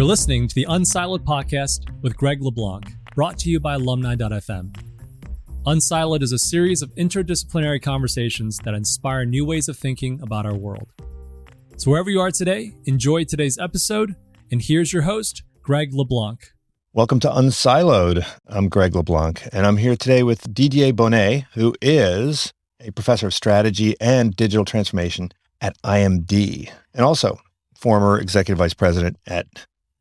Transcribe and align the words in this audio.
You're 0.00 0.08
listening 0.08 0.48
to 0.48 0.54
the 0.54 0.64
Unsiloed 0.66 1.26
podcast 1.26 1.84
with 2.00 2.16
Greg 2.16 2.40
LeBlanc, 2.40 2.90
brought 3.14 3.36
to 3.40 3.50
you 3.50 3.60
by 3.60 3.74
alumni.fm. 3.74 4.74
Unsiloed 5.66 6.22
is 6.22 6.32
a 6.32 6.38
series 6.38 6.80
of 6.80 6.88
interdisciplinary 6.94 7.82
conversations 7.82 8.56
that 8.64 8.72
inspire 8.72 9.26
new 9.26 9.44
ways 9.44 9.68
of 9.68 9.76
thinking 9.76 10.18
about 10.22 10.46
our 10.46 10.54
world. 10.54 10.90
So, 11.76 11.90
wherever 11.90 12.08
you 12.08 12.18
are 12.18 12.30
today, 12.30 12.72
enjoy 12.86 13.24
today's 13.24 13.58
episode. 13.58 14.16
And 14.50 14.62
here's 14.62 14.90
your 14.90 15.02
host, 15.02 15.42
Greg 15.60 15.92
LeBlanc. 15.92 16.50
Welcome 16.94 17.20
to 17.20 17.28
Unsiloed. 17.28 18.24
I'm 18.46 18.70
Greg 18.70 18.94
LeBlanc, 18.94 19.50
and 19.52 19.66
I'm 19.66 19.76
here 19.76 19.96
today 19.96 20.22
with 20.22 20.54
Didier 20.54 20.94
Bonnet, 20.94 21.44
who 21.52 21.74
is 21.82 22.54
a 22.80 22.90
professor 22.92 23.26
of 23.26 23.34
strategy 23.34 23.96
and 24.00 24.34
digital 24.34 24.64
transformation 24.64 25.30
at 25.60 25.76
IMD, 25.82 26.70
and 26.94 27.04
also 27.04 27.38
former 27.76 28.18
executive 28.18 28.56
vice 28.56 28.72
president 28.72 29.18
at 29.26 29.46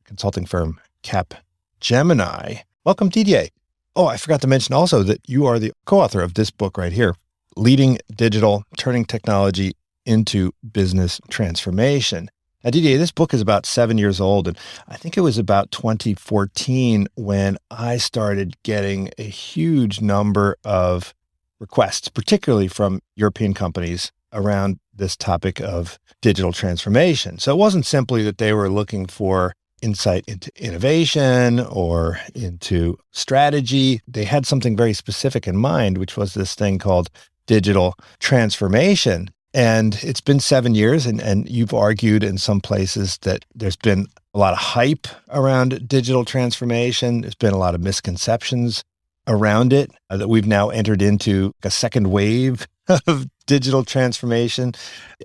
consulting 0.10 0.48
firm 0.48 0.80
Cap 1.04 1.36
Gemini. 1.80 2.56
Welcome, 2.84 3.10
Didier. 3.10 3.50
Oh, 3.96 4.08
I 4.08 4.18
forgot 4.18 4.42
to 4.42 4.48
mention 4.48 4.74
also 4.74 5.04
that 5.04 5.22
you 5.30 5.46
are 5.46 5.60
the 5.60 5.72
co 5.86 6.02
author 6.02 6.22
of 6.22 6.34
this 6.34 6.50
book 6.50 6.80
right 6.80 6.92
here 6.92 7.14
Leading 7.56 8.00
Digital, 8.16 8.64
Turning 8.76 9.06
Technology 9.06 9.74
into 10.08 10.52
Business 10.72 11.22
Transformation. 11.30 12.32
Now, 12.64 12.72
Didier, 12.72 12.98
this 12.98 13.12
book 13.12 13.36
is 13.36 13.40
about 13.40 13.68
seven 13.68 14.00
years 14.00 14.20
old, 14.20 14.48
and 14.48 14.58
I 14.88 14.98
think 14.98 15.16
it 15.16 15.22
was 15.22 15.38
about 15.38 15.70
2014 15.70 17.08
when 17.14 17.58
I 17.70 17.98
started 17.98 18.56
getting 18.64 19.12
a 19.20 19.24
huge 19.24 20.02
number 20.02 20.58
of 20.64 21.14
requests, 21.60 22.10
particularly 22.10 22.68
from 22.68 23.00
European 23.16 23.54
companies 23.54 24.12
around 24.34 24.80
this 24.92 25.16
topic 25.16 25.62
of 25.62 26.00
digital 26.22 26.52
transformation. 26.52 27.38
So 27.38 27.54
it 27.54 27.58
wasn't 27.58 27.86
simply 27.86 28.24
that 28.24 28.40
they 28.40 28.54
were 28.54 28.70
looking 28.70 29.06
for 29.06 29.54
insight 29.82 30.24
into 30.28 30.52
innovation 30.56 31.60
or 31.60 32.20
into 32.36 32.98
strategy. 33.12 34.02
They 34.08 34.24
had 34.24 34.46
something 34.46 34.76
very 34.76 34.94
specific 34.94 35.48
in 35.48 35.58
mind, 35.58 35.98
which 35.98 36.18
was 36.18 36.34
this 36.34 36.56
thing 36.56 36.80
called 36.80 37.10
digital 37.48 37.96
transformation. 38.20 39.30
And 39.54 39.98
it's 40.04 40.22
been 40.22 40.40
seven 40.40 40.76
years, 40.76 41.08
and, 41.08 41.20
and 41.20 41.50
you've 41.50 41.74
argued 41.74 42.24
in 42.24 42.38
some 42.38 42.62
places 42.62 43.18
that 43.24 43.46
there's 43.56 43.76
been 43.76 44.06
a 44.36 44.38
lot 44.38 44.54
of 44.54 44.60
hype 44.60 45.08
around 45.30 45.88
digital 45.88 46.24
transformation. 46.24 47.22
There's 47.22 47.34
been 47.34 47.54
a 47.54 47.58
lot 47.58 47.74
of 47.74 47.82
misconceptions 47.82 48.84
around 49.28 49.74
it 49.74 49.92
uh, 50.10 50.18
that 50.18 50.28
we've 50.28 50.48
now 50.48 50.70
entered 50.70 51.02
into 51.02 51.54
a 51.64 51.72
second 51.72 52.12
wave 52.12 52.68
of 53.08 53.28
digital 53.50 53.84
transformation. 53.84 54.74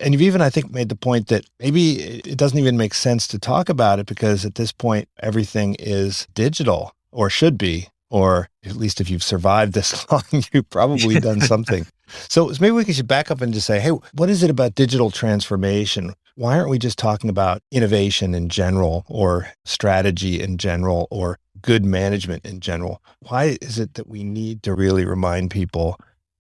And 0.01 0.15
you've 0.15 0.23
even, 0.23 0.41
I 0.41 0.49
think, 0.49 0.73
made 0.73 0.89
the 0.89 0.97
point 0.97 1.29
that 1.29 1.45
maybe 1.61 2.01
it 2.01 2.39
doesn't 2.39 2.59
even 2.59 2.79
make 2.79 2.95
sense 2.95 3.29
to 3.29 3.39
talk 3.39 3.69
about 3.69 3.99
it 3.99 4.07
because 4.07 4.47
at 4.47 4.55
this 4.55 4.73
point, 4.73 5.11
everything 5.21 5.77
is 5.79 6.27
digital 6.33 6.95
or 7.13 7.29
should 7.29 7.59
be, 7.59 7.89
or 8.09 8.49
at 8.65 8.77
least 8.77 8.99
if 8.99 9.11
you've 9.11 9.23
survived 9.23 9.75
this 9.75 10.11
long, 10.11 10.23
you've 10.53 10.71
probably 10.71 11.21
done 11.21 11.41
something. 11.53 11.87
so 12.31 12.51
maybe 12.61 12.71
we 12.71 12.85
can 12.85 12.95
should 12.95 13.07
back 13.07 13.31
up 13.31 13.43
and 13.43 13.53
just 13.53 13.67
say, 13.67 13.79
hey, 13.79 13.91
what 14.15 14.31
is 14.31 14.43
it 14.43 14.49
about 14.49 14.75
digital 14.75 15.11
transformation? 15.11 16.15
Why 16.35 16.57
aren't 16.57 16.71
we 16.71 16.79
just 16.79 16.99
talking 16.99 17.29
about 17.29 17.61
innovation 17.71 18.35
in 18.35 18.49
general 18.49 19.05
or 19.07 19.51
strategy 19.67 20.41
in 20.41 20.57
general 20.57 21.09
or 21.11 21.39
good 21.61 21.85
management 21.85 22.47
in 22.47 22.61
general? 22.61 23.03
Why 23.21 23.59
is 23.61 23.79
it 23.79 23.95
that 23.95 24.09
we 24.09 24.25
need 24.25 24.63
to 24.63 24.75
really 24.75 25.05
remind 25.05 25.51
people 25.51 25.99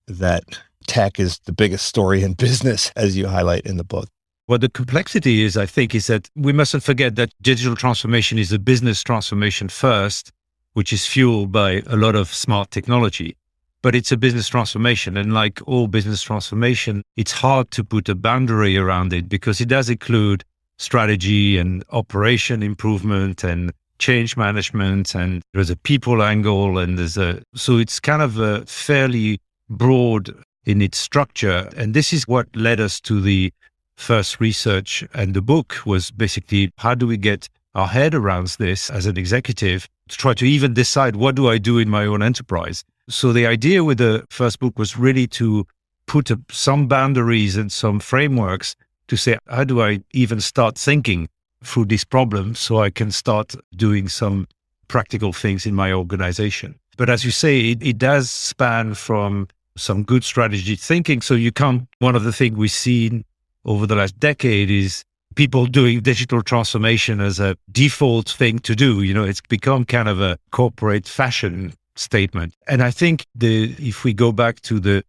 that 0.08 0.44
tech 0.86 1.18
is 1.18 1.38
the 1.40 1.52
biggest 1.52 1.86
story 1.86 2.22
in 2.22 2.34
business, 2.46 2.90
as 2.96 3.16
you 3.16 3.26
highlight 3.26 3.66
in 3.66 3.76
the 3.76 3.84
book. 3.84 4.08
What 4.46 4.60
the 4.60 4.68
complexity 4.68 5.42
is, 5.42 5.56
I 5.56 5.64
think, 5.64 5.94
is 5.94 6.06
that 6.08 6.28
we 6.36 6.52
mustn't 6.52 6.82
forget 6.82 7.16
that 7.16 7.32
digital 7.40 7.74
transformation 7.74 8.38
is 8.38 8.52
a 8.52 8.58
business 8.58 9.02
transformation 9.02 9.70
first, 9.70 10.32
which 10.74 10.92
is 10.92 11.06
fueled 11.06 11.50
by 11.50 11.82
a 11.86 11.96
lot 11.96 12.14
of 12.14 12.28
smart 12.28 12.70
technology. 12.70 13.38
But 13.80 13.94
it's 13.94 14.12
a 14.12 14.18
business 14.18 14.48
transformation. 14.48 15.16
And 15.16 15.32
like 15.32 15.60
all 15.66 15.88
business 15.88 16.20
transformation, 16.20 17.02
it's 17.16 17.32
hard 17.32 17.70
to 17.70 17.82
put 17.84 18.08
a 18.10 18.14
boundary 18.14 18.76
around 18.76 19.14
it 19.14 19.30
because 19.30 19.62
it 19.62 19.68
does 19.68 19.88
include 19.88 20.44
strategy 20.76 21.56
and 21.56 21.82
operation 21.90 22.62
improvement 22.62 23.44
and 23.44 23.72
change 23.98 24.36
management. 24.36 25.14
And 25.14 25.42
there's 25.54 25.70
a 25.70 25.76
people 25.76 26.22
angle. 26.22 26.76
And 26.76 26.98
there's 26.98 27.16
a, 27.16 27.42
so 27.54 27.78
it's 27.78 27.98
kind 27.98 28.20
of 28.20 28.38
a 28.38 28.66
fairly 28.66 29.38
broad 29.70 30.34
in 30.66 30.82
its 30.82 30.98
structure. 30.98 31.70
And 31.76 31.94
this 31.94 32.12
is 32.12 32.28
what 32.28 32.48
led 32.54 32.80
us 32.80 33.00
to 33.02 33.20
the 33.20 33.52
first 33.96 34.40
research 34.40 35.04
and 35.14 35.34
the 35.34 35.42
book 35.42 35.76
was 35.86 36.10
basically 36.10 36.72
how 36.78 36.94
do 36.94 37.06
we 37.06 37.16
get 37.16 37.48
our 37.76 37.86
head 37.86 38.14
around 38.14 38.48
this 38.58 38.90
as 38.90 39.06
an 39.06 39.16
executive 39.16 39.88
to 40.08 40.16
try 40.16 40.34
to 40.34 40.44
even 40.44 40.74
decide 40.74 41.16
what 41.16 41.36
do 41.36 41.48
I 41.48 41.58
do 41.58 41.78
in 41.78 41.88
my 41.88 42.04
own 42.04 42.22
enterprise. 42.22 42.84
So 43.08 43.32
the 43.32 43.46
idea 43.46 43.84
with 43.84 43.98
the 43.98 44.24
first 44.30 44.58
book 44.58 44.78
was 44.78 44.96
really 44.96 45.26
to 45.28 45.66
put 46.06 46.30
a, 46.30 46.40
some 46.50 46.88
boundaries 46.88 47.56
and 47.56 47.70
some 47.70 48.00
frameworks 48.00 48.74
to 49.08 49.16
say, 49.16 49.38
how 49.48 49.64
do 49.64 49.82
I 49.82 50.00
even 50.12 50.40
start 50.40 50.76
thinking 50.76 51.28
through 51.62 51.86
these 51.86 52.04
problems 52.04 52.58
so 52.58 52.78
I 52.78 52.90
can 52.90 53.10
start 53.10 53.54
doing 53.76 54.08
some 54.08 54.46
practical 54.88 55.32
things 55.32 55.66
in 55.66 55.74
my 55.74 55.92
organization. 55.92 56.78
But 56.96 57.10
as 57.10 57.24
you 57.24 57.30
say, 57.30 57.70
it, 57.70 57.82
it 57.82 57.98
does 57.98 58.30
span 58.30 58.94
from 58.94 59.48
some 59.76 60.02
good 60.02 60.24
strategy 60.24 60.76
thinking. 60.76 61.20
So 61.20 61.34
you 61.34 61.52
can't, 61.52 61.88
one 61.98 62.16
of 62.16 62.24
the 62.24 62.32
things 62.32 62.56
we've 62.56 62.70
seen 62.70 63.24
over 63.64 63.86
the 63.86 63.96
last 63.96 64.18
decade 64.18 64.70
is 64.70 65.04
people 65.34 65.66
doing 65.66 66.00
digital 66.00 66.42
transformation 66.42 67.20
as 67.20 67.40
a 67.40 67.56
default 67.72 68.28
thing 68.28 68.58
to 68.60 68.74
do. 68.74 69.02
You 69.02 69.14
know, 69.14 69.24
it's 69.24 69.40
become 69.40 69.84
kind 69.84 70.08
of 70.08 70.20
a 70.20 70.38
corporate 70.52 71.06
fashion 71.06 71.74
statement. 71.96 72.54
And 72.68 72.82
I 72.82 72.90
think 72.90 73.26
the, 73.34 73.74
if 73.78 74.04
we 74.04 74.12
go 74.12 74.32
back 74.32 74.60
to 74.62 74.78
the 74.78 75.04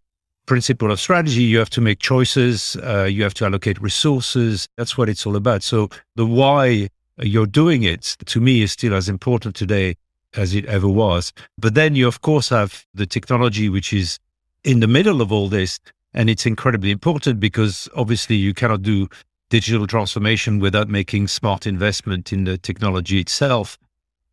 principle 0.45 0.91
of 0.91 0.99
strategy, 0.99 1.43
you 1.43 1.57
have 1.57 1.69
to 1.71 1.81
make 1.81 1.99
choices, 1.99 2.75
uh, 2.83 3.03
you 3.03 3.23
have 3.23 3.33
to 3.35 3.45
allocate 3.45 3.81
resources. 3.81 4.67
That's 4.77 4.97
what 4.97 5.09
it's 5.09 5.25
all 5.25 5.35
about. 5.35 5.63
So 5.63 5.89
the 6.15 6.25
why 6.25 6.89
you're 7.17 7.47
doing 7.47 7.83
it 7.83 8.17
to 8.25 8.39
me 8.41 8.61
is 8.61 8.71
still 8.71 8.93
as 8.93 9.09
important 9.09 9.55
today 9.55 9.95
as 10.35 10.53
it 10.53 10.65
ever 10.65 10.87
was. 10.87 11.33
But 11.57 11.75
then 11.75 11.95
you, 11.95 12.07
of 12.07 12.21
course, 12.21 12.49
have 12.49 12.85
the 12.93 13.05
technology, 13.05 13.69
which 13.69 13.93
is 13.93 14.19
in 14.65 14.79
the 14.79 14.87
middle 14.87 15.21
of 15.21 15.31
all 15.31 15.47
this. 15.47 15.79
And 16.13 16.29
it's 16.29 16.45
incredibly 16.45 16.91
important 16.91 17.39
because 17.39 17.87
obviously 17.95 18.35
you 18.35 18.53
cannot 18.53 18.81
do 18.81 19.07
digital 19.49 19.85
transformation 19.85 20.59
without 20.59 20.89
making 20.89 21.27
smart 21.27 21.67
investment 21.67 22.33
in 22.33 22.45
the 22.45 22.57
technology 22.57 23.19
itself. 23.19 23.77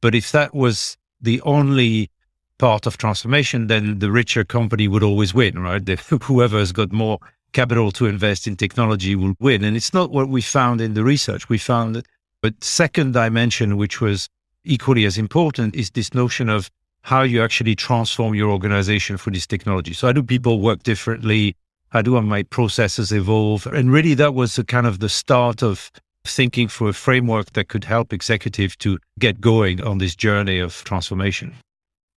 But 0.00 0.14
if 0.14 0.32
that 0.32 0.54
was 0.54 0.96
the 1.20 1.40
only 1.42 2.10
part 2.58 2.86
of 2.86 2.96
transformation, 2.96 3.66
then 3.66 3.98
the 3.98 4.10
richer 4.10 4.44
company 4.44 4.88
would 4.88 5.02
always 5.02 5.34
win, 5.34 5.58
right? 5.58 5.84
The, 5.86 5.96
whoever 6.22 6.58
has 6.58 6.72
got 6.72 6.92
more 6.92 7.18
capital 7.52 7.92
to 7.92 8.06
invest 8.06 8.46
in 8.46 8.56
technology 8.56 9.14
will 9.14 9.34
win. 9.38 9.64
And 9.64 9.76
it's 9.76 9.92
not 9.92 10.10
what 10.10 10.28
we 10.28 10.40
found 10.40 10.80
in 10.80 10.94
the 10.94 11.04
research. 11.04 11.48
We 11.48 11.58
found 11.58 11.94
that, 11.96 12.06
but 12.40 12.64
second 12.64 13.12
dimension, 13.12 13.76
which 13.76 14.00
was 14.00 14.28
equally 14.64 15.04
as 15.04 15.18
important, 15.18 15.74
is 15.74 15.90
this 15.90 16.14
notion 16.14 16.48
of 16.48 16.70
how 17.02 17.22
you 17.22 17.42
actually 17.42 17.74
transform 17.74 18.34
your 18.34 18.50
organization 18.50 19.16
for 19.16 19.30
this 19.30 19.46
technology. 19.46 19.92
So 19.92 20.06
how 20.06 20.12
do 20.12 20.22
people 20.22 20.60
work 20.60 20.82
differently? 20.82 21.56
How 21.90 22.00
do 22.00 22.20
my 22.22 22.42
processes 22.44 23.12
evolve? 23.12 23.66
And 23.66 23.92
really 23.92 24.14
that 24.14 24.34
was 24.34 24.56
the 24.56 24.64
kind 24.64 24.86
of 24.86 25.00
the 25.00 25.08
start 25.08 25.62
of 25.62 25.90
thinking 26.24 26.68
for 26.68 26.88
a 26.88 26.92
framework 26.92 27.52
that 27.52 27.68
could 27.68 27.84
help 27.84 28.12
executive 28.12 28.78
to 28.78 28.98
get 29.18 29.40
going 29.40 29.82
on 29.82 29.98
this 29.98 30.14
journey 30.14 30.58
of 30.58 30.84
transformation. 30.84 31.52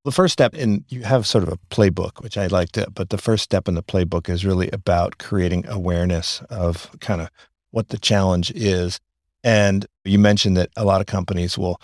The 0.05 0.11
first 0.11 0.33
step, 0.33 0.53
and 0.53 0.85
you 0.89 1.01
have 1.01 1.25
sort 1.25 1.43
of 1.43 1.51
a 1.51 1.57
playbook, 1.71 2.21
which 2.21 2.37
I 2.37 2.45
like 2.45 2.71
to, 2.73 2.87
but 2.91 3.09
the 3.09 3.17
first 3.17 3.43
step 3.43 3.67
in 3.67 3.73
the 3.73 3.81
playbook 3.81 4.29
is 4.29 4.45
really 4.45 4.69
about 4.69 5.17
creating 5.17 5.65
awareness 5.67 6.41
of 6.51 6.91
kind 6.99 7.21
of 7.21 7.29
what 7.71 7.89
the 7.89 7.97
challenge 7.97 8.51
is. 8.51 8.99
And 9.43 9.87
you 10.03 10.19
mentioned 10.19 10.57
that 10.57 10.69
a 10.77 10.85
lot 10.85 11.01
of 11.01 11.07
companies 11.07 11.57
will 11.57 11.81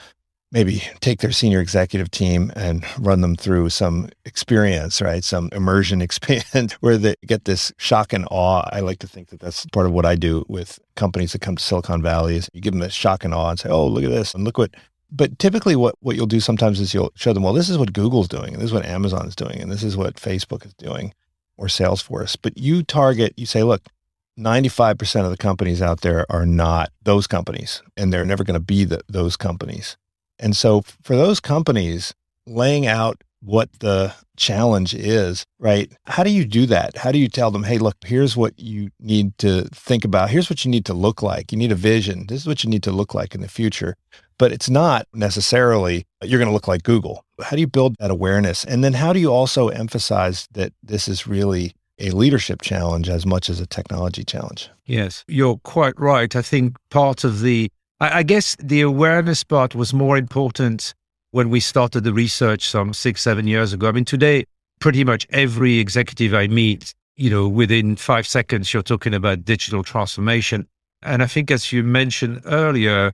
maybe 0.51 0.83
take 0.99 1.21
their 1.21 1.31
senior 1.31 1.61
executive 1.61 2.11
team 2.11 2.51
and 2.55 2.85
run 2.99 3.21
them 3.21 3.35
through 3.35 3.69
some 3.69 4.09
experience, 4.25 5.01
right? 5.01 5.23
Some 5.23 5.49
immersion 5.53 6.01
experience 6.01 6.73
where 6.73 6.97
they 6.97 7.15
get 7.25 7.45
this 7.45 7.71
shock 7.77 8.13
and 8.13 8.27
awe. 8.29 8.67
I 8.71 8.81
like 8.81 8.99
to 8.99 9.07
think 9.07 9.29
that 9.29 9.39
that's 9.39 9.65
part 9.67 9.85
of 9.85 9.93
what 9.93 10.05
I 10.05 10.15
do 10.15 10.45
with 10.47 10.79
companies 10.95 11.31
that 11.31 11.41
come 11.41 11.55
to 11.55 11.63
Silicon 11.63 12.01
Valley 12.01 12.35
is 12.35 12.49
you 12.53 12.61
give 12.61 12.73
them 12.73 12.81
a 12.81 12.89
shock 12.89 13.23
and 13.23 13.33
awe 13.33 13.49
and 13.49 13.59
say, 13.59 13.69
oh, 13.69 13.87
look 13.87 14.03
at 14.03 14.09
this 14.09 14.33
and 14.33 14.43
look 14.43 14.57
what. 14.57 14.71
But 15.13 15.37
typically, 15.39 15.75
what, 15.75 15.95
what 15.99 16.15
you'll 16.15 16.25
do 16.25 16.39
sometimes 16.39 16.79
is 16.79 16.93
you'll 16.93 17.11
show 17.15 17.33
them, 17.33 17.43
well, 17.43 17.51
this 17.51 17.67
is 17.67 17.77
what 17.77 17.91
Google's 17.91 18.29
doing, 18.29 18.53
and 18.53 18.61
this 18.61 18.69
is 18.69 18.73
what 18.73 18.85
Amazon's 18.85 19.35
doing, 19.35 19.59
and 19.59 19.69
this 19.69 19.83
is 19.83 19.97
what 19.97 20.15
Facebook 20.15 20.65
is 20.65 20.73
doing, 20.75 21.13
or 21.57 21.67
Salesforce. 21.67 22.37
But 22.41 22.57
you 22.57 22.81
target, 22.81 23.33
you 23.35 23.45
say, 23.45 23.63
look, 23.63 23.81
95% 24.39 25.25
of 25.25 25.31
the 25.31 25.35
companies 25.35 25.81
out 25.81 25.99
there 25.99 26.25
are 26.29 26.45
not 26.45 26.91
those 27.03 27.27
companies, 27.27 27.83
and 27.97 28.13
they're 28.13 28.23
never 28.23 28.45
going 28.45 28.53
to 28.53 28.65
be 28.65 28.85
the, 28.85 29.01
those 29.09 29.35
companies. 29.35 29.97
And 30.41 30.57
so 30.57 30.81
for 31.01 31.15
those 31.15 31.39
companies, 31.39 32.13
laying 32.45 32.87
out 32.87 33.23
what 33.43 33.69
the 33.79 34.13
challenge 34.37 34.93
is, 34.93 35.45
right? 35.59 35.91
How 36.05 36.23
do 36.23 36.29
you 36.29 36.45
do 36.45 36.65
that? 36.67 36.97
How 36.97 37.11
do 37.11 37.17
you 37.17 37.27
tell 37.27 37.49
them, 37.51 37.63
hey, 37.63 37.77
look, 37.77 37.95
here's 38.05 38.37
what 38.37 38.53
you 38.59 38.89
need 38.99 39.37
to 39.39 39.63
think 39.73 40.05
about. 40.05 40.29
Here's 40.29 40.49
what 40.49 40.63
you 40.63 40.69
need 40.69 40.85
to 40.85 40.93
look 40.93 41.21
like. 41.23 41.51
You 41.51 41.57
need 41.57 41.71
a 41.71 41.75
vision. 41.75 42.27
This 42.27 42.41
is 42.41 42.47
what 42.47 42.63
you 42.63 42.69
need 42.69 42.83
to 42.83 42.91
look 42.91 43.13
like 43.13 43.33
in 43.33 43.41
the 43.41 43.47
future. 43.47 43.95
But 44.37 44.51
it's 44.51 44.69
not 44.69 45.07
necessarily 45.13 46.05
you're 46.23 46.39
going 46.39 46.49
to 46.49 46.53
look 46.53 46.67
like 46.67 46.83
Google. 46.83 47.23
How 47.41 47.55
do 47.55 47.61
you 47.61 47.67
build 47.67 47.95
that 47.99 48.11
awareness? 48.11 48.63
And 48.65 48.83
then 48.83 48.93
how 48.93 49.13
do 49.13 49.19
you 49.19 49.31
also 49.31 49.69
emphasize 49.69 50.47
that 50.51 50.73
this 50.83 51.07
is 51.07 51.27
really 51.27 51.73
a 51.99 52.09
leadership 52.11 52.61
challenge 52.61 53.09
as 53.09 53.25
much 53.25 53.49
as 53.49 53.59
a 53.59 53.67
technology 53.67 54.23
challenge? 54.23 54.69
Yes, 54.85 55.23
you're 55.27 55.57
quite 55.57 55.99
right. 55.99 56.35
I 56.35 56.41
think 56.41 56.75
part 56.89 57.23
of 57.23 57.41
the, 57.41 57.71
I, 58.01 58.19
I 58.19 58.23
guess 58.23 58.57
the 58.57 58.81
awareness 58.81 59.45
part 59.45 59.75
was 59.75 59.93
more 59.93 60.17
important 60.17 60.93
when 61.29 61.49
we 61.49 61.61
started 61.61 62.03
the 62.03 62.11
research 62.11 62.67
some 62.67 62.93
six, 62.93 63.21
seven 63.21 63.47
years 63.47 63.71
ago. 63.71 63.87
I 63.87 63.93
mean, 63.93 64.03
today, 64.03 64.43
pretty 64.79 65.05
much 65.05 65.25
every 65.29 65.77
executive 65.79 66.33
I 66.33 66.47
meet, 66.47 66.93
you 67.15 67.29
know, 67.29 67.47
within 67.47 67.95
five 67.95 68.27
seconds, 68.27 68.73
you're 68.73 68.83
talking 68.83 69.13
about 69.13 69.45
digital 69.45 69.83
transformation. 69.83 70.67
And 71.03 71.23
I 71.23 71.27
think, 71.27 71.51
as 71.51 71.71
you 71.71 71.83
mentioned 71.83 72.41
earlier, 72.45 73.13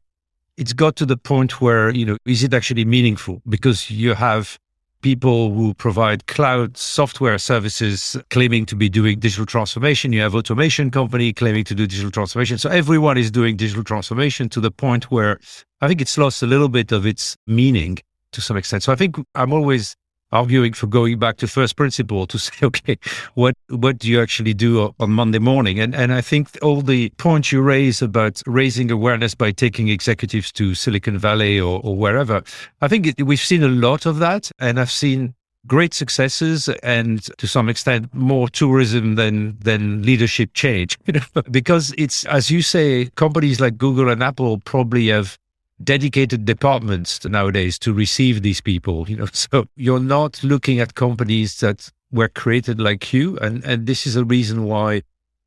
it's 0.56 0.74
got 0.74 0.96
to 0.96 1.06
the 1.06 1.18
point 1.18 1.62
where, 1.62 1.92
you 1.92 2.06
know, 2.06 2.18
is 2.26 2.44
it 2.44 2.54
actually 2.54 2.86
meaningful? 2.86 3.42
Because 3.48 3.92
you 3.92 4.16
have 4.16 4.58
people 5.02 5.54
who 5.54 5.74
provide 5.74 6.28
cloud 6.28 6.78
software 6.78 7.38
services 7.38 8.18
claiming 8.30 8.66
to 8.66 8.76
be 8.76 8.90
doing 8.90 9.20
digital 9.20 9.46
transformation. 9.46 10.14
You 10.14 10.22
have 10.22 10.36
automation 10.36 10.92
company 10.92 11.34
claiming 11.34 11.64
to 11.66 11.76
do 11.76 11.86
digital 11.88 12.12
transformation. 12.12 12.58
So 12.58 12.70
everyone 12.70 13.18
is 13.18 13.32
doing 13.32 13.58
digital 13.58 13.84
transformation 13.84 14.50
to 14.50 14.60
the 14.60 14.72
point 14.72 15.12
where 15.12 15.40
I 15.82 15.88
think 15.88 16.02
it's 16.02 16.18
lost 16.18 16.42
a 16.44 16.48
little 16.48 16.70
bit 16.70 16.92
of 16.92 17.06
its 17.06 17.38
meaning 17.46 17.98
to 18.32 18.42
some 18.42 18.58
extent. 18.58 18.84
So 18.84 18.92
I 18.92 18.96
think 18.96 19.18
I'm 19.36 19.54
always 19.54 19.96
arguing 20.32 20.74
for 20.74 20.88
going 20.88 21.20
back 21.20 21.38
to 21.38 21.48
first 21.48 21.76
principle 21.76 22.28
to 22.28 22.40
say, 22.46 22.66
okay, 22.66 22.98
what 23.36 23.56
what 23.70 23.98
do 23.98 24.10
you 24.10 24.22
actually 24.22 24.54
do 24.54 24.94
on 25.00 25.12
Monday 25.12 25.40
morning? 25.40 25.80
And 25.80 25.96
and 25.96 26.14
I 26.14 26.22
think 26.22 26.58
all 26.62 26.82
the 26.82 27.10
points 27.18 27.52
you 27.52 27.62
raise 27.62 28.02
about 28.02 28.42
raising 28.46 28.92
awareness 28.92 29.36
by 29.36 29.52
taking 29.52 29.90
executives 29.90 30.52
to 30.54 30.76
Silicon 30.76 31.18
Valley 31.18 31.60
or, 31.60 31.82
or 31.84 31.96
wherever, 31.96 32.42
I 32.82 32.88
think 32.88 33.08
it, 33.08 33.24
we've 33.26 33.40
seen 33.40 33.64
a 33.64 33.68
lot 33.70 34.06
of 34.06 34.20
that, 34.20 34.52
and 34.60 34.80
I've 34.80 34.92
seen 34.92 35.34
great 35.68 35.94
successes 35.94 36.70
and 36.82 37.24
to 37.38 37.48
some 37.48 37.68
extent 37.68 38.14
more 38.14 38.48
tourism 38.48 39.16
than 39.16 39.58
than 39.60 40.02
leadership 40.02 40.54
change 40.54 40.98
because 41.52 41.94
it's 41.98 42.24
as 42.26 42.50
you 42.50 42.62
say 42.62 43.06
companies 43.16 43.60
like 43.60 43.78
google 43.78 44.10
and 44.10 44.24
apple 44.24 44.60
probably 44.60 45.08
have 45.08 45.38
dedicated 45.84 46.46
departments 46.46 47.24
nowadays 47.26 47.78
to 47.80 47.94
receive 47.94 48.42
these 48.42 48.62
people 48.62 49.10
you 49.10 49.16
know. 49.16 49.28
So 49.34 49.66
you're 49.76 50.00
not 50.00 50.44
looking 50.44 50.80
at 50.80 50.96
companies 50.96 51.60
that 51.60 51.92
were 52.12 52.30
created 52.30 52.80
like 52.80 53.14
you 53.14 53.38
and 53.40 53.64
and 53.64 53.86
this 53.86 54.08
is 54.08 54.16
a 54.16 54.26
reason 54.26 54.64
why 54.66 55.02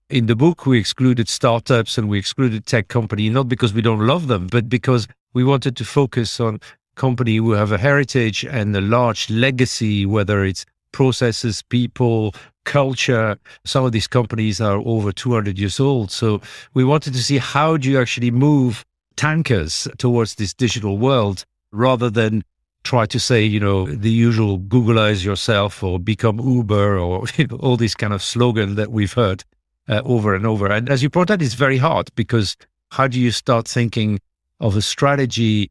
in 0.09 0.27
the 0.27 0.37
book 0.37 0.67
we 0.67 0.79
excluded 0.79 1.29
startups 1.29 1.99
and 1.99 2.09
we 2.09 2.19
excluded 2.19 2.67
tech 2.67 2.89
company 2.89 3.29
not 3.31 3.49
because 3.49 3.73
we 3.75 3.83
don't 3.83 4.07
love 4.07 4.29
them 4.29 4.47
but 4.47 4.69
because 4.69 5.09
we 5.33 5.45
wanted 5.45 5.77
to 5.77 5.85
focus 5.85 6.41
on 6.41 6.61
company 6.97 7.37
who 7.37 7.53
have 7.53 7.73
a 7.73 7.79
heritage 7.79 8.45
and 8.45 8.77
a 8.77 8.81
large 8.81 9.31
legacy 9.31 10.07
whether 10.07 10.45
it's 10.45 10.65
processes 10.93 11.63
people 11.63 12.35
culture. 12.65 13.37
Some 13.65 13.85
of 13.85 13.93
these 13.93 14.07
companies 14.07 14.61
are 14.61 14.79
over 14.85 15.13
200 15.13 15.59
years 15.59 15.81
old. 15.81 16.11
So 16.11 16.41
we 16.75 16.85
wanted 16.85 17.15
to 17.15 17.23
see 17.23 17.39
how 17.39 17.77
do 17.77 17.91
you 17.91 18.01
actually 18.01 18.31
move 18.31 18.85
tankers 19.21 19.87
towards 19.99 20.37
this 20.37 20.55
digital 20.55 20.97
world 20.97 21.45
rather 21.73 22.09
than 22.09 22.43
try 22.85 23.05
to 23.05 23.21
say, 23.21 23.45
you 23.45 23.61
know, 23.61 23.85
the 23.85 24.11
usual 24.11 24.59
Googleize 24.59 25.23
yourself 25.23 25.83
or 25.83 25.99
become 26.01 26.41
Uber 26.41 26.99
or 26.99 27.27
you 27.37 27.47
know, 27.51 27.57
all 27.57 27.77
these 27.77 27.95
kind 27.95 28.15
of 28.15 28.23
slogan 28.23 28.77
that 28.77 28.91
we've 28.91 29.13
heard 29.13 29.45
uh, 29.91 30.01
over 30.07 30.35
and 30.35 30.47
over. 30.47 30.73
And 30.73 30.89
as 30.89 31.03
you 31.03 31.11
point 31.11 31.31
out, 31.31 31.43
it's 31.43 31.53
very 31.53 31.77
hard 31.77 32.09
because 32.15 32.57
how 32.93 33.09
do 33.09 33.21
you 33.21 33.31
start 33.31 33.69
thinking 33.69 34.21
of 34.59 34.75
a 34.75 34.81
strategy 34.81 35.71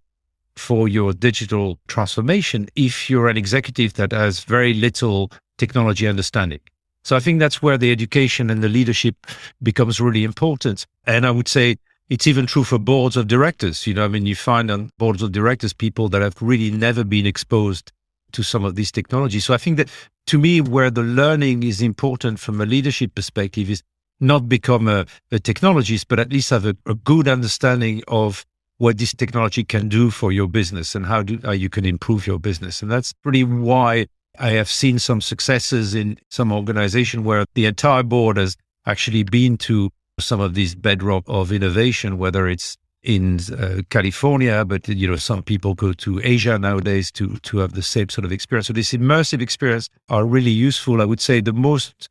for 0.56 0.88
your 0.88 1.12
digital 1.12 1.80
transformation 1.88 2.68
if 2.75 3.10
you're 3.10 3.30
an 3.30 3.38
executive 3.38 3.94
that 3.94 4.12
has 4.12 4.44
very 4.44 4.75
little 4.75 5.31
technology 5.57 6.07
understanding? 6.07 6.60
So 7.04 7.16
I 7.16 7.19
think 7.19 7.40
that's 7.40 7.63
where 7.63 7.80
the 7.80 7.92
education 7.92 8.52
and 8.52 8.62
the 8.62 8.69
leadership 8.69 9.16
becomes 9.63 10.00
really 10.00 10.24
important. 10.24 10.86
And 11.07 11.25
I 11.25 11.31
would 11.31 11.48
say 11.48 11.78
it's 12.09 12.27
even 12.27 12.45
true 12.45 12.63
for 12.63 12.79
boards 12.79 13.15
of 13.15 13.27
directors. 13.27 13.85
You 13.85 13.94
know, 13.94 14.06
I 14.06 14.07
mean, 14.07 14.25
you 14.25 14.35
find 14.35 14.71
on 14.71 14.91
boards 14.97 15.21
of 15.21 15.31
directors 15.31 15.73
people 15.73 16.09
that 16.09 16.21
have 16.21 16.35
really 16.41 16.71
never 16.71 17.03
been 17.03 17.25
exposed 17.25 17.91
to 18.31 18.44
some 18.44 18.65
of 18.65 18.75
these 18.75 18.91
technologies. 18.91 19.45
So 19.45 19.53
I 19.53 19.57
think 19.57 19.77
that 19.77 19.89
to 20.27 20.38
me, 20.38 20.61
where 20.61 20.91
the 20.91 21.01
learning 21.01 21.63
is 21.63 21.81
important 21.81 22.39
from 22.39 22.61
a 22.61 22.65
leadership 22.65 23.15
perspective 23.15 23.69
is 23.69 23.81
not 24.19 24.50
become 24.50 24.88
a, 24.88 25.06
a 25.31 25.38
technologist, 25.38 26.06
but 26.07 26.19
at 26.19 26.31
least 26.31 26.50
have 26.50 26.65
a, 26.65 26.75
a, 26.85 26.94
good 26.94 27.27
understanding 27.27 28.03
of 28.07 28.45
what 28.77 28.97
this 28.97 29.13
technology 29.13 29.63
can 29.63 29.88
do 29.88 30.11
for 30.11 30.31
your 30.31 30.47
business 30.47 30.94
and 30.94 31.06
how, 31.06 31.23
do, 31.23 31.39
how 31.44 31.51
you 31.51 31.69
can 31.69 31.85
improve 31.85 32.27
your 32.27 32.38
business. 32.38 32.81
And 32.81 32.91
that's 32.91 33.13
really 33.23 33.44
why 33.44 34.07
I 34.38 34.51
have 34.51 34.69
seen 34.69 35.00
some 35.00 35.21
successes 35.21 35.95
in 35.95 36.17
some 36.29 36.51
organization 36.51 37.23
where 37.23 37.45
the 37.56 37.65
entire 37.65 38.03
board 38.03 38.38
has 38.38 38.56
actually 38.85 39.23
been 39.23 39.57
to 39.57 39.89
some 40.19 40.39
of 40.39 40.54
these 40.54 40.75
bedrock 40.75 41.24
of 41.27 41.51
innovation, 41.51 42.18
whether 42.18 42.48
it's 42.48 42.77
in 43.04 43.39
uh, 43.57 43.81
California, 43.89 44.66
but 44.66 44.88
you 44.88 45.07
know 45.07 45.16
some 45.16 45.42
people 45.42 45.74
go 45.74 45.94
to 45.94 46.19
Asia 46.24 46.60
nowadays 46.60 47.12
to 47.12 47.38
to 47.38 47.60
have 47.60 47.74
the 47.74 47.81
same 47.81 48.10
sort 48.10 48.25
of 48.25 48.31
experience. 48.31 48.68
So 48.68 48.74
these 48.74 48.92
immersive 48.92 49.42
experience 49.42 49.89
are 50.10 50.25
really 50.25 50.51
useful. 50.51 51.01
I 51.01 51.06
would 51.06 51.21
say 51.21 51.39
the 51.39 51.54
most 51.54 52.10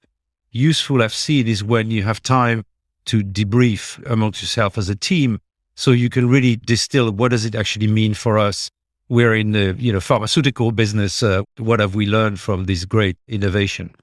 useful 0.51 1.03
I've 1.03 1.15
seen 1.15 1.47
is 1.47 1.63
when 1.63 1.91
you 1.91 2.03
have 2.05 2.23
time 2.23 2.65
to 3.07 3.23
debrief 3.23 4.05
amongst 4.11 4.43
yourself 4.43 4.79
as 4.79 4.89
a 4.89 4.97
team, 4.97 5.41
so 5.75 5.91
you 5.91 6.09
can 6.09 6.29
really 6.29 6.57
distill 6.57 7.11
what 7.13 7.31
does 7.31 7.45
it 7.45 7.55
actually 7.55 7.87
mean 7.87 8.15
for 8.15 8.39
us. 8.39 8.71
We're 9.11 9.35
in 9.35 9.53
the 9.53 9.77
you 9.79 9.93
know 9.93 10.01
pharmaceutical 10.01 10.73
business. 10.73 11.23
Uh, 11.23 11.43
what 11.59 11.81
have 11.81 11.95
we 11.95 12.07
learned 12.07 12.41
from 12.41 12.65
this 12.65 12.87
great 12.87 13.19
innovation? 13.29 13.95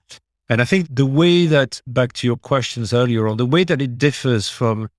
And 0.49 0.61
I 0.61 0.65
think 0.65 0.87
the 0.93 1.05
way 1.05 1.47
that, 1.47 1.81
back 1.87 2.13
to 2.13 2.27
your 2.27 2.37
questions 2.37 2.93
earlier 2.93 3.27
on, 3.27 3.37
the 3.37 3.45
way 3.45 3.63
that 3.63 3.81
it 3.81 3.97
differs 3.97 4.47
from 4.47 4.89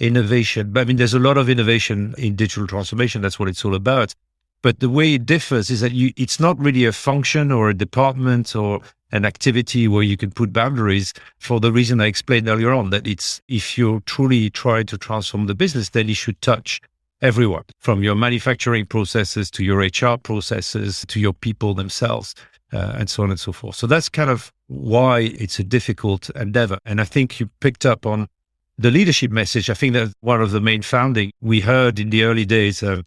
innovation, 0.00 0.76
I 0.76 0.84
mean, 0.84 0.96
there's 0.96 1.14
a 1.14 1.20
lot 1.20 1.38
of 1.38 1.48
innovation 1.48 2.14
in 2.18 2.34
digital 2.34 2.66
transformation. 2.66 3.22
That's 3.22 3.38
what 3.38 3.48
it's 3.48 3.64
all 3.64 3.74
about. 3.74 4.14
But 4.62 4.80
the 4.80 4.90
way 4.90 5.14
it 5.14 5.26
differs 5.26 5.70
is 5.70 5.80
that 5.80 5.92
you, 5.92 6.12
it's 6.16 6.40
not 6.40 6.58
really 6.58 6.84
a 6.86 6.92
function 6.92 7.52
or 7.52 7.70
a 7.70 7.74
department 7.74 8.56
or 8.56 8.80
an 9.12 9.24
activity 9.24 9.86
where 9.86 10.02
you 10.02 10.16
can 10.16 10.32
put 10.32 10.52
boundaries 10.52 11.12
for 11.38 11.60
the 11.60 11.70
reason 11.70 12.00
I 12.00 12.06
explained 12.06 12.48
earlier 12.48 12.72
on 12.72 12.90
that 12.90 13.06
it's, 13.06 13.40
if 13.46 13.78
you're 13.78 14.00
truly 14.00 14.50
trying 14.50 14.86
to 14.86 14.98
transform 14.98 15.46
the 15.46 15.54
business, 15.54 15.90
then 15.90 16.08
you 16.08 16.14
should 16.14 16.40
touch 16.42 16.80
everyone 17.22 17.62
from 17.78 18.02
your 18.02 18.16
manufacturing 18.16 18.86
processes 18.86 19.52
to 19.52 19.64
your 19.64 19.78
HR 19.78 20.18
processes 20.18 21.04
to 21.06 21.20
your 21.20 21.32
people 21.32 21.72
themselves 21.72 22.34
uh, 22.72 22.94
and 22.96 23.08
so 23.08 23.22
on 23.22 23.30
and 23.30 23.40
so 23.40 23.52
forth. 23.52 23.76
So 23.76 23.86
that's 23.86 24.08
kind 24.08 24.30
of 24.30 24.52
why 24.66 25.20
it's 25.20 25.58
a 25.58 25.64
difficult 25.64 26.30
endeavor. 26.30 26.78
And 26.84 27.00
I 27.00 27.04
think 27.04 27.38
you 27.40 27.48
picked 27.60 27.86
up 27.86 28.06
on 28.06 28.28
the 28.78 28.90
leadership 28.90 29.30
message. 29.30 29.70
I 29.70 29.74
think 29.74 29.94
that 29.94 30.12
one 30.20 30.42
of 30.42 30.50
the 30.50 30.60
main 30.60 30.82
founding 30.82 31.32
we 31.40 31.60
heard 31.60 31.98
in 31.98 32.10
the 32.10 32.24
early 32.24 32.44
days. 32.44 32.82
Uh, 32.82 33.02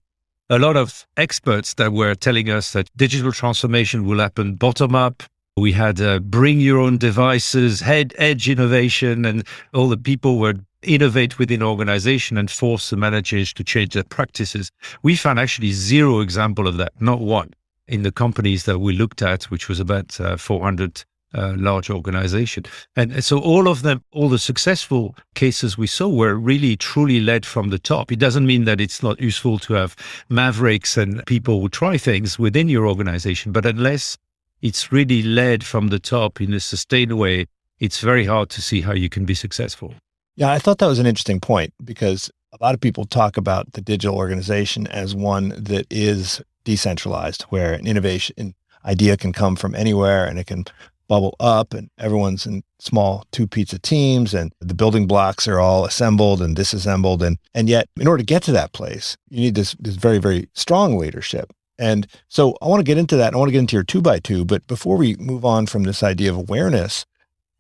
a 0.52 0.58
lot 0.58 0.76
of 0.76 1.06
experts 1.16 1.76
that 1.76 1.94
were 1.94 2.16
telling 2.16 2.50
us 2.50 2.74
that 2.74 2.90
digital 2.98 3.32
transformation 3.32 4.06
will 4.08 4.18
happen 4.18 4.56
bottom 4.56 4.96
up. 4.96 5.22
We 5.58 5.74
had 5.74 6.02
uh, 6.02 6.20
bring 6.20 6.60
your 6.60 6.80
own 6.80 6.98
devices, 6.98 7.82
head 7.82 8.16
edge 8.18 8.50
innovation, 8.50 9.26
and 9.26 9.46
all 9.76 9.90
the 9.90 9.98
people 9.98 10.40
were 10.40 10.56
innovate 10.82 11.38
within 11.38 11.62
organization 11.62 12.38
and 12.38 12.50
force 12.50 12.90
the 12.90 12.98
managers 12.98 13.54
to 13.54 13.64
change 13.64 13.94
their 13.94 14.06
practices. 14.06 14.72
We 15.04 15.16
found 15.16 15.38
actually 15.38 15.72
zero 15.74 16.22
example 16.22 16.68
of 16.68 16.78
that, 16.78 16.94
not 17.00 17.20
one 17.20 17.54
in 17.90 18.04
the 18.04 18.12
companies 18.12 18.64
that 18.64 18.80
we 18.80 18.94
looked 18.94 19.22
at, 19.22 19.44
which 19.46 19.68
was 19.68 19.80
about 19.80 20.20
uh, 20.20 20.38
400 20.38 21.04
uh, 21.34 21.54
large 21.58 21.90
organization. 21.90 22.64
And 22.96 23.24
so 23.24 23.40
all 23.40 23.68
of 23.68 23.82
them, 23.82 24.04
all 24.12 24.30
the 24.30 24.40
successful 24.40 25.16
cases 25.36 25.78
we 25.78 25.88
saw 25.88 26.08
were 26.08 26.36
really 26.36 26.76
truly 26.76 27.20
led 27.20 27.46
from 27.46 27.70
the 27.70 27.80
top. 27.80 28.12
It 28.12 28.20
doesn't 28.20 28.46
mean 28.46 28.66
that 28.66 28.82
it's 28.82 29.04
not 29.04 29.20
useful 29.20 29.60
to 29.60 29.74
have 29.74 29.96
mavericks 30.30 30.98
and 30.98 31.24
people 31.26 31.62
who 31.62 31.70
try 31.70 31.98
things 31.98 32.40
within 32.40 32.70
your 32.70 32.88
organization, 32.88 33.52
but 33.52 33.66
unless 33.66 34.18
it's 34.62 34.92
really 34.92 35.22
led 35.22 35.64
from 35.64 35.88
the 35.88 36.00
top 36.00 36.42
in 36.42 36.54
a 36.54 36.60
sustained 36.60 37.18
way, 37.18 37.46
it's 37.80 38.02
very 38.02 38.26
hard 38.26 38.50
to 38.50 38.62
see 38.62 38.82
how 38.82 38.94
you 38.94 39.10
can 39.10 39.26
be 39.26 39.36
successful. 39.36 39.94
Yeah, 40.36 40.52
I 40.52 40.60
thought 40.60 40.80
that 40.80 40.88
was 40.88 41.00
an 41.00 41.06
interesting 41.06 41.40
point 41.40 41.74
because 41.84 42.32
a 42.54 42.58
lot 42.64 42.74
of 42.74 42.82
people 42.82 43.06
talk 43.06 43.38
about 43.38 43.74
the 43.74 43.82
digital 43.82 44.16
organization 44.16 44.88
as 44.88 45.16
one 45.16 45.50
that 45.50 45.86
is 45.90 46.42
decentralized, 46.64 47.44
where 47.44 47.74
an 47.74 47.88
innovation 47.88 48.56
idea 48.86 49.18
can 49.18 49.34
come 49.34 49.56
from 49.56 49.76
anywhere 49.76 50.26
and 50.26 50.40
it 50.40 50.48
can 50.48 50.66
bubble 51.08 51.36
up 51.40 51.74
and 51.74 51.90
everyone's 51.98 52.46
in 52.46 52.64
small 52.80 53.26
two 53.32 53.48
pizza 53.48 53.80
teams 53.80 54.34
and 54.34 54.54
the 54.62 54.76
building 54.76 55.08
blocks 55.08 55.48
are 55.48 55.60
all 55.60 55.84
assembled 55.84 56.40
and 56.42 56.56
disassembled 56.56 57.24
and 57.24 57.38
and 57.56 57.68
yet 57.68 57.90
in 58.00 58.08
order 58.08 58.22
to 58.22 58.26
get 58.26 58.44
to 58.44 58.52
that 58.52 58.72
place 58.74 59.18
you 59.30 59.42
need 59.42 59.56
this 59.56 59.76
this 59.80 59.96
very 59.96 60.20
very 60.20 60.48
strong 60.54 60.98
leadership 60.98 61.52
And 61.80 62.08
so 62.28 62.58
I 62.62 62.68
want 62.68 62.82
to 62.82 62.84
get 62.84 62.98
into 62.98 63.16
that. 63.16 63.34
I 63.34 63.38
want 63.38 63.48
to 63.48 63.54
get 63.54 63.60
into 63.60 63.78
your 63.78 63.84
two 63.84 64.02
by 64.02 64.20
two. 64.20 64.44
But 64.46 64.68
before 64.68 64.98
we 64.98 65.16
move 65.16 65.46
on 65.46 65.66
from 65.66 65.84
this 65.84 66.04
idea 66.04 66.30
of 66.30 66.38
awareness, 66.38 67.06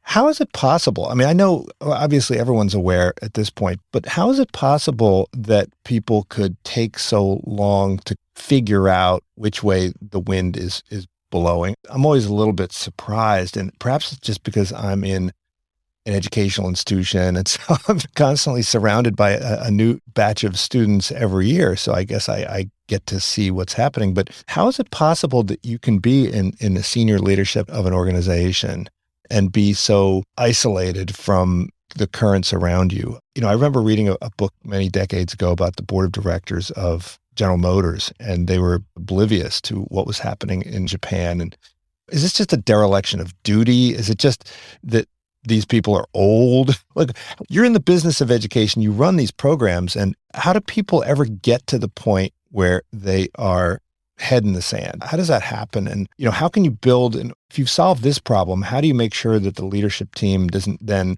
how 0.10 0.28
is 0.28 0.42
it 0.42 0.51
possible? 0.54 1.06
I 1.08 1.13
mean, 1.13 1.28
I 1.28 1.34
know 1.34 1.68
obviously 1.82 2.39
everyone's 2.39 2.74
aware 2.74 3.13
at 3.22 3.36
this 3.36 3.51
point, 3.51 3.80
but 3.92 4.08
how 4.08 4.32
is 4.32 4.39
it 4.39 4.51
possible 4.54 5.30
that 5.34 5.70
people 5.84 6.25
could 6.30 6.58
take 6.63 6.98
so 6.98 7.42
long 7.46 8.00
to 8.06 8.16
figure 8.34 8.89
out 8.89 9.24
which 9.36 9.62
way 9.62 9.94
the 10.01 10.20
wind 10.20 10.58
is 10.58 10.82
is 10.89 11.06
blowing? 11.30 11.75
I'm 11.92 12.06
always 12.06 12.25
a 12.25 12.34
little 12.34 12.54
bit 12.54 12.72
surprised, 12.72 13.56
and 13.56 13.72
perhaps 13.78 14.12
it's 14.12 14.22
just 14.22 14.42
because 14.42 14.74
I'm 14.74 15.04
in 15.04 15.32
an 16.08 16.16
educational 16.16 16.70
institution, 16.70 17.38
and 17.38 17.48
so 17.48 17.75
I'm 17.88 18.00
constantly 18.16 18.63
surrounded 18.63 19.16
by 19.16 19.34
a, 19.34 19.66
a 19.66 19.70
new 19.70 20.00
batch 20.16 20.44
of 20.44 20.58
students 20.58 21.12
every 21.12 21.46
year. 21.46 21.75
So 21.75 21.94
I 21.94 22.04
guess 22.04 22.28
I, 22.28 22.38
I 22.38 22.70
get 22.88 23.06
to 23.06 23.20
see 23.20 23.51
what's 23.51 23.74
happening. 23.74 24.16
But 24.16 24.44
how 24.48 24.70
is 24.70 24.80
it 24.80 24.89
possible 24.89 25.44
that 25.44 25.63
you 25.63 25.78
can 25.78 26.00
be 26.00 26.28
in 26.28 26.54
in 26.60 26.74
the 26.74 26.82
senior 26.82 27.20
leadership 27.20 27.70
of 27.70 27.86
an 27.86 27.94
organization? 27.94 28.89
And 29.29 29.51
be 29.51 29.74
so 29.74 30.24
isolated 30.38 31.15
from 31.15 31.69
the 31.95 32.07
currents 32.07 32.53
around 32.53 32.93
you. 32.93 33.19
You 33.36 33.41
know, 33.41 33.50
I 33.50 33.53
remember 33.53 33.81
reading 33.81 34.09
a, 34.09 34.17
a, 34.21 34.29
book 34.38 34.53
many 34.63 34.89
decades 34.89 35.33
ago 35.33 35.51
about 35.51 35.75
the 35.75 35.83
board 35.83 36.05
of 36.05 36.12
directors 36.12 36.71
of 36.71 37.17
General 37.36 37.57
Motors, 37.57 38.12
and 38.19 38.48
they 38.48 38.59
were 38.59 38.83
oblivious 38.95 39.59
to 39.62 39.81
what 39.83 40.05
was 40.05 40.19
happening 40.19 40.62
in 40.63 40.88
Japan. 40.88 41.41
And 41.41 41.57
is 42.12 42.21
this 42.21 42.33
just 42.33 42.53
a 42.53 42.57
dereliction 42.57 43.19
of 43.19 43.33
duty? 43.43 43.93
Is 43.93 44.09
it 44.09 44.17
just 44.17 44.51
that 44.83 45.07
these 45.43 45.65
people 45.65 45.95
are 45.95 46.07
old? 46.13 46.79
Like, 46.95 47.15
you're 47.48 47.63
in 47.63 47.71
the 47.71 47.79
business 47.79 48.19
of 48.19 48.29
education, 48.29 48.81
you 48.81 48.91
run 48.91 49.15
these 49.15 49.31
programs, 49.31 49.95
and 49.95 50.15
how 50.33 50.51
do 50.51 50.59
people 50.59 51.01
ever 51.07 51.24
get 51.24 51.65
to 51.67 51.79
the 51.79 51.88
point 51.88 52.33
where 52.51 52.81
they 52.91 53.29
are 53.36 53.79
head 54.20 54.44
in 54.44 54.54
the 54.54 54.62
sand. 54.62 55.04
How 55.04 55.18
does 55.18 55.28
that 55.30 55.42
happen? 55.42 55.88
And, 55.88 56.08
you 56.18 56.26
know, 56.26 56.32
how 56.32 56.48
can 56.48 56.64
you 56.66 56.72
build, 56.72 57.16
and 57.16 57.34
if 57.50 57.58
you've 57.58 57.70
solved 57.70 58.04
this 58.04 58.20
problem, 58.20 58.62
how 58.62 58.82
do 58.82 58.88
you 58.88 58.94
make 58.94 59.14
sure 59.14 59.40
that 59.40 59.56
the 59.56 59.66
leadership 59.66 60.14
team 60.16 60.48
doesn't 60.48 60.86
then 60.86 61.18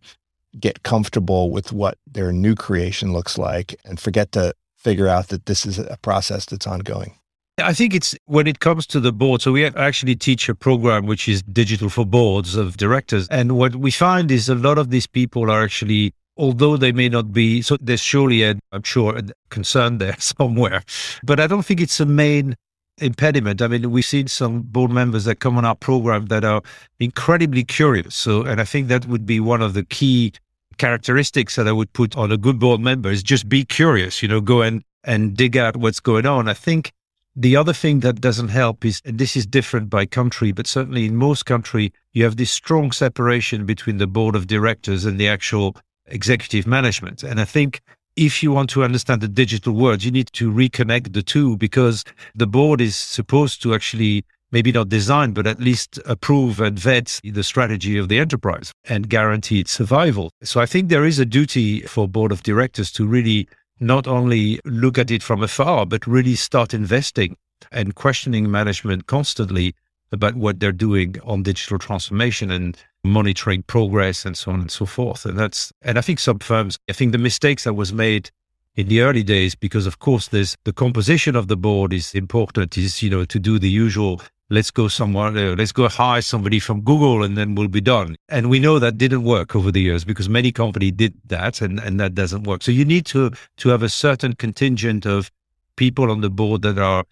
get 0.59 0.83
comfortable 0.83 1.49
with 1.49 1.71
what 1.71 1.97
their 2.05 2.31
new 2.31 2.55
creation 2.55 3.13
looks 3.13 3.37
like 3.37 3.75
and 3.85 3.99
forget 3.99 4.31
to 4.33 4.53
figure 4.77 5.07
out 5.07 5.29
that 5.29 5.45
this 5.45 5.65
is 5.65 5.79
a 5.79 5.97
process 6.01 6.45
that's 6.45 6.67
ongoing? 6.67 7.15
I 7.57 7.73
think 7.73 7.93
it's 7.93 8.15
when 8.25 8.47
it 8.47 8.59
comes 8.59 8.87
to 8.87 8.99
the 8.99 9.11
board. 9.11 9.41
So 9.41 9.51
we 9.51 9.65
actually 9.65 10.15
teach 10.15 10.49
a 10.49 10.55
program 10.55 11.05
which 11.05 11.27
is 11.27 11.43
digital 11.43 11.89
for 11.89 12.05
boards 12.05 12.55
of 12.55 12.77
directors. 12.77 13.27
And 13.27 13.57
what 13.57 13.75
we 13.75 13.91
find 13.91 14.31
is 14.31 14.49
a 14.49 14.55
lot 14.55 14.77
of 14.77 14.89
these 14.89 15.05
people 15.05 15.51
are 15.51 15.63
actually 15.63 16.13
although 16.37 16.77
they 16.77 16.93
may 16.93 17.09
not 17.09 17.33
be 17.33 17.61
so 17.61 17.77
there's 17.81 17.99
surely 17.99 18.41
a 18.43 18.57
i'm 18.71 18.83
sure 18.83 19.17
a 19.17 19.23
concern 19.49 19.97
there 19.97 20.15
somewhere 20.19 20.81
but 21.23 21.41
i 21.41 21.45
don't 21.45 21.63
think 21.63 21.81
it's 21.81 21.99
a 21.99 22.05
main 22.05 22.55
impediment. 23.01 23.61
I 23.61 23.67
mean, 23.67 23.91
we've 23.91 24.05
seen 24.05 24.27
some 24.27 24.61
board 24.61 24.91
members 24.91 25.25
that 25.25 25.39
come 25.39 25.57
on 25.57 25.65
our 25.65 25.75
program 25.75 26.27
that 26.27 26.43
are 26.43 26.61
incredibly 26.99 27.63
curious. 27.63 28.15
So, 28.15 28.43
and 28.43 28.61
I 28.61 28.63
think 28.63 28.87
that 28.87 29.07
would 29.07 29.25
be 29.25 29.39
one 29.39 29.61
of 29.61 29.73
the 29.73 29.83
key 29.83 30.33
characteristics 30.77 31.55
that 31.55 31.67
I 31.67 31.71
would 31.71 31.91
put 31.93 32.15
on 32.15 32.31
a 32.31 32.37
good 32.37 32.59
board 32.59 32.81
member 32.81 33.09
is 33.09 33.23
just 33.23 33.49
be 33.49 33.65
curious, 33.65 34.21
you 34.21 34.27
know, 34.27 34.41
go 34.41 34.61
and, 34.61 34.83
and 35.03 35.35
dig 35.35 35.57
out 35.57 35.77
what's 35.77 35.99
going 35.99 36.25
on. 36.25 36.47
I 36.47 36.53
think 36.53 36.91
the 37.35 37.55
other 37.55 37.73
thing 37.73 38.01
that 38.01 38.19
doesn't 38.19 38.49
help 38.49 38.83
is, 38.83 39.01
and 39.05 39.17
this 39.17 39.35
is 39.35 39.45
different 39.45 39.89
by 39.89 40.05
country, 40.05 40.51
but 40.51 40.67
certainly 40.67 41.05
in 41.05 41.15
most 41.15 41.45
country, 41.45 41.93
you 42.13 42.23
have 42.23 42.37
this 42.37 42.51
strong 42.51 42.91
separation 42.91 43.65
between 43.65 43.97
the 43.97 44.07
board 44.07 44.35
of 44.35 44.47
directors 44.47 45.05
and 45.05 45.19
the 45.19 45.27
actual 45.27 45.75
executive 46.07 46.67
management. 46.67 47.23
And 47.23 47.39
I 47.39 47.45
think 47.45 47.81
if 48.15 48.43
you 48.43 48.51
want 48.51 48.69
to 48.71 48.83
understand 48.83 49.21
the 49.21 49.27
digital 49.27 49.73
world, 49.73 50.03
you 50.03 50.11
need 50.11 50.27
to 50.33 50.51
reconnect 50.51 51.13
the 51.13 51.23
two 51.23 51.57
because 51.57 52.03
the 52.35 52.47
board 52.47 52.81
is 52.81 52.95
supposed 52.95 53.61
to 53.63 53.73
actually 53.73 54.25
maybe 54.51 54.71
not 54.71 54.89
design, 54.89 55.31
but 55.31 55.47
at 55.47 55.59
least 55.59 55.97
approve 56.05 56.59
and 56.59 56.77
vet 56.77 57.19
the 57.23 57.43
strategy 57.43 57.97
of 57.97 58.09
the 58.09 58.19
enterprise 58.19 58.71
and 58.89 59.09
guarantee 59.09 59.61
its 59.61 59.71
survival. 59.71 60.31
So 60.43 60.59
I 60.59 60.65
think 60.65 60.89
there 60.89 61.05
is 61.05 61.19
a 61.19 61.25
duty 61.25 61.81
for 61.81 62.07
board 62.07 62.31
of 62.31 62.43
directors 62.43 62.91
to 62.93 63.07
really 63.07 63.47
not 63.79 64.07
only 64.07 64.59
look 64.65 64.97
at 64.97 65.09
it 65.09 65.23
from 65.23 65.41
afar, 65.41 65.85
but 65.85 66.05
really 66.05 66.35
start 66.35 66.73
investing 66.73 67.37
and 67.71 67.95
questioning 67.95 68.51
management 68.51 69.07
constantly 69.07 69.73
about 70.11 70.35
what 70.35 70.59
they're 70.59 70.71
doing 70.71 71.15
on 71.23 71.43
digital 71.43 71.79
transformation 71.79 72.51
and 72.51 72.77
monitoring 73.03 73.63
progress 73.63 74.25
and 74.25 74.37
so 74.37 74.51
on 74.51 74.61
and 74.61 74.71
so 74.71 74.85
forth. 74.85 75.25
And 75.25 75.37
that's, 75.37 75.71
and 75.81 75.97
I 75.97 76.01
think 76.01 76.19
some 76.19 76.39
firms, 76.39 76.77
I 76.89 76.93
think 76.93 77.11
the 77.11 77.17
mistakes 77.17 77.63
that 77.63 77.73
was 77.73 77.91
made 77.91 78.29
in 78.75 78.87
the 78.87 79.01
early 79.01 79.23
days, 79.23 79.55
because 79.55 79.85
of 79.85 79.99
course 79.99 80.27
there's 80.27 80.55
the 80.63 80.73
composition 80.73 81.35
of 81.35 81.47
the 81.47 81.57
board 81.57 81.93
is 81.93 82.13
important, 82.13 82.77
is, 82.77 83.01
you 83.01 83.09
know, 83.09 83.25
to 83.25 83.39
do 83.39 83.59
the 83.59 83.69
usual, 83.69 84.21
let's 84.49 84.71
go 84.71 84.87
somewhere, 84.87 85.27
uh, 85.27 85.55
let's 85.55 85.71
go 85.71 85.87
hire 85.89 86.21
somebody 86.21 86.59
from 86.59 86.81
Google 86.81 87.23
and 87.23 87.37
then 87.37 87.55
we'll 87.55 87.67
be 87.67 87.81
done. 87.81 88.15
And 88.29 88.49
we 88.49 88.59
know 88.59 88.79
that 88.79 88.97
didn't 88.97 89.23
work 89.23 89.55
over 89.55 89.71
the 89.71 89.81
years 89.81 90.05
because 90.05 90.29
many 90.29 90.51
companies 90.51 90.93
did 90.93 91.13
that 91.25 91.61
and, 91.61 91.79
and 91.79 91.99
that 91.99 92.15
doesn't 92.15 92.43
work. 92.43 92.61
So 92.61 92.71
you 92.71 92.85
need 92.85 93.05
to, 93.07 93.31
to 93.57 93.69
have 93.69 93.83
a 93.83 93.89
certain 93.89 94.33
contingent 94.33 95.05
of 95.05 95.31
people 95.75 96.11
on 96.11 96.21
the 96.21 96.29
board 96.29 96.61
that 96.61 96.77
are 96.77 97.03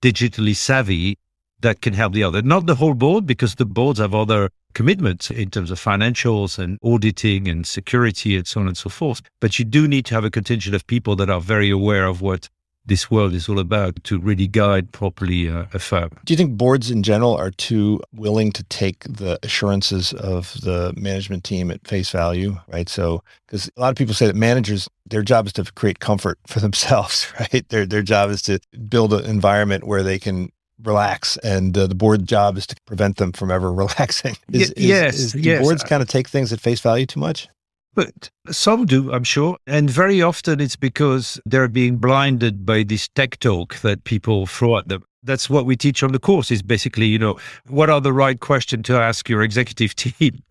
digitally 0.00 0.56
savvy 0.56 1.18
that 1.60 1.80
can 1.80 1.94
help 1.94 2.12
the 2.12 2.22
other. 2.22 2.42
Not 2.42 2.66
the 2.66 2.74
whole 2.74 2.94
board, 2.94 3.26
because 3.26 3.54
the 3.54 3.64
boards 3.64 3.98
have 3.98 4.14
other 4.14 4.50
commitments 4.74 5.30
in 5.30 5.50
terms 5.50 5.70
of 5.70 5.80
financials 5.80 6.58
and 6.58 6.78
auditing 6.82 7.48
and 7.48 7.66
security 7.66 8.36
and 8.36 8.46
so 8.46 8.60
on 8.60 8.66
and 8.66 8.76
so 8.76 8.90
forth. 8.90 9.22
But 9.40 9.58
you 9.58 9.64
do 9.64 9.88
need 9.88 10.04
to 10.06 10.14
have 10.14 10.24
a 10.24 10.30
contingent 10.30 10.74
of 10.74 10.86
people 10.86 11.16
that 11.16 11.30
are 11.30 11.40
very 11.40 11.70
aware 11.70 12.06
of 12.06 12.20
what 12.20 12.48
this 12.86 13.10
world 13.10 13.32
is 13.32 13.48
all 13.48 13.58
about 13.58 14.02
to 14.04 14.18
really 14.18 14.46
guide 14.46 14.92
properly 14.92 15.48
uh, 15.48 15.64
a 15.72 15.78
firm. 15.78 16.10
Do 16.24 16.32
you 16.32 16.36
think 16.36 16.56
boards 16.56 16.90
in 16.90 17.02
general 17.02 17.34
are 17.34 17.50
too 17.50 18.00
willing 18.12 18.52
to 18.52 18.62
take 18.64 19.04
the 19.04 19.38
assurances 19.42 20.12
of 20.12 20.52
the 20.60 20.92
management 20.96 21.44
team 21.44 21.70
at 21.70 21.86
face 21.86 22.10
value, 22.10 22.56
right? 22.68 22.88
So, 22.88 23.22
because 23.46 23.70
a 23.76 23.80
lot 23.80 23.90
of 23.90 23.96
people 23.96 24.14
say 24.14 24.26
that 24.26 24.36
managers, 24.36 24.88
their 25.06 25.22
job 25.22 25.46
is 25.46 25.52
to 25.54 25.64
create 25.72 26.00
comfort 26.00 26.38
for 26.46 26.60
themselves, 26.66 27.32
right? 27.40 27.66
Their 27.68 27.86
their 27.86 28.02
job 28.02 28.30
is 28.30 28.42
to 28.42 28.58
build 28.88 29.12
an 29.14 29.24
environment 29.24 29.84
where 29.84 30.02
they 30.02 30.18
can 30.18 30.50
relax, 30.82 31.36
and 31.38 31.76
uh, 31.76 31.86
the 31.86 31.94
board 31.94 32.26
job 32.26 32.56
is 32.56 32.66
to 32.66 32.76
prevent 32.86 33.16
them 33.16 33.32
from 33.32 33.50
ever 33.50 33.72
relaxing. 33.72 34.36
Is, 34.52 34.70
y- 34.76 34.82
yes, 34.82 35.18
is, 35.18 35.34
yes. 35.34 35.62
boards 35.62 35.84
kind 35.84 36.02
of 36.02 36.08
take 36.08 36.28
things 36.28 36.52
at 36.52 36.60
face 36.60 36.80
value 36.80 37.06
too 37.06 37.20
much? 37.20 37.48
But 37.94 38.30
some 38.50 38.86
do, 38.86 39.12
I'm 39.12 39.24
sure. 39.24 39.56
And 39.66 39.88
very 39.88 40.20
often 40.20 40.60
it's 40.60 40.74
because 40.74 41.40
they're 41.46 41.68
being 41.68 41.98
blinded 41.98 42.66
by 42.66 42.82
this 42.82 43.08
tech 43.14 43.38
talk 43.38 43.76
that 43.82 44.02
people 44.02 44.46
throw 44.46 44.78
at 44.78 44.88
them. 44.88 45.04
That's 45.22 45.48
what 45.48 45.64
we 45.64 45.76
teach 45.76 46.02
on 46.02 46.12
the 46.12 46.18
course 46.18 46.50
is 46.50 46.60
basically, 46.60 47.06
you 47.06 47.18
know, 47.18 47.38
what 47.68 47.88
are 47.88 48.00
the 48.00 48.12
right 48.12 48.38
questions 48.38 48.84
to 48.86 48.98
ask 48.98 49.28
your 49.28 49.42
executive 49.42 49.94
team 49.96 50.42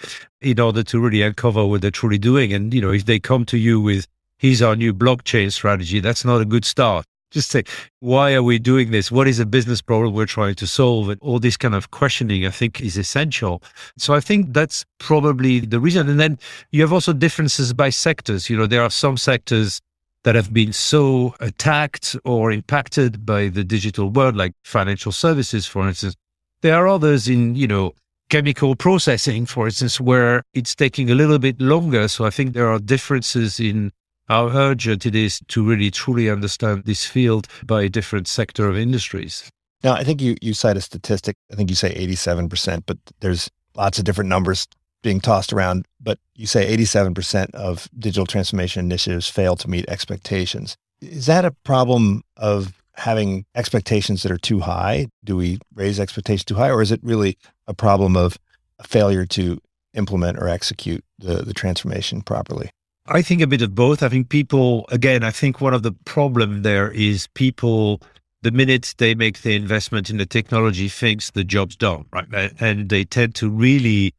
in 0.42 0.60
order 0.60 0.84
to 0.84 1.00
really 1.00 1.22
uncover 1.22 1.66
what 1.66 1.82
they're 1.82 1.92
truly 1.92 2.18
doing. 2.18 2.54
And, 2.54 2.74
you 2.74 2.82
know, 2.82 2.92
if 2.92 3.06
they 3.06 3.20
come 3.20 3.46
to 3.48 3.58
you 3.58 3.82
with, 3.82 4.08
here's 4.38 4.62
our 4.62 4.76
new 4.76 4.94
blockchain 4.94 5.52
strategy, 5.52 6.00
that's 6.00 6.24
not 6.24 6.42
a 6.42 6.46
good 6.46 6.66
start 6.66 7.06
just 7.34 7.50
say, 7.50 7.64
why 8.00 8.34
are 8.34 8.44
we 8.44 8.60
doing 8.60 8.92
this? 8.92 9.12
What 9.12 9.28
is 9.28 9.40
a 9.40 9.46
business 9.46 9.82
problem 9.82 10.14
we're 10.14 10.26
trying 10.26 10.56
to 10.56 10.68
solve? 10.68 11.10
And 11.10 11.20
all 11.22 11.40
this 11.40 11.58
kind 11.58 11.76
of 11.76 11.92
questioning, 11.92 12.46
I 12.46 12.52
think, 12.52 12.80
is 12.80 12.98
essential. 12.98 13.62
So 13.98 14.14
I 14.14 14.20
think 14.20 14.54
that's 14.54 14.86
probably 15.00 15.60
the 15.60 15.80
reason. 15.80 16.08
And 16.08 16.20
then 16.20 16.38
you 16.72 16.82
have 16.82 16.94
also 16.94 17.12
differences 17.12 17.74
by 17.74 17.90
sectors. 17.90 18.50
You 18.50 18.58
know, 18.58 18.68
there 18.68 18.84
are 18.84 18.90
some 18.90 19.18
sectors 19.18 19.82
that 20.24 20.36
have 20.36 20.54
been 20.54 20.72
so 20.72 21.36
attacked 21.40 22.16
or 22.24 22.52
impacted 22.52 23.26
by 23.26 23.50
the 23.50 23.64
digital 23.64 24.10
world, 24.10 24.36
like 24.38 24.54
financial 24.64 25.12
services, 25.12 25.66
for 25.66 25.88
instance. 25.88 26.16
There 26.62 26.76
are 26.76 26.88
others 26.88 27.28
in, 27.28 27.56
you 27.56 27.68
know, 27.68 27.94
chemical 28.30 28.76
processing, 28.76 29.46
for 29.46 29.66
instance, 29.66 30.00
where 30.00 30.44
it's 30.54 30.76
taking 30.76 31.12
a 31.12 31.16
little 31.16 31.40
bit 31.40 31.60
longer. 31.60 32.08
So 32.08 32.26
I 32.26 32.30
think 32.30 32.54
there 32.54 32.70
are 32.70 32.80
differences 32.80 33.60
in 33.60 33.92
how 34.34 34.50
urgent 34.50 35.06
it 35.06 35.14
is 35.14 35.40
to 35.48 35.64
really 35.64 35.92
truly 35.92 36.28
understand 36.28 36.86
this 36.86 37.06
field 37.06 37.48
by 37.68 37.84
a 37.84 37.90
different 37.90 38.28
sector 38.28 38.68
of 38.68 38.76
industries. 38.76 39.52
Now, 39.84 39.94
I 39.94 40.04
think 40.04 40.22
you, 40.22 40.36
you 40.42 40.56
cite 40.56 40.76
a 40.76 40.82
statistic. 40.82 41.36
I 41.52 41.56
think 41.56 41.70
you 41.70 41.76
say 41.76 41.94
87%, 41.94 42.84
but 42.88 42.98
there's 43.20 43.52
lots 43.76 44.00
of 44.00 44.06
different 44.06 44.30
numbers 44.30 44.68
being 45.04 45.20
tossed 45.20 45.54
around. 45.54 45.86
But 46.02 46.18
you 46.36 46.48
say 46.48 46.76
87% 46.76 47.54
of 47.54 47.88
digital 48.00 48.26
transformation 48.26 48.84
initiatives 48.84 49.30
fail 49.30 49.56
to 49.58 49.70
meet 49.70 49.86
expectations. 49.88 50.78
Is 51.00 51.28
that 51.28 51.46
a 51.46 51.52
problem 51.64 52.24
of 52.36 52.82
having 52.96 53.46
expectations 53.54 54.24
that 54.24 54.32
are 54.32 54.40
too 54.40 54.62
high? 54.62 55.10
Do 55.24 55.36
we 55.36 55.60
raise 55.76 56.00
expectations 56.00 56.46
too 56.46 56.56
high? 56.56 56.72
Or 56.72 56.82
is 56.82 56.92
it 56.92 57.02
really 57.04 57.38
a 57.68 57.76
problem 57.76 58.18
of 58.18 58.40
a 58.80 58.84
failure 58.88 59.28
to 59.28 59.60
implement 59.94 60.40
or 60.40 60.48
execute 60.48 61.04
the, 61.20 61.44
the 61.44 61.54
transformation 61.54 62.24
properly? 62.24 62.72
I 63.08 63.22
think 63.22 63.42
a 63.42 63.48
bit 63.48 63.62
of 63.62 63.76
both. 63.76 64.04
I 64.04 64.10
think 64.10 64.30
people, 64.30 64.86
again, 64.90 65.24
I 65.24 65.32
think 65.32 65.62
one 65.62 65.74
of 65.74 65.84
the 65.84 65.92
problem 66.06 66.64
there 66.64 66.92
is 66.92 67.28
people, 67.36 68.02
the 68.44 68.52
minute 68.52 68.96
they 68.98 69.16
make 69.16 69.42
the 69.42 69.56
investment 69.56 70.10
in 70.10 70.18
the 70.18 70.26
technology, 70.26 70.90
thinks 70.90 71.32
the 71.32 71.44
job's 71.44 71.76
done, 71.76 72.06
right? 72.14 72.28
And 72.60 72.90
they 72.90 73.04
tend 73.06 73.36
to 73.36 73.50
really 73.50 74.14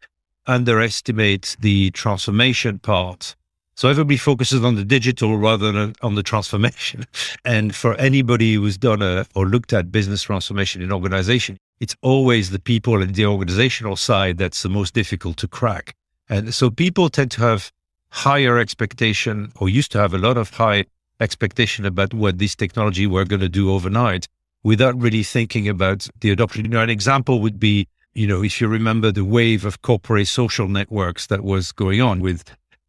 underestimate 0.46 1.56
the 1.60 1.90
transformation 1.92 2.78
part 2.78 3.34
So 3.76 3.88
everybody 3.88 4.16
focuses 4.16 4.62
on 4.64 4.76
the 4.76 4.84
digital 4.84 5.36
rather 5.38 5.72
than 5.72 5.94
on 6.02 6.14
the 6.14 6.22
transformation. 6.22 7.04
And 7.44 7.74
for 7.74 7.94
anybody 7.96 8.54
who's 8.54 8.78
done 8.78 9.02
a, 9.02 9.26
or 9.34 9.46
looked 9.46 9.72
at 9.72 9.90
business 9.90 10.22
transformation 10.22 10.82
in 10.82 10.92
organization, 10.92 11.58
it's 11.80 11.96
always 12.02 12.50
the 12.50 12.60
people 12.60 13.02
and 13.02 13.14
the 13.14 13.26
organizational 13.26 13.96
side 13.96 14.38
that's 14.38 14.62
the 14.62 14.68
most 14.68 14.94
difficult 14.94 15.36
to 15.38 15.48
crack. 15.48 15.94
And 16.28 16.54
so 16.54 16.70
people 16.70 17.08
tend 17.08 17.32
to 17.32 17.40
have 17.40 17.72
higher 18.14 18.58
expectation 18.58 19.50
or 19.58 19.68
used 19.68 19.90
to 19.90 19.98
have 19.98 20.14
a 20.14 20.18
lot 20.18 20.36
of 20.36 20.48
high 20.50 20.84
expectation 21.18 21.84
about 21.84 22.14
what 22.14 22.38
this 22.38 22.54
technology 22.54 23.08
were 23.08 23.24
going 23.24 23.40
to 23.40 23.48
do 23.48 23.72
overnight 23.72 24.28
without 24.62 24.96
really 25.00 25.24
thinking 25.24 25.68
about 25.68 26.06
the 26.20 26.30
adoption. 26.30 26.64
You 26.64 26.70
know, 26.70 26.80
an 26.80 26.90
example 26.90 27.40
would 27.40 27.58
be, 27.58 27.88
you 28.14 28.28
know, 28.28 28.44
if 28.44 28.60
you 28.60 28.68
remember 28.68 29.10
the 29.10 29.24
wave 29.24 29.64
of 29.64 29.82
corporate 29.82 30.28
social 30.28 30.68
networks 30.68 31.26
that 31.26 31.42
was 31.42 31.72
going 31.72 32.00
on 32.00 32.20
with 32.20 32.44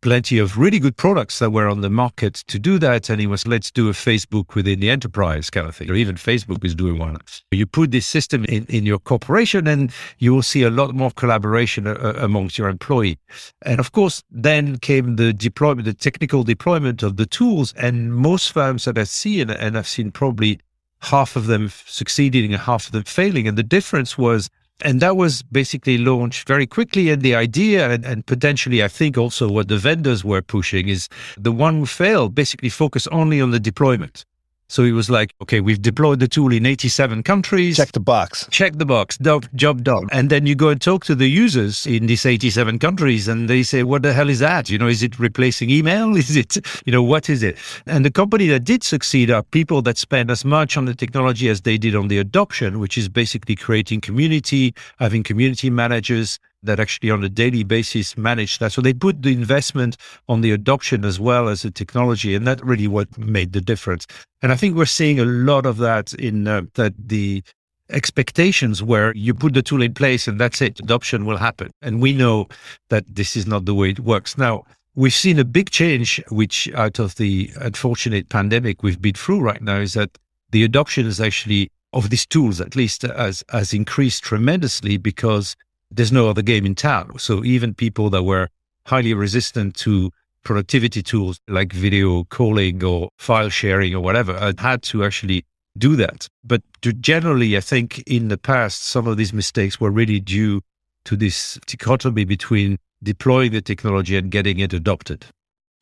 plenty 0.05 0.37
of 0.37 0.55
really 0.55 0.77
good 0.77 0.95
products 0.95 1.39
that 1.39 1.49
were 1.49 1.67
on 1.67 1.81
the 1.81 1.89
market 1.89 2.35
to 2.45 2.59
do 2.59 2.77
that. 2.77 3.09
And 3.09 3.19
it 3.19 3.25
was, 3.25 3.47
let's 3.47 3.71
do 3.71 3.89
a 3.89 3.91
Facebook 3.91 4.53
within 4.53 4.79
the 4.79 4.91
enterprise 4.91 5.49
kind 5.49 5.67
of 5.67 5.75
thing, 5.75 5.89
or 5.89 5.95
even 5.95 6.13
Facebook 6.13 6.63
is 6.63 6.75
doing 6.75 6.99
one. 6.99 7.17
You 7.49 7.65
put 7.65 7.89
this 7.89 8.05
system 8.05 8.45
in, 8.45 8.67
in 8.67 8.85
your 8.85 8.99
corporation 8.99 9.65
and 9.65 9.91
you 10.19 10.31
will 10.31 10.43
see 10.43 10.61
a 10.61 10.69
lot 10.69 10.93
more 10.93 11.09
collaboration 11.09 11.87
uh, 11.87 12.13
amongst 12.17 12.55
your 12.55 12.69
employee. 12.69 13.17
And 13.63 13.79
of 13.79 13.93
course, 13.93 14.21
then 14.29 14.77
came 14.77 15.15
the 15.15 15.33
deployment, 15.33 15.85
the 15.85 15.93
technical 15.95 16.43
deployment 16.43 17.01
of 17.01 17.17
the 17.17 17.25
tools. 17.25 17.73
And 17.73 18.13
most 18.13 18.51
firms 18.51 18.85
that 18.85 18.99
I've 18.99 19.09
seen, 19.09 19.49
and 19.49 19.75
I've 19.75 19.87
seen 19.87 20.11
probably 20.11 20.59
half 21.01 21.35
of 21.35 21.47
them 21.47 21.71
succeeding 21.87 22.53
and 22.53 22.61
half 22.61 22.85
of 22.85 22.91
them 22.91 23.05
failing. 23.05 23.47
And 23.47 23.57
the 23.57 23.63
difference 23.63 24.19
was 24.19 24.51
and 24.81 24.99
that 24.99 25.15
was 25.15 25.41
basically 25.43 25.97
launched 25.97 26.47
very 26.47 26.67
quickly. 26.67 27.09
And 27.09 27.21
the 27.21 27.35
idea, 27.35 27.89
and, 27.89 28.05
and, 28.05 28.25
potentially, 28.25 28.83
I 28.83 28.87
think 28.87 29.17
also 29.17 29.49
what 29.49 29.67
the 29.67 29.77
vendors 29.77 30.25
were 30.25 30.41
pushing 30.41 30.89
is 30.89 31.07
the 31.37 31.51
one 31.51 31.79
who 31.79 31.85
failed 31.85 32.35
basically 32.35 32.69
focus 32.69 33.07
only 33.07 33.39
on 33.39 33.51
the 33.51 33.59
deployment. 33.59 34.25
So 34.67 34.83
he 34.83 34.91
was 34.91 35.09
like, 35.09 35.33
okay, 35.41 35.61
we've 35.61 35.81
deployed 35.81 36.19
the 36.19 36.27
tool 36.27 36.51
in 36.51 36.65
87 36.65 37.23
countries. 37.23 37.77
Check 37.77 37.91
the 37.91 37.99
box. 37.99 38.47
Check 38.49 38.77
the 38.77 38.85
box. 38.85 39.17
Job 39.17 39.83
done. 39.83 40.07
And 40.11 40.29
then 40.29 40.45
you 40.45 40.55
go 40.55 40.69
and 40.69 40.81
talk 40.81 41.05
to 41.05 41.15
the 41.15 41.27
users 41.27 41.85
in 41.85 42.07
these 42.07 42.25
87 42.25 42.79
countries 42.79 43.27
and 43.27 43.47
they 43.47 43.63
say, 43.63 43.83
what 43.83 44.01
the 44.01 44.13
hell 44.13 44.29
is 44.29 44.39
that? 44.39 44.69
You 44.69 44.77
know, 44.77 44.87
is 44.87 45.03
it 45.03 45.19
replacing 45.19 45.69
email? 45.69 46.15
Is 46.25 46.35
it, 46.35 46.57
you 46.85 46.91
know, 46.91 47.03
what 47.03 47.29
is 47.29 47.43
it? 47.43 47.57
And 47.85 48.03
the 48.03 48.11
company 48.11 48.47
that 48.47 48.63
did 48.63 48.83
succeed 48.83 49.29
are 49.29 49.43
people 49.43 49.81
that 49.83 49.97
spend 49.97 50.31
as 50.31 50.43
much 50.43 50.77
on 50.77 50.85
the 50.85 50.95
technology 50.95 51.49
as 51.49 51.61
they 51.61 51.77
did 51.77 51.95
on 51.95 52.07
the 52.07 52.17
adoption, 52.17 52.79
which 52.79 52.97
is 52.97 53.09
basically 53.09 53.55
creating 53.55 54.01
community, 54.01 54.73
having 54.97 55.23
community 55.23 55.69
managers, 55.69 56.39
that 56.65 56.79
actually 56.79 57.11
on 57.11 57.23
a 57.23 57.29
daily 57.29 57.63
basis 57.63 58.17
manage 58.17 58.59
that. 58.59 58.71
So 58.71 58.81
they 58.81 58.93
put 58.93 59.21
the 59.21 59.33
investment 59.33 59.97
on 60.27 60.41
the 60.41 60.51
adoption 60.51 61.05
as 61.05 61.19
well 61.19 61.47
as 61.47 61.61
the 61.61 61.71
technology, 61.71 62.35
and 62.35 62.45
that 62.47 62.63
really 62.63 62.87
what 62.87 63.17
made 63.17 63.53
the 63.53 63.61
difference. 63.61 64.07
And 64.41 64.51
I 64.51 64.55
think 64.55 64.75
we're 64.75 64.85
seeing 64.85 65.19
a 65.19 65.25
lot 65.25 65.65
of 65.65 65.77
that 65.77 66.13
in 66.13 66.47
uh, 66.47 66.63
that 66.75 66.93
the 66.97 67.43
expectations 67.89 68.81
where 68.81 69.15
you 69.15 69.33
put 69.33 69.53
the 69.53 69.61
tool 69.61 69.81
in 69.81 69.93
place 69.93 70.27
and 70.27 70.39
that's 70.39 70.61
it, 70.61 70.79
adoption 70.79 71.25
will 71.25 71.37
happen. 71.37 71.71
And 71.81 72.01
we 72.01 72.13
know 72.13 72.47
that 72.89 73.03
this 73.07 73.35
is 73.35 73.45
not 73.45 73.65
the 73.65 73.75
way 73.75 73.91
it 73.91 73.99
works. 73.99 74.37
Now, 74.37 74.63
we've 74.95 75.13
seen 75.13 75.39
a 75.39 75.45
big 75.45 75.69
change, 75.69 76.21
which 76.29 76.71
out 76.73 76.99
of 76.99 77.15
the 77.15 77.51
unfortunate 77.61 78.29
pandemic 78.29 78.81
we've 78.81 79.01
been 79.01 79.13
through 79.13 79.41
right 79.41 79.61
now, 79.61 79.77
is 79.77 79.93
that 79.93 80.17
the 80.51 80.63
adoption 80.63 81.05
is 81.05 81.19
actually 81.21 81.69
of 81.93 82.09
these 82.09 82.25
tools, 82.25 82.59
at 82.59 82.75
least, 82.75 83.03
has, 83.03 83.43
has 83.49 83.73
increased 83.73 84.23
tremendously 84.23 84.97
because 84.97 85.55
there's 85.91 86.11
no 86.11 86.29
other 86.29 86.41
game 86.41 86.65
in 86.65 86.75
town. 86.75 87.17
So 87.19 87.43
even 87.43 87.73
people 87.73 88.09
that 88.11 88.23
were 88.23 88.49
highly 88.85 89.13
resistant 89.13 89.75
to 89.77 90.11
productivity 90.43 91.01
tools 91.01 91.39
like 91.47 91.73
video 91.73 92.23
calling 92.25 92.83
or 92.83 93.09
file 93.17 93.49
sharing 93.49 93.95
or 93.95 94.01
whatever 94.01 94.33
uh, 94.33 94.53
had 94.57 94.83
to 94.83 95.03
actually 95.03 95.43
do 95.77 95.95
that. 95.95 96.27
But 96.43 96.61
generally, 97.01 97.57
I 97.57 97.59
think 97.59 98.03
in 98.07 98.29
the 98.29 98.37
past, 98.37 98.83
some 98.83 99.07
of 99.07 99.17
these 99.17 99.33
mistakes 99.33 99.79
were 99.79 99.91
really 99.91 100.19
due 100.19 100.61
to 101.05 101.15
this 101.15 101.59
dichotomy 101.67 102.25
between 102.25 102.77
deploying 103.03 103.51
the 103.51 103.61
technology 103.61 104.15
and 104.15 104.31
getting 104.31 104.59
it 104.59 104.73
adopted. 104.73 105.25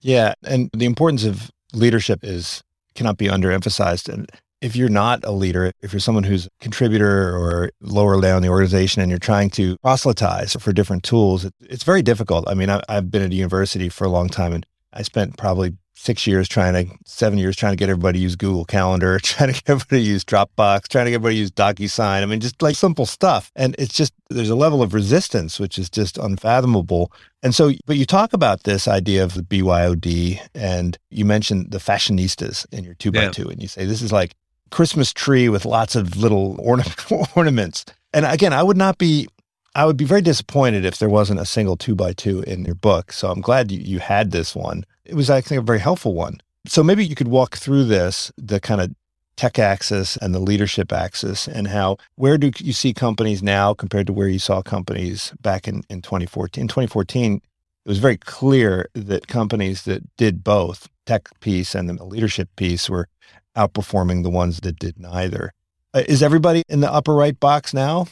Yeah. 0.02 0.34
And 0.44 0.70
the 0.74 0.86
importance 0.86 1.24
of 1.24 1.52
leadership 1.74 2.20
is 2.24 2.64
cannot 2.96 3.18
be 3.18 3.28
underemphasized. 3.28 4.12
And 4.12 4.30
if 4.64 4.78
you're 4.78 4.88
not 4.88 5.26
a 5.26 5.32
leader, 5.32 5.74
if 5.82 5.92
you're 5.92 6.00
someone 6.00 6.24
who's 6.24 6.46
a 6.46 6.50
contributor 6.62 7.36
or 7.36 7.70
lower 7.82 8.20
down 8.22 8.42
the 8.42 8.48
organization 8.48 9.02
and 9.02 9.12
you're 9.12 9.20
trying 9.20 9.50
to 9.50 9.76
proselytize 9.80 10.54
for 10.54 10.72
different 10.72 11.04
tools, 11.04 11.44
it, 11.44 11.54
it's 11.60 11.84
very 11.84 12.02
difficult. 12.02 12.46
I 12.48 12.54
mean, 12.54 12.70
I, 12.70 12.82
I've 12.88 13.12
been 13.12 13.22
at 13.22 13.32
a 13.32 13.36
university 13.36 13.90
for 13.90 14.06
a 14.06 14.10
long 14.10 14.30
time 14.30 14.54
and 14.54 14.66
I 14.94 15.02
spent 15.02 15.38
probably 15.38 15.74
six 15.96 16.26
years 16.26 16.48
trying 16.48 16.74
to, 16.74 16.96
seven 17.06 17.38
years 17.38 17.58
trying 17.58 17.74
to 17.74 17.76
get 17.76 17.90
everybody 17.90 18.20
to 18.20 18.24
use 18.24 18.38
Google 18.38 18.64
Calendar, 18.64 19.20
trying 19.24 19.50
to 19.50 19.54
get 19.54 19.70
everybody 19.70 20.02
to 20.02 20.10
use 20.10 20.24
Dropbox, 20.24 20.88
trying 20.88 21.06
to 21.06 21.12
get 21.12 21.16
everybody 21.16 21.36
to 21.36 21.40
use 21.42 21.52
DocuSign. 21.52 22.24
I 22.24 22.26
mean, 22.26 22.40
just 22.40 22.62
like 22.62 22.78
simple 22.78 23.06
stuff. 23.06 23.52
And 23.58 23.76
it's 23.78 23.94
just, 23.94 24.14
there's 24.30 24.50
a 24.50 24.56
level 24.56 24.82
of 24.82 24.94
resistance, 24.94 25.60
which 25.60 25.78
is 25.78 25.90
just 25.90 26.18
unfathomable. 26.18 27.12
And 27.42 27.54
so, 27.54 27.74
but 27.86 27.98
you 27.98 28.06
talk 28.06 28.32
about 28.32 28.64
this 28.64 28.88
idea 28.88 29.26
of 29.26 29.34
the 29.34 29.44
BYOD 29.44 30.40
and 30.56 30.98
you 31.10 31.26
mentioned 31.26 31.72
the 31.72 31.80
fashionistas 31.80 32.66
in 32.72 32.86
your 32.86 32.94
two 32.94 33.12
by 33.12 33.28
two, 33.28 33.50
and 33.50 33.62
you 33.62 33.68
say 33.68 33.86
this 33.86 34.02
is 34.02 34.14
like 34.14 34.34
Christmas 34.74 35.14
tree 35.14 35.50
with 35.50 35.66
lots 35.66 35.96
of 35.96 36.18
little 36.18 36.58
ornaments. 37.36 37.86
And 38.12 38.26
again, 38.26 38.54
I 38.54 38.64
would 38.64 38.76
not 38.76 38.98
be, 38.98 39.28
I 39.76 39.86
would 39.86 39.98
be 39.98 40.04
very 40.06 40.22
disappointed 40.22 40.84
if 40.84 40.98
there 40.98 41.10
wasn't 41.10 41.40
a 41.40 41.46
single 41.46 41.78
two 41.78 41.94
by 41.94 42.14
two 42.14 42.42
in 42.42 42.66
your 42.66 42.74
book. 42.74 43.14
So 43.14 43.30
I'm 43.30 43.40
glad 43.40 43.72
you, 43.72 43.80
you 43.80 44.00
had 44.00 44.32
this 44.32 44.56
one. 44.56 44.84
It 45.06 45.14
was, 45.14 45.30
I 45.30 45.42
think, 45.42 45.62
a 45.62 45.64
very 45.64 45.80
helpful 45.80 46.16
one. 46.16 46.40
So 46.66 46.84
maybe 46.84 47.06
you 47.06 47.14
could 47.14 47.28
walk 47.28 47.56
through 47.58 47.86
this, 47.86 48.32
the 48.36 48.60
kind 48.60 48.82
of 48.82 48.96
tech 49.36 49.60
axis 49.60 50.18
and 50.18 50.34
the 50.34 50.40
leadership 50.40 50.92
axis, 50.92 51.48
and 51.48 51.68
how, 51.68 51.98
where 52.16 52.40
do 52.40 52.52
you 52.58 52.74
see 52.74 52.96
companies 52.96 53.44
now 53.44 53.76
compared 53.76 54.08
to 54.08 54.14
where 54.14 54.28
you 54.28 54.40
saw 54.40 54.64
companies 54.64 55.34
back 55.40 55.68
in, 55.68 55.84
in 55.88 56.02
2014? 56.02 56.64
In 56.64 56.68
2014, 56.68 57.36
it 57.36 57.42
was 57.88 58.00
very 58.00 58.18
clear 58.18 58.90
that 58.96 59.28
companies 59.28 59.84
that 59.84 60.02
did 60.18 60.44
both 60.44 60.90
tech 61.06 61.30
piece 61.42 61.76
and 61.76 61.90
the 61.90 62.04
leadership 62.04 62.50
piece 62.56 62.90
were 62.90 63.08
outperforming 63.56 64.24
the 64.24 64.30
ones 64.30 64.60
that 64.62 64.80
did 64.80 65.00
neither. 65.00 65.54
Uh, 65.94 66.04
is 66.08 66.24
everybody 66.24 66.64
in 66.70 66.82
the 66.82 66.92
upper 66.92 67.14
right 67.14 67.40
box 67.40 67.74
now? 67.74 68.08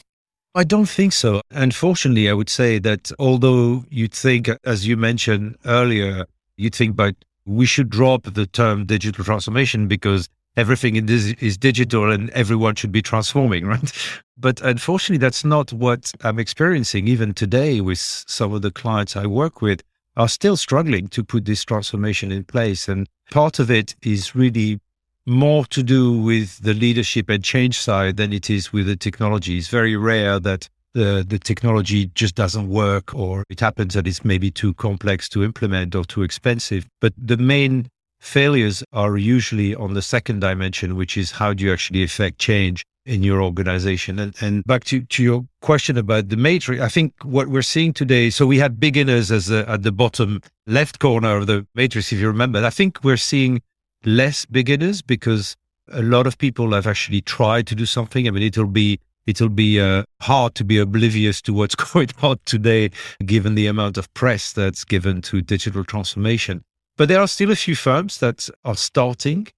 I 0.54 0.64
don't 0.64 0.88
think 0.88 1.12
so. 1.12 1.40
Unfortunately, 1.50 2.28
I 2.28 2.34
would 2.34 2.50
say 2.50 2.78
that 2.80 3.10
although 3.18 3.84
you'd 3.90 4.12
think, 4.12 4.50
as 4.64 4.86
you 4.86 4.96
mentioned 4.96 5.56
earlier, 5.64 6.26
you'd 6.56 6.74
think, 6.74 6.94
but 6.94 7.16
we 7.46 7.66
should 7.66 7.88
drop 7.88 8.24
the 8.24 8.46
term 8.46 8.84
digital 8.84 9.24
transformation 9.24 9.88
because 9.88 10.28
everything 10.56 10.96
is 11.08 11.56
digital 11.56 12.10
and 12.10 12.28
everyone 12.30 12.74
should 12.74 12.92
be 12.92 13.02
transforming, 13.02 13.66
right? 13.74 13.92
But 14.36 14.60
unfortunately, 14.60 15.18
that's 15.18 15.44
not 15.44 15.72
what 15.72 16.12
I'm 16.22 16.38
experiencing 16.38 17.08
even 17.08 17.32
today 17.32 17.80
with 17.80 17.98
some 17.98 18.52
of 18.52 18.62
the 18.62 18.70
clients 18.70 19.16
I 19.16 19.26
work 19.26 19.62
with 19.62 19.82
are 20.16 20.28
still 20.28 20.56
struggling 20.56 21.08
to 21.08 21.24
put 21.24 21.46
this 21.46 21.64
transformation 21.64 22.30
in 22.30 22.44
place. 22.44 22.88
And 22.88 23.08
part 23.30 23.58
of 23.58 23.70
it 23.70 23.96
is 24.02 24.34
really 24.34 24.80
more 25.26 25.64
to 25.66 25.82
do 25.82 26.12
with 26.12 26.58
the 26.62 26.74
leadership 26.74 27.28
and 27.28 27.44
change 27.44 27.78
side 27.78 28.16
than 28.16 28.32
it 28.32 28.50
is 28.50 28.72
with 28.72 28.86
the 28.86 28.96
technology. 28.96 29.58
It's 29.58 29.68
very 29.68 29.96
rare 29.96 30.40
that 30.40 30.68
the, 30.94 31.24
the 31.26 31.38
technology 31.38 32.06
just 32.14 32.34
doesn't 32.34 32.68
work 32.68 33.14
or 33.14 33.44
it 33.48 33.60
happens 33.60 33.94
that 33.94 34.06
it's 34.06 34.24
maybe 34.24 34.50
too 34.50 34.74
complex 34.74 35.28
to 35.30 35.42
implement 35.44 35.94
or 35.94 36.04
too 36.04 36.22
expensive. 36.22 36.86
But 37.00 37.14
the 37.16 37.36
main 37.36 37.88
failures 38.20 38.84
are 38.92 39.16
usually 39.16 39.74
on 39.74 39.94
the 39.94 40.02
second 40.02 40.40
dimension, 40.40 40.96
which 40.96 41.16
is 41.16 41.30
how 41.32 41.54
do 41.54 41.64
you 41.64 41.72
actually 41.72 42.02
affect 42.02 42.38
change 42.38 42.84
in 43.06 43.22
your 43.22 43.42
organization? 43.42 44.18
And, 44.18 44.34
and 44.40 44.64
back 44.64 44.84
to, 44.84 45.02
to 45.02 45.22
your 45.22 45.46
question 45.60 45.96
about 45.96 46.28
the 46.28 46.36
matrix, 46.36 46.82
I 46.82 46.88
think 46.88 47.14
what 47.24 47.48
we're 47.48 47.62
seeing 47.62 47.92
today, 47.92 48.30
so 48.30 48.46
we 48.46 48.58
had 48.58 48.78
beginners 48.78 49.30
as 49.30 49.50
a, 49.50 49.68
at 49.68 49.82
the 49.82 49.92
bottom 49.92 50.40
left 50.66 50.98
corner 50.98 51.36
of 51.36 51.46
the 51.46 51.66
matrix, 51.74 52.12
if 52.12 52.20
you 52.20 52.26
remember. 52.26 52.64
I 52.64 52.70
think 52.70 53.02
we're 53.02 53.16
seeing 53.16 53.62
less 54.04 54.44
beginners 54.44 55.02
because 55.02 55.56
a 55.92 56.02
lot 56.02 56.26
of 56.26 56.38
people 56.38 56.72
have 56.72 56.86
actually 56.86 57.20
tried 57.20 57.66
to 57.68 57.74
do 57.74 57.86
something. 57.86 58.26
I 58.26 58.30
mean, 58.30 58.42
it'll 58.42 58.66
be 58.66 58.98
it'll 59.26 59.48
be 59.48 59.80
uh, 59.80 60.02
hard 60.20 60.54
to 60.56 60.64
be 60.64 60.78
oblivious 60.78 61.40
to 61.42 61.52
what's 61.52 61.74
going 61.92 62.10
on 62.22 62.38
today, 62.44 62.90
given 63.24 63.54
the 63.54 63.66
amount 63.66 63.98
of 63.98 64.12
press 64.14 64.52
that's 64.52 64.84
given 64.84 65.22
to 65.22 65.42
digital 65.42 65.84
transformation. 65.84 66.62
But 66.96 67.08
there 67.08 67.20
are 67.20 67.28
still 67.28 67.50
a 67.50 67.56
few 67.56 67.74
firms 67.74 68.18
that 68.18 68.48
are 68.64 68.76
starting 68.76 69.48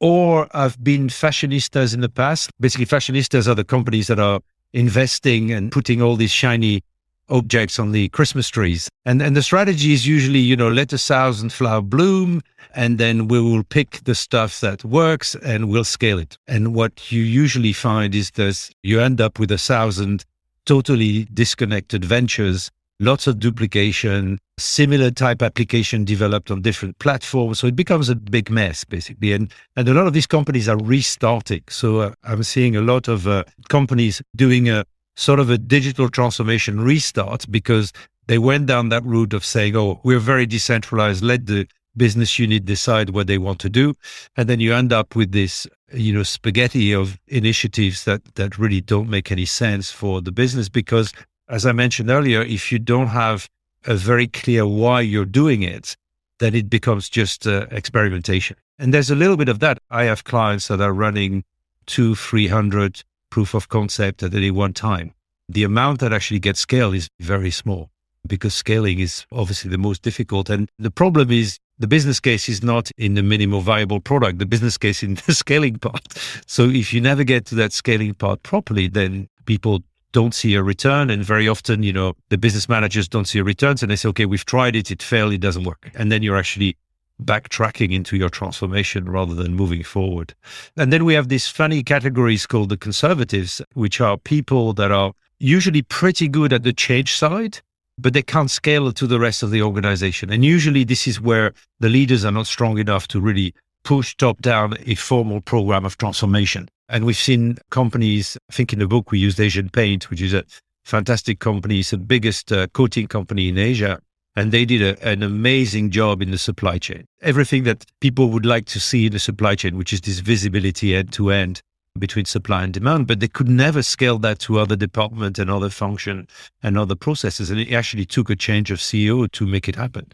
or 0.00 0.48
have 0.52 0.82
been 0.82 1.08
fashionistas 1.08 1.94
in 1.94 2.00
the 2.00 2.08
past. 2.08 2.50
Basically, 2.60 2.86
fashionistas 2.86 3.48
are 3.48 3.54
the 3.54 3.64
companies 3.64 4.06
that 4.06 4.18
are 4.18 4.40
investing 4.72 5.52
and 5.52 5.70
putting 5.70 6.00
all 6.00 6.16
these 6.16 6.30
shiny 6.30 6.82
objects 7.28 7.78
on 7.78 7.92
the 7.92 8.08
Christmas 8.10 8.48
trees. 8.48 8.88
And 9.04 9.22
and 9.22 9.36
the 9.36 9.42
strategy 9.42 9.92
is 9.92 10.06
usually, 10.06 10.38
you 10.38 10.56
know, 10.56 10.68
let 10.68 10.92
a 10.92 10.98
thousand 10.98 11.52
flower 11.52 11.82
bloom, 11.82 12.42
and 12.74 12.98
then 12.98 13.28
we 13.28 13.40
will 13.40 13.64
pick 13.64 14.00
the 14.04 14.14
stuff 14.14 14.60
that 14.60 14.84
works 14.84 15.34
and 15.36 15.68
we'll 15.70 15.84
scale 15.84 16.18
it. 16.18 16.36
And 16.46 16.74
what 16.74 17.10
you 17.10 17.22
usually 17.22 17.72
find 17.72 18.14
is 18.14 18.30
that 18.32 18.70
you 18.82 19.00
end 19.00 19.20
up 19.20 19.38
with 19.38 19.50
a 19.50 19.58
thousand 19.58 20.24
totally 20.64 21.24
disconnected 21.32 22.04
ventures 22.04 22.70
lots 23.02 23.26
of 23.26 23.40
duplication, 23.40 24.38
similar 24.58 25.10
type 25.10 25.42
application 25.42 26.04
developed 26.04 26.50
on 26.50 26.62
different 26.62 26.98
platforms. 26.98 27.58
So 27.58 27.66
it 27.66 27.76
becomes 27.76 28.08
a 28.08 28.14
big 28.14 28.48
mess, 28.48 28.84
basically. 28.84 29.32
And, 29.32 29.52
and 29.76 29.88
a 29.88 29.94
lot 29.94 30.06
of 30.06 30.12
these 30.12 30.26
companies 30.26 30.68
are 30.68 30.78
restarting. 30.78 31.64
So 31.68 32.00
uh, 32.00 32.12
I'm 32.24 32.44
seeing 32.44 32.76
a 32.76 32.80
lot 32.80 33.08
of 33.08 33.26
uh, 33.26 33.44
companies 33.68 34.22
doing 34.36 34.68
a 34.70 34.84
sort 35.22 35.38
of 35.38 35.50
a 35.50 35.56
digital 35.56 36.08
transformation 36.08 36.80
restart 36.80 37.46
because 37.48 37.92
they 38.26 38.38
went 38.38 38.66
down 38.66 38.88
that 38.88 39.04
route 39.04 39.32
of 39.32 39.44
saying, 39.44 39.76
oh, 39.76 40.00
we're 40.02 40.18
very 40.18 40.46
decentralized. 40.46 41.22
Let 41.22 41.46
the 41.46 41.68
business 41.96 42.38
unit 42.40 42.64
decide 42.64 43.10
what 43.10 43.28
they 43.28 43.38
want 43.38 43.60
to 43.60 43.70
do. 43.70 43.94
And 44.36 44.48
then 44.48 44.58
you 44.58 44.74
end 44.74 44.92
up 44.92 45.14
with 45.14 45.30
this, 45.30 45.66
you 45.92 46.12
know, 46.12 46.24
spaghetti 46.24 46.92
of 46.92 47.20
initiatives 47.28 48.04
that, 48.04 48.34
that 48.34 48.58
really 48.58 48.80
don't 48.80 49.08
make 49.08 49.30
any 49.30 49.44
sense 49.44 49.92
for 49.92 50.20
the 50.20 50.32
business. 50.32 50.68
Because 50.68 51.12
as 51.48 51.66
I 51.66 51.72
mentioned 51.72 52.10
earlier, 52.10 52.42
if 52.42 52.72
you 52.72 52.80
don't 52.80 53.08
have 53.08 53.48
a 53.84 53.94
very 53.94 54.26
clear 54.26 54.66
why 54.66 55.02
you're 55.02 55.24
doing 55.24 55.62
it, 55.62 55.96
then 56.40 56.54
it 56.54 56.68
becomes 56.68 57.08
just 57.08 57.46
uh, 57.46 57.66
experimentation. 57.70 58.56
And 58.78 58.92
there's 58.92 59.10
a 59.10 59.14
little 59.14 59.36
bit 59.36 59.48
of 59.48 59.60
that. 59.60 59.78
I 59.90 60.04
have 60.04 60.24
clients 60.24 60.66
that 60.66 60.80
are 60.80 60.92
running 60.92 61.44
two, 61.86 62.16
300 62.16 63.04
proof 63.32 63.54
of 63.54 63.70
concept 63.70 64.22
at 64.22 64.34
any 64.34 64.50
one 64.50 64.74
time. 64.74 65.14
The 65.48 65.64
amount 65.64 66.00
that 66.00 66.12
actually 66.12 66.38
gets 66.38 66.60
scaled 66.60 66.94
is 66.94 67.08
very 67.18 67.50
small 67.50 67.90
because 68.26 68.52
scaling 68.52 68.98
is 68.98 69.24
obviously 69.32 69.70
the 69.70 69.78
most 69.78 70.02
difficult. 70.02 70.50
And 70.50 70.68
the 70.78 70.90
problem 70.90 71.30
is 71.30 71.58
the 71.78 71.86
business 71.86 72.20
case 72.20 72.46
is 72.50 72.62
not 72.62 72.90
in 72.98 73.14
the 73.14 73.22
minimal 73.22 73.62
viable 73.62 74.00
product. 74.00 74.38
The 74.38 74.44
business 74.54 74.76
case 74.76 75.02
in 75.02 75.14
the 75.14 75.34
scaling 75.44 75.78
part. 75.78 76.06
So 76.46 76.68
if 76.68 76.92
you 76.92 77.00
never 77.00 77.24
get 77.24 77.46
to 77.46 77.54
that 77.54 77.72
scaling 77.72 78.12
part 78.12 78.42
properly, 78.42 78.86
then 78.86 79.28
people 79.46 79.80
don't 80.12 80.34
see 80.34 80.54
a 80.54 80.62
return. 80.62 81.08
And 81.08 81.24
very 81.24 81.48
often, 81.48 81.82
you 81.82 81.92
know, 81.94 82.12
the 82.28 82.36
business 82.36 82.68
managers 82.68 83.08
don't 83.08 83.26
see 83.26 83.38
a 83.38 83.44
return. 83.44 83.76
And 83.80 83.90
they 83.90 83.96
say, 83.96 84.10
okay, 84.10 84.26
we've 84.26 84.44
tried 84.44 84.76
it. 84.76 84.90
It 84.90 85.02
failed. 85.02 85.32
It 85.32 85.40
doesn't 85.40 85.64
work. 85.64 85.90
And 85.94 86.12
then 86.12 86.22
you're 86.22 86.36
actually 86.36 86.76
backtracking 87.22 87.92
into 87.92 88.16
your 88.16 88.28
transformation 88.28 89.08
rather 89.08 89.34
than 89.34 89.54
moving 89.54 89.82
forward. 89.82 90.34
And 90.76 90.92
then 90.92 91.04
we 91.04 91.14
have 91.14 91.28
these 91.28 91.48
funny 91.48 91.82
categories 91.82 92.46
called 92.46 92.68
the 92.68 92.76
conservatives, 92.76 93.62
which 93.74 94.00
are 94.00 94.16
people 94.16 94.72
that 94.74 94.90
are 94.90 95.12
usually 95.38 95.82
pretty 95.82 96.28
good 96.28 96.52
at 96.52 96.62
the 96.62 96.72
change 96.72 97.14
side, 97.14 97.60
but 97.98 98.12
they 98.12 98.22
can't 98.22 98.50
scale 98.50 98.92
to 98.92 99.06
the 99.06 99.20
rest 99.20 99.42
of 99.42 99.50
the 99.50 99.62
organization. 99.62 100.30
And 100.30 100.44
usually 100.44 100.84
this 100.84 101.06
is 101.06 101.20
where 101.20 101.52
the 101.80 101.88
leaders 101.88 102.24
are 102.24 102.32
not 102.32 102.46
strong 102.46 102.78
enough 102.78 103.08
to 103.08 103.20
really 103.20 103.54
push 103.84 104.16
top 104.16 104.40
down 104.40 104.76
a 104.86 104.94
formal 104.94 105.40
program 105.40 105.84
of 105.84 105.96
transformation. 105.98 106.68
And 106.88 107.04
we've 107.04 107.16
seen 107.16 107.58
companies, 107.70 108.36
I 108.50 108.52
think 108.52 108.72
in 108.72 108.78
the 108.78 108.86
book 108.86 109.10
we 109.10 109.18
used 109.18 109.40
Asian 109.40 109.68
Paint, 109.68 110.10
which 110.10 110.20
is 110.20 110.34
a 110.34 110.44
fantastic 110.84 111.40
company. 111.40 111.80
It's 111.80 111.90
the 111.90 111.98
biggest 111.98 112.52
uh, 112.52 112.66
coating 112.68 113.06
company 113.06 113.48
in 113.48 113.58
Asia. 113.58 114.00
And 114.34 114.50
they 114.50 114.64
did 114.64 114.82
a, 114.82 115.06
an 115.06 115.22
amazing 115.22 115.90
job 115.90 116.22
in 116.22 116.30
the 116.30 116.38
supply 116.38 116.78
chain. 116.78 117.06
Everything 117.20 117.64
that 117.64 117.84
people 118.00 118.30
would 118.30 118.46
like 118.46 118.66
to 118.66 118.80
see 118.80 119.06
in 119.06 119.12
the 119.12 119.18
supply 119.18 119.54
chain, 119.54 119.76
which 119.76 119.92
is 119.92 120.00
this 120.00 120.20
visibility 120.20 120.94
end 120.94 121.12
to 121.12 121.30
end 121.30 121.60
between 121.98 122.24
supply 122.24 122.64
and 122.64 122.72
demand, 122.72 123.06
but 123.06 123.20
they 123.20 123.28
could 123.28 123.48
never 123.48 123.82
scale 123.82 124.18
that 124.18 124.38
to 124.38 124.58
other 124.58 124.76
departments 124.76 125.38
and 125.38 125.50
other 125.50 125.68
function 125.68 126.26
and 126.62 126.78
other 126.78 126.94
processes. 126.94 127.50
And 127.50 127.60
it 127.60 127.72
actually 127.72 128.06
took 128.06 128.30
a 128.30 128.36
change 128.36 128.70
of 128.70 128.78
CEO 128.78 129.30
to 129.32 129.46
make 129.46 129.68
it 129.68 129.76
happen. 129.76 130.10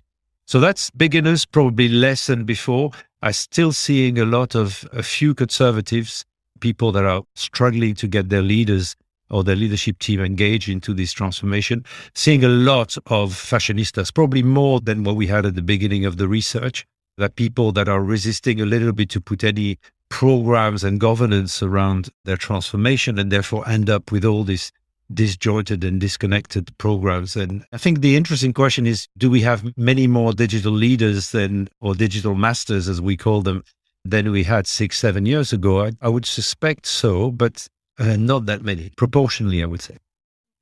So 0.46 0.60
that's 0.60 0.90
beginners, 0.90 1.44
probably 1.44 1.88
less 1.88 2.26
than 2.26 2.44
before. 2.44 2.90
I'm 3.22 3.32
still 3.32 3.72
seeing 3.72 4.18
a 4.18 4.24
lot 4.24 4.54
of 4.54 4.88
a 4.92 5.02
few 5.02 5.34
conservatives, 5.34 6.24
people 6.60 6.90
that 6.92 7.04
are 7.04 7.22
struggling 7.34 7.94
to 7.96 8.08
get 8.08 8.28
their 8.28 8.42
leaders 8.42 8.96
or 9.30 9.44
the 9.44 9.56
leadership 9.56 9.98
team 9.98 10.20
engaged 10.20 10.68
into 10.68 10.94
this 10.94 11.12
transformation. 11.12 11.84
Seeing 12.14 12.44
a 12.44 12.48
lot 12.48 12.96
of 13.06 13.32
fashionistas, 13.32 14.12
probably 14.12 14.42
more 14.42 14.80
than 14.80 15.04
what 15.04 15.16
we 15.16 15.26
had 15.26 15.46
at 15.46 15.54
the 15.54 15.62
beginning 15.62 16.04
of 16.04 16.16
the 16.16 16.28
research, 16.28 16.86
that 17.16 17.36
people 17.36 17.72
that 17.72 17.88
are 17.88 18.02
resisting 18.02 18.60
a 18.60 18.66
little 18.66 18.92
bit 18.92 19.10
to 19.10 19.20
put 19.20 19.44
any 19.44 19.78
programs 20.08 20.84
and 20.84 21.00
governance 21.00 21.62
around 21.62 22.08
their 22.24 22.36
transformation 22.36 23.18
and 23.18 23.30
therefore 23.30 23.68
end 23.68 23.90
up 23.90 24.10
with 24.10 24.24
all 24.24 24.44
these 24.44 24.72
disjointed 25.12 25.84
and 25.84 26.00
disconnected 26.00 26.76
programs. 26.78 27.36
And 27.36 27.64
I 27.72 27.78
think 27.78 28.00
the 28.00 28.16
interesting 28.16 28.52
question 28.52 28.86
is 28.86 29.08
do 29.16 29.30
we 29.30 29.40
have 29.42 29.76
many 29.76 30.06
more 30.06 30.32
digital 30.32 30.72
leaders 30.72 31.32
than, 31.32 31.68
or 31.80 31.94
digital 31.94 32.34
masters 32.34 32.88
as 32.88 33.00
we 33.00 33.16
call 33.16 33.42
them, 33.42 33.64
than 34.04 34.30
we 34.30 34.44
had 34.44 34.66
six, 34.66 34.98
seven 34.98 35.26
years 35.26 35.52
ago? 35.52 35.84
I, 35.84 35.92
I 36.00 36.08
would 36.08 36.26
suspect 36.26 36.86
so, 36.86 37.30
but 37.30 37.68
uh, 37.98 38.16
not 38.16 38.46
that 38.46 38.62
many, 38.62 38.90
proportionally, 38.96 39.62
I 39.62 39.66
would 39.66 39.82
say. 39.82 39.96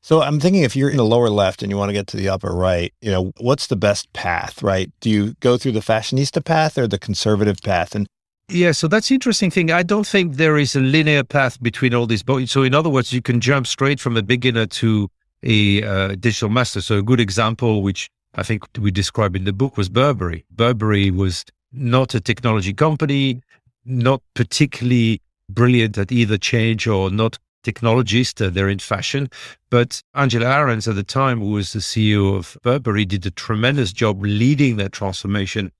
So 0.03 0.23
I'm 0.23 0.39
thinking 0.39 0.63
if 0.63 0.77
you're 0.77 0.91
in 0.91 0.99
the 0.99 1.05
lower 1.05 1.29
left 1.29 1.63
and 1.63 1.71
you 1.71 1.77
want 1.77 1.89
to 1.89 1.93
get 1.93 2.07
to 2.09 2.17
the 2.17 2.29
upper 2.29 2.55
right, 2.55 2.95
you 3.01 3.11
know, 3.11 3.33
what's 3.39 3.67
the 3.67 3.77
best 3.77 4.13
path, 4.13 4.63
right? 4.63 4.89
Do 5.01 5.11
you 5.11 5.35
go 5.41 5.59
through 5.59 5.73
the 5.73 5.81
fashionista 5.81 6.45
path 6.45 6.79
or 6.79 6.87
the 6.87 6.99
conservative 6.99 7.61
path? 7.61 7.95
And 7.95 8.07
yeah, 8.49 8.71
so 8.71 8.87
that's 8.87 9.11
interesting 9.11 9.51
thing. 9.51 9.73
I 9.73 9.83
don't 9.83 10.07
think 10.07 10.37
there 10.37 10.57
is 10.57 10.77
a 10.77 10.81
linear 10.81 11.25
path 11.25 11.61
between 11.61 11.93
all 11.93 12.07
these. 12.07 12.23
So 12.49 12.63
in 12.63 12.73
other 12.73 12.89
words, 12.89 13.13
you 13.13 13.21
can 13.21 13.41
jump 13.41 13.67
straight 13.67 13.99
from 13.99 14.17
a 14.17 14.23
beginner 14.23 14.67
to 14.67 15.11
a 15.43 15.83
uh, 15.83 16.09
digital 16.21 16.51
master. 16.51 16.81
So 16.81 16.99
a 16.99 17.03
good 17.03 17.19
example, 17.19 17.83
which 17.83 18.09
I 18.37 18.45
think 18.45 18.63
we 18.79 18.93
described 18.93 19.35
in 19.35 19.43
the 19.43 19.53
book, 19.53 19.77
was 19.77 19.89
Burberry. 19.89 20.45
Burberry 20.53 21.11
was 21.11 21.45
not 21.73 22.15
a 22.15 22.21
technology 22.21 22.73
company, 22.73 23.43
not 23.85 24.23
particularly 24.35 25.21
brilliant 25.49 25.99
at 25.99 26.13
either 26.13 26.39
change 26.39 26.87
or 26.87 27.11
not 27.11 27.39
technologist. 27.63 28.45
Uh, 28.45 28.51
they're 28.51 28.69
in 28.69 28.79
fashion. 28.79 29.29
But 29.71 30.03
Angela 30.15 30.47
Ahrendts 30.47 30.89
at 30.89 30.95
the 30.95 31.03
time, 31.03 31.41
who 31.41 31.51
was 31.51 31.73
the 31.73 31.81
CEO 31.81 32.37
of 32.37 32.57
Burberry, 32.63 33.05
did 33.05 33.27
a 33.27 33.31
tremendous 33.31 33.93
job 33.93 34.23
leading 34.23 34.77
that 34.77 34.93
transformation 34.93 35.73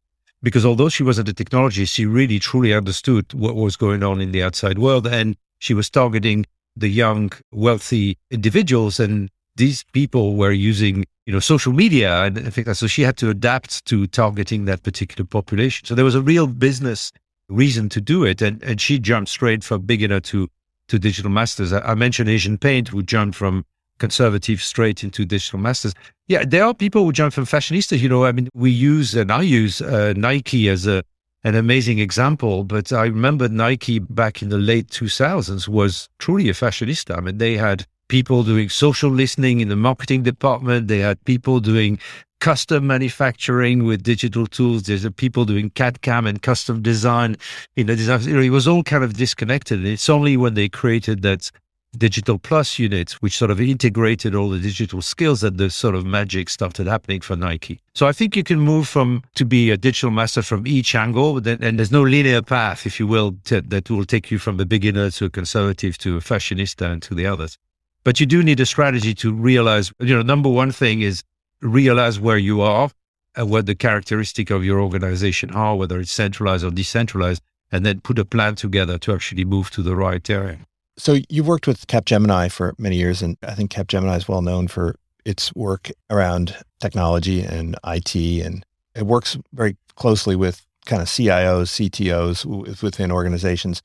because 0.43 0.67
although 0.67 0.89
she 0.89 1.03
wasn't 1.03 1.29
a 1.29 1.35
technologist, 1.35 1.93
she 1.93 2.07
really 2.07 2.39
truly 2.39 2.73
understood 2.73 3.33
what 3.33 3.57
was 3.57 3.77
going 3.77 4.03
on 4.03 4.21
in 4.21 4.33
the 4.33 4.43
outside 4.43 4.79
world. 4.79 5.07
And 5.07 5.37
she 5.59 5.75
was 5.75 5.91
targeting 5.91 6.47
the 6.77 6.89
young, 6.89 7.33
wealthy 7.53 8.19
individuals. 8.31 9.01
And 9.01 9.31
these 9.57 9.85
people 9.93 10.37
were 10.37 10.53
using, 10.53 11.05
you 11.25 11.33
know, 11.33 11.41
social 11.41 11.73
media. 11.73 12.23
And 12.25 12.39
I 12.39 12.51
think 12.51 12.67
that 12.67 12.77
so 12.77 12.87
she 12.87 13.03
had 13.03 13.17
to 13.19 13.31
adapt 13.31 13.85
to 13.87 14.07
targeting 14.07 14.67
that 14.67 14.83
particular 14.83 15.27
population. 15.27 15.87
So 15.87 15.95
there 15.95 16.05
was 16.05 16.15
a 16.15 16.23
real 16.23 16.47
business 16.47 17.11
reason 17.49 17.89
to 17.91 18.01
do 18.01 18.25
it. 18.25 18.43
And, 18.43 18.63
and 18.63 18.81
she 18.81 18.99
jumped 18.99 19.31
straight 19.31 19.63
from 19.65 19.83
beginner 19.83 20.21
to, 20.21 20.49
to 20.89 20.99
digital 20.99 21.31
masters. 21.31 21.73
I, 21.73 21.81
I 21.81 21.95
mentioned 21.95 22.29
Asian 22.29 22.59
Paint, 22.59 22.89
who 22.89 23.03
jumped 23.03 23.37
from 23.37 23.65
conservative 23.99 24.63
straight 24.63 25.03
into 25.03 25.25
digital 25.25 25.59
masters. 25.59 25.95
Yeah, 26.29 26.45
there 26.45 26.65
are 26.65 26.75
people 26.75 27.05
who 27.05 27.13
jump 27.13 27.33
from 27.33 27.45
fashionista. 27.47 27.99
You 27.99 28.09
know, 28.09 28.25
I 28.25 28.33
mean, 28.33 28.49
we 28.55 28.71
use 28.71 29.15
and 29.15 29.31
I 29.31 29.43
use 29.43 29.81
uh, 29.81 30.13
Nike 30.17 30.69
as 30.69 30.87
a 30.87 31.03
an 31.45 31.55
amazing 31.55 32.01
example, 32.01 32.65
but 32.65 32.93
I 32.93 33.05
remember 33.05 33.49
Nike 33.49 34.01
back 34.01 34.43
in 34.43 34.49
the 34.49 34.59
late 34.59 34.89
2000s 34.89 35.69
was 35.69 36.09
truly 36.19 36.49
a 36.49 36.53
fashionista. 36.53 37.17
I 37.17 37.21
mean, 37.21 37.39
they 37.39 37.57
had 37.57 37.87
people 38.09 38.43
doing 38.43 38.69
social 38.69 39.11
listening 39.11 39.61
in 39.61 39.69
the 39.69 39.77
marketing 39.77 40.25
department. 40.25 40.89
They 40.89 40.99
had 40.99 41.25
people 41.25 41.61
doing 41.61 42.01
custom 42.41 42.87
manufacturing 42.87 43.85
with 43.85 44.03
digital 44.03 44.47
tools. 44.47 44.85
There's 44.85 45.09
people 45.11 45.45
doing 45.45 45.71
CAD 45.71 46.03
CAM 46.03 46.27
and 46.27 46.41
custom 46.43 46.83
design 46.83 47.37
in 47.77 47.87
the 47.87 47.97
design. 47.97 48.23
You 48.23 48.35
know, 48.37 48.43
it 48.43 48.51
was 48.51 48.69
all 48.69 48.83
kind 48.83 49.05
of 49.05 49.15
disconnected. 49.15 49.85
It's 49.85 50.09
only 50.09 50.37
when 50.37 50.55
they 50.55 50.69
created 50.69 51.23
that 51.23 51.51
digital 51.97 52.39
plus 52.39 52.79
unit, 52.79 53.13
which 53.23 53.37
sort 53.37 53.51
of 53.51 53.61
integrated 53.61 54.35
all 54.35 54.51
the 54.51 54.59
digital 54.59 55.01
skills 55.01 55.41
that 55.41 55.57
the 55.57 55.71
sort 55.71 55.95
of 55.95 56.05
magic 56.05 56.51
started 56.51 56.87
happening 56.87 57.21
for 57.21 57.37
Nike. 57.37 57.81
So 57.95 58.07
I 58.07 58.13
think 58.13 58.37
you 58.37 58.45
can 58.45 58.61
move 58.61 58.87
from 58.87 59.23
to 59.35 59.45
be 59.45 59.71
a 59.71 59.77
digital 59.77 60.11
master 60.11 60.43
from 60.43 60.67
each 60.67 60.95
angle, 60.95 61.39
and 61.39 61.79
there's 61.79 61.93
no 61.93 62.03
linear 62.03 62.43
path, 62.43 62.87
if 62.87 63.01
you 63.01 63.07
will, 63.07 63.37
to, 63.45 63.63
that 63.63 63.89
will 63.89 64.05
take 64.05 64.31
you 64.31 64.39
from 64.39 64.61
a 64.61 64.67
beginner 64.67 65.11
to 65.13 65.25
a 65.27 65.31
conservative 65.31 65.97
to 65.99 66.17
a 66.19 66.21
fashionista 66.21 66.91
and 66.91 67.03
to 67.03 67.15
the 67.15 67.27
others. 67.27 67.57
But 68.05 68.21
you 68.21 68.27
do 68.27 68.43
need 68.43 68.61
a 68.61 68.67
strategy 68.67 69.15
to 69.15 69.33
realize, 69.33 69.93
you 69.99 70.15
know, 70.15 70.23
number 70.23 70.49
one 70.49 70.71
thing 70.71 71.01
is 71.01 71.25
realize 71.61 72.21
where 72.21 72.39
you 72.39 72.61
are 72.61 72.91
and 73.35 73.51
what 73.51 73.67
the 73.67 73.75
characteristic 73.75 74.51
of 74.51 74.65
your 74.65 74.81
organization 74.81 75.51
are, 75.51 75.77
whether 75.77 76.01
it's 76.01 76.13
centralized 76.13 76.65
or 76.65 76.71
decentralized, 76.71 77.43
and 77.71 77.85
then 77.85 78.01
put 78.01 78.19
a 78.19 78.25
plan 78.25 78.55
together 78.55 78.99
to 78.99 79.13
actually 79.13 79.45
move 79.45 79.71
to 79.71 79.83
the 79.83 79.97
right 79.97 80.29
area. 80.31 80.59
So 80.99 81.19
you've 81.29 81.47
worked 81.47 81.67
with 81.67 81.87
Capgemini 81.87 82.51
for 82.51 82.75
many 82.79 82.97
years, 82.97 83.21
and 83.21 83.37
I 83.43 83.55
think 83.55 83.71
Capgemini 83.71 84.17
is 84.17 84.29
well 84.29 84.43
known 84.43 84.69
for 84.69 84.97
its 85.27 85.55
work 85.55 85.91
around 86.09 86.57
technology 86.81 87.43
and 87.43 87.77
IT, 87.85 88.15
and 88.15 88.65
it 88.95 89.05
works 89.05 89.37
very 89.53 89.77
closely 89.97 90.37
with 90.37 90.65
kind 90.87 91.03
of 91.03 91.09
CIOs, 91.09 91.91
CTOs 91.91 92.83
within 92.83 93.13
organizations. 93.13 93.83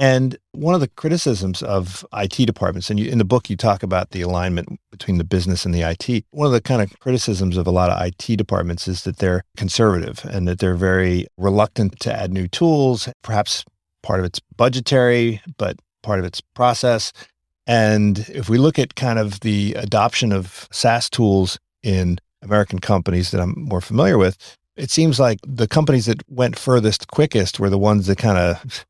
And 0.00 0.38
one 0.52 0.74
of 0.74 0.80
the 0.80 0.88
criticisms 0.88 1.62
of 1.62 2.06
IT 2.14 2.46
departments, 2.46 2.88
and 2.88 2.98
you, 2.98 3.10
in 3.10 3.18
the 3.18 3.24
book, 3.24 3.50
you 3.50 3.56
talk 3.56 3.82
about 3.82 4.12
the 4.12 4.22
alignment 4.22 4.80
between 4.90 5.18
the 5.18 5.24
business 5.24 5.66
and 5.66 5.74
the 5.74 5.82
IT. 5.82 6.24
One 6.30 6.46
of 6.46 6.54
the 6.54 6.62
kind 6.62 6.80
of 6.80 6.98
criticisms 7.00 7.58
of 7.58 7.66
a 7.66 7.70
lot 7.70 7.90
of 7.90 8.02
IT 8.02 8.38
departments 8.38 8.88
is 8.88 9.04
that 9.04 9.18
they're 9.18 9.44
conservative 9.58 10.24
and 10.24 10.48
that 10.48 10.58
they're 10.58 10.74
very 10.74 11.26
reluctant 11.36 12.00
to 12.00 12.12
add 12.12 12.32
new 12.32 12.48
tools. 12.48 13.10
Perhaps 13.22 13.66
part 14.02 14.20
of 14.20 14.24
it's 14.24 14.40
budgetary, 14.56 15.42
but 15.58 15.76
part 16.02 16.18
of 16.18 16.24
its 16.24 16.40
process. 16.40 17.12
And 17.66 18.20
if 18.30 18.48
we 18.48 18.56
look 18.56 18.78
at 18.78 18.94
kind 18.94 19.18
of 19.18 19.40
the 19.40 19.74
adoption 19.74 20.32
of 20.32 20.66
SaaS 20.72 21.10
tools 21.10 21.58
in 21.82 22.18
American 22.40 22.78
companies 22.78 23.32
that 23.32 23.40
I'm 23.42 23.54
more 23.54 23.82
familiar 23.82 24.16
with, 24.16 24.56
it 24.76 24.90
seems 24.90 25.20
like 25.20 25.40
the 25.46 25.68
companies 25.68 26.06
that 26.06 26.22
went 26.30 26.58
furthest 26.58 27.08
quickest 27.08 27.60
were 27.60 27.68
the 27.68 27.76
ones 27.76 28.06
that 28.06 28.16
kind 28.16 28.38
of 28.38 28.86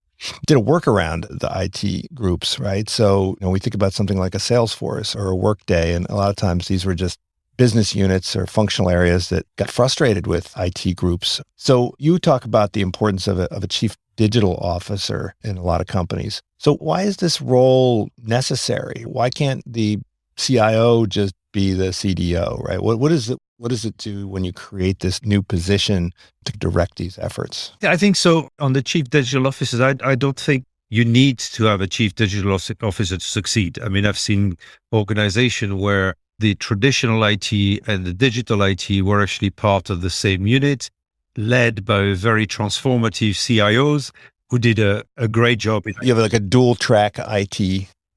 did 0.46 0.56
a 0.56 0.61
workaround 0.61 1.26
the 1.28 1.50
IT 1.54 2.14
groups, 2.14 2.59
right? 2.59 2.88
So, 2.88 3.37
you 3.40 3.46
know, 3.46 3.50
we 3.50 3.59
think 3.59 3.74
about 3.74 3.92
something 3.92 4.18
like 4.18 4.35
a 4.35 4.38
Salesforce 4.38 5.16
or 5.16 5.28
a 5.28 5.37
Workday, 5.37 5.94
and 5.94 6.06
a 6.09 6.14
lot 6.14 6.30
of 6.30 6.37
times 6.37 6.68
these 6.68 6.85
were 6.85 6.94
just 6.94 7.18
business 7.56 7.94
units 7.94 8.35
or 8.35 8.46
functional 8.46 8.90
areas 8.90 9.28
that 9.28 9.46
got 9.56 9.70
frustrated 9.70 10.26
with 10.26 10.52
IT 10.56 10.96
groups. 10.96 11.40
So, 11.56 11.94
you 11.98 12.18
talk 12.18 12.44
about 12.44 12.72
the 12.72 12.80
importance 12.80 13.26
of 13.28 13.38
a, 13.38 13.52
of 13.52 13.64
a 13.64 13.68
chief 13.68 13.96
digital 14.16 14.56
officer 14.56 15.35
in 15.42 15.56
a 15.56 15.62
lot 15.62 15.80
of 15.80 15.87
companies. 15.87 16.42
So, 16.59 16.76
why 16.76 17.02
is 17.02 17.18
this 17.18 17.40
role 17.40 18.11
necessary? 18.18 19.04
Why 19.06 19.30
can't 19.30 19.62
the 19.66 19.98
CIO 20.37 21.06
just 21.06 21.35
be 21.52 21.72
the 21.72 21.88
CDO, 21.88 22.62
right? 22.62 22.83
What 22.83 22.98
what 22.98 23.12
is 23.12 23.30
it 23.30 23.38
what 23.61 23.68
does 23.68 23.85
it 23.85 23.99
do 23.99 24.27
when 24.27 24.42
you 24.42 24.55
create 24.55 25.01
this 25.01 25.23
new 25.23 25.42
position 25.42 26.12
to 26.46 26.53
direct 26.53 26.96
these 26.96 27.18
efforts? 27.18 27.73
I 27.83 27.99
think 27.99 28.16
so. 28.16 28.49
On 28.59 28.73
the 28.73 28.81
chief 28.83 29.11
digital 29.11 29.46
officers, 29.46 29.83
I, 29.83 29.94
I 30.03 30.14
don't 30.14 30.40
think 30.40 30.64
you 30.88 31.05
need 31.05 31.38
to 31.38 31.64
have 31.64 31.83
a 31.83 31.87
chief 31.87 32.14
digital 32.14 32.55
officer 32.55 33.16
to 33.18 33.20
succeed. 33.20 33.79
I 33.83 33.88
mean, 33.88 34.07
I've 34.07 34.18
seen 34.18 34.57
organization 34.94 35.79
where 35.79 36.14
the 36.38 36.55
traditional 36.55 37.23
IT 37.23 37.53
and 37.87 38.07
the 38.07 38.14
digital 38.14 38.62
IT 38.62 39.03
were 39.03 39.23
actually 39.23 39.51
part 39.51 39.90
of 39.90 40.01
the 40.01 40.09
same 40.09 40.46
unit, 40.46 40.90
led 41.37 41.85
by 41.85 42.14
very 42.14 42.46
transformative 42.46 43.35
CIOs 43.35 44.11
who 44.49 44.59
did 44.59 44.79
a, 44.79 45.05
a 45.18 45.29
great 45.29 45.59
job. 45.59 45.85
you 45.87 46.14
have 46.14 46.18
like 46.18 46.33
a 46.33 46.40
dual 46.40 46.77
track 46.77 47.18
IT. 47.18 47.61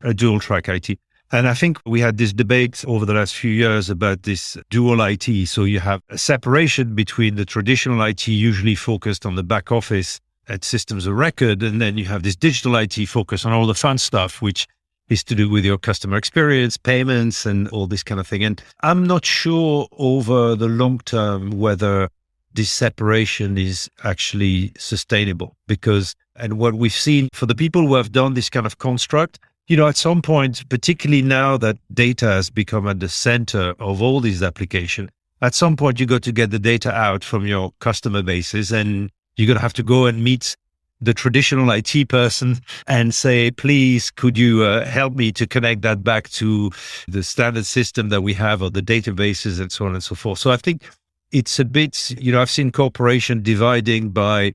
A 0.06 0.14
dual 0.14 0.40
track 0.40 0.70
IT. 0.70 0.98
And 1.34 1.48
I 1.48 1.56
think 1.56 1.80
we 1.88 2.00
had 2.00 2.20
this 2.20 2.32
debate 2.32 2.86
over 2.88 3.08
the 3.08 3.16
last 3.16 3.34
few 3.34 3.50
years 3.50 3.90
about 3.90 4.22
this 4.22 4.56
dual 4.70 5.02
IT. 5.02 5.48
So 5.48 5.64
you 5.64 5.80
have 5.80 6.00
a 6.10 6.18
separation 6.20 6.94
between 6.94 7.38
the 7.38 7.44
traditional 7.44 8.04
IT, 8.04 8.28
usually 8.28 8.76
focused 8.76 9.26
on 9.26 9.34
the 9.34 9.42
back 9.42 9.72
office 9.72 10.20
at 10.48 10.64
systems 10.64 11.08
of 11.08 11.16
record, 11.16 11.64
and 11.64 11.82
then 11.82 11.98
you 11.98 12.06
have 12.06 12.22
this 12.22 12.36
digital 12.36 12.76
IT 12.76 12.94
focus 13.08 13.48
on 13.48 13.52
all 13.52 13.66
the 13.66 13.74
fun 13.74 13.98
stuff, 13.98 14.44
which 14.44 14.68
is 15.10 15.24
to 15.24 15.34
do 15.34 15.50
with 15.50 15.66
your 15.66 15.80
customer 15.80 16.18
experience, 16.18 16.78
payments, 16.78 17.48
and 17.48 17.68
all 17.70 17.88
this 17.88 18.04
kind 18.04 18.20
of 18.20 18.28
thing. 18.28 18.44
And 18.44 18.62
I'm 18.82 19.08
not 19.08 19.26
sure 19.26 19.88
over 19.94 20.56
the 20.56 20.68
long 20.68 21.00
term 21.00 21.50
whether 21.50 22.10
this 22.54 22.70
separation 22.70 23.58
is 23.58 23.90
actually 24.04 24.72
sustainable 24.78 25.58
because, 25.68 26.14
and 26.36 26.60
what 26.60 26.76
we've 26.76 26.94
seen 26.94 27.30
for 27.34 27.48
the 27.48 27.56
people 27.56 27.88
who 27.88 27.96
have 27.96 28.12
done 28.12 28.36
this 28.36 28.52
kind 28.52 28.68
of 28.68 28.78
construct, 28.78 29.40
you 29.68 29.78
know, 29.78 29.88
at 29.88 29.98
some 29.98 30.22
point, 30.22 30.68
particularly 30.70 31.22
now 31.22 31.58
that 31.58 31.78
data 31.94 32.26
has 32.26 32.50
become 32.50 32.88
at 32.88 33.00
the 33.00 33.10
center 33.10 33.74
of 33.80 34.02
all 34.02 34.20
these 34.20 34.44
applications, 34.44 35.10
at 35.42 35.54
some 35.54 35.76
point 35.76 36.00
you 36.00 36.06
got 36.06 36.24
to 36.24 36.32
get 36.32 36.52
the 36.52 36.60
data 36.60 36.92
out 36.92 37.24
from 37.24 37.46
your 37.46 37.72
customer 37.80 38.22
bases 38.22 38.72
and 38.72 39.10
you're 39.36 39.48
going 39.48 39.58
to 39.58 39.62
have 39.62 39.74
to 39.74 39.84
go 39.84 40.06
and 40.06 40.24
meet 40.24 40.56
the 41.02 41.14
traditional 41.14 41.70
IT 41.72 42.08
person 42.08 42.60
and 42.88 43.14
say, 43.14 43.52
please, 43.52 44.10
could 44.10 44.38
you 44.38 44.64
uh, 44.64 44.86
help 44.86 45.16
me 45.16 45.32
to 45.34 45.46
connect 45.46 45.82
that 45.82 46.04
back 46.04 46.30
to 46.30 46.72
the 47.08 47.24
standard 47.24 47.66
system 47.66 48.10
that 48.10 48.22
we 48.22 48.34
have 48.34 48.62
or 48.62 48.70
the 48.70 48.82
databases 48.82 49.60
and 49.60 49.72
so 49.72 49.86
on 49.86 49.94
and 49.94 50.04
so 50.04 50.16
forth. 50.16 50.40
So 50.40 50.52
I 50.52 50.58
think 50.58 50.84
it's 51.32 51.60
a 51.60 51.66
bit, 51.66 52.12
you 52.12 52.32
know, 52.32 52.42
I've 52.42 52.50
seen 52.50 52.72
corporation 52.72 53.42
dividing 53.42 54.10
by 54.10 54.54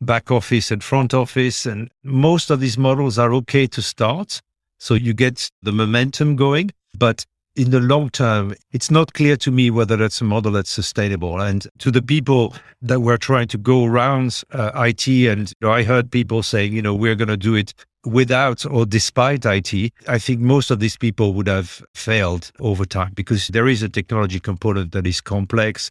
back 0.00 0.30
office 0.30 0.70
and 0.70 0.82
front 0.82 1.12
office, 1.12 1.66
and 1.66 1.90
most 2.02 2.50
of 2.50 2.60
these 2.60 2.78
models 2.78 3.18
are 3.18 3.34
okay 3.34 3.66
to 3.66 3.82
start. 3.82 4.40
So 4.80 4.94
you 4.94 5.12
get 5.14 5.50
the 5.62 5.72
momentum 5.72 6.36
going. 6.36 6.70
But 6.98 7.24
in 7.54 7.70
the 7.70 7.80
long 7.80 8.10
term, 8.10 8.54
it's 8.72 8.90
not 8.90 9.12
clear 9.12 9.36
to 9.36 9.50
me 9.50 9.70
whether 9.70 9.96
that's 9.96 10.20
a 10.20 10.24
model 10.24 10.52
that's 10.52 10.70
sustainable. 10.70 11.40
And 11.40 11.66
to 11.78 11.90
the 11.90 12.02
people 12.02 12.54
that 12.80 13.00
were 13.00 13.18
trying 13.18 13.48
to 13.48 13.58
go 13.58 13.84
around 13.84 14.42
uh, 14.52 14.70
IT, 14.74 15.06
and 15.06 15.50
you 15.50 15.68
know, 15.68 15.72
I 15.72 15.82
heard 15.82 16.10
people 16.10 16.42
saying, 16.42 16.72
you 16.72 16.82
know, 16.82 16.94
we're 16.94 17.14
going 17.14 17.28
to 17.28 17.36
do 17.36 17.54
it 17.54 17.74
without 18.06 18.64
or 18.64 18.86
despite 18.86 19.44
IT, 19.44 19.92
I 20.08 20.18
think 20.18 20.40
most 20.40 20.70
of 20.70 20.80
these 20.80 20.96
people 20.96 21.34
would 21.34 21.48
have 21.48 21.82
failed 21.94 22.50
over 22.58 22.86
time 22.86 23.12
because 23.14 23.48
there 23.48 23.68
is 23.68 23.82
a 23.82 23.90
technology 23.90 24.40
component 24.40 24.92
that 24.92 25.06
is 25.06 25.20
complex. 25.20 25.90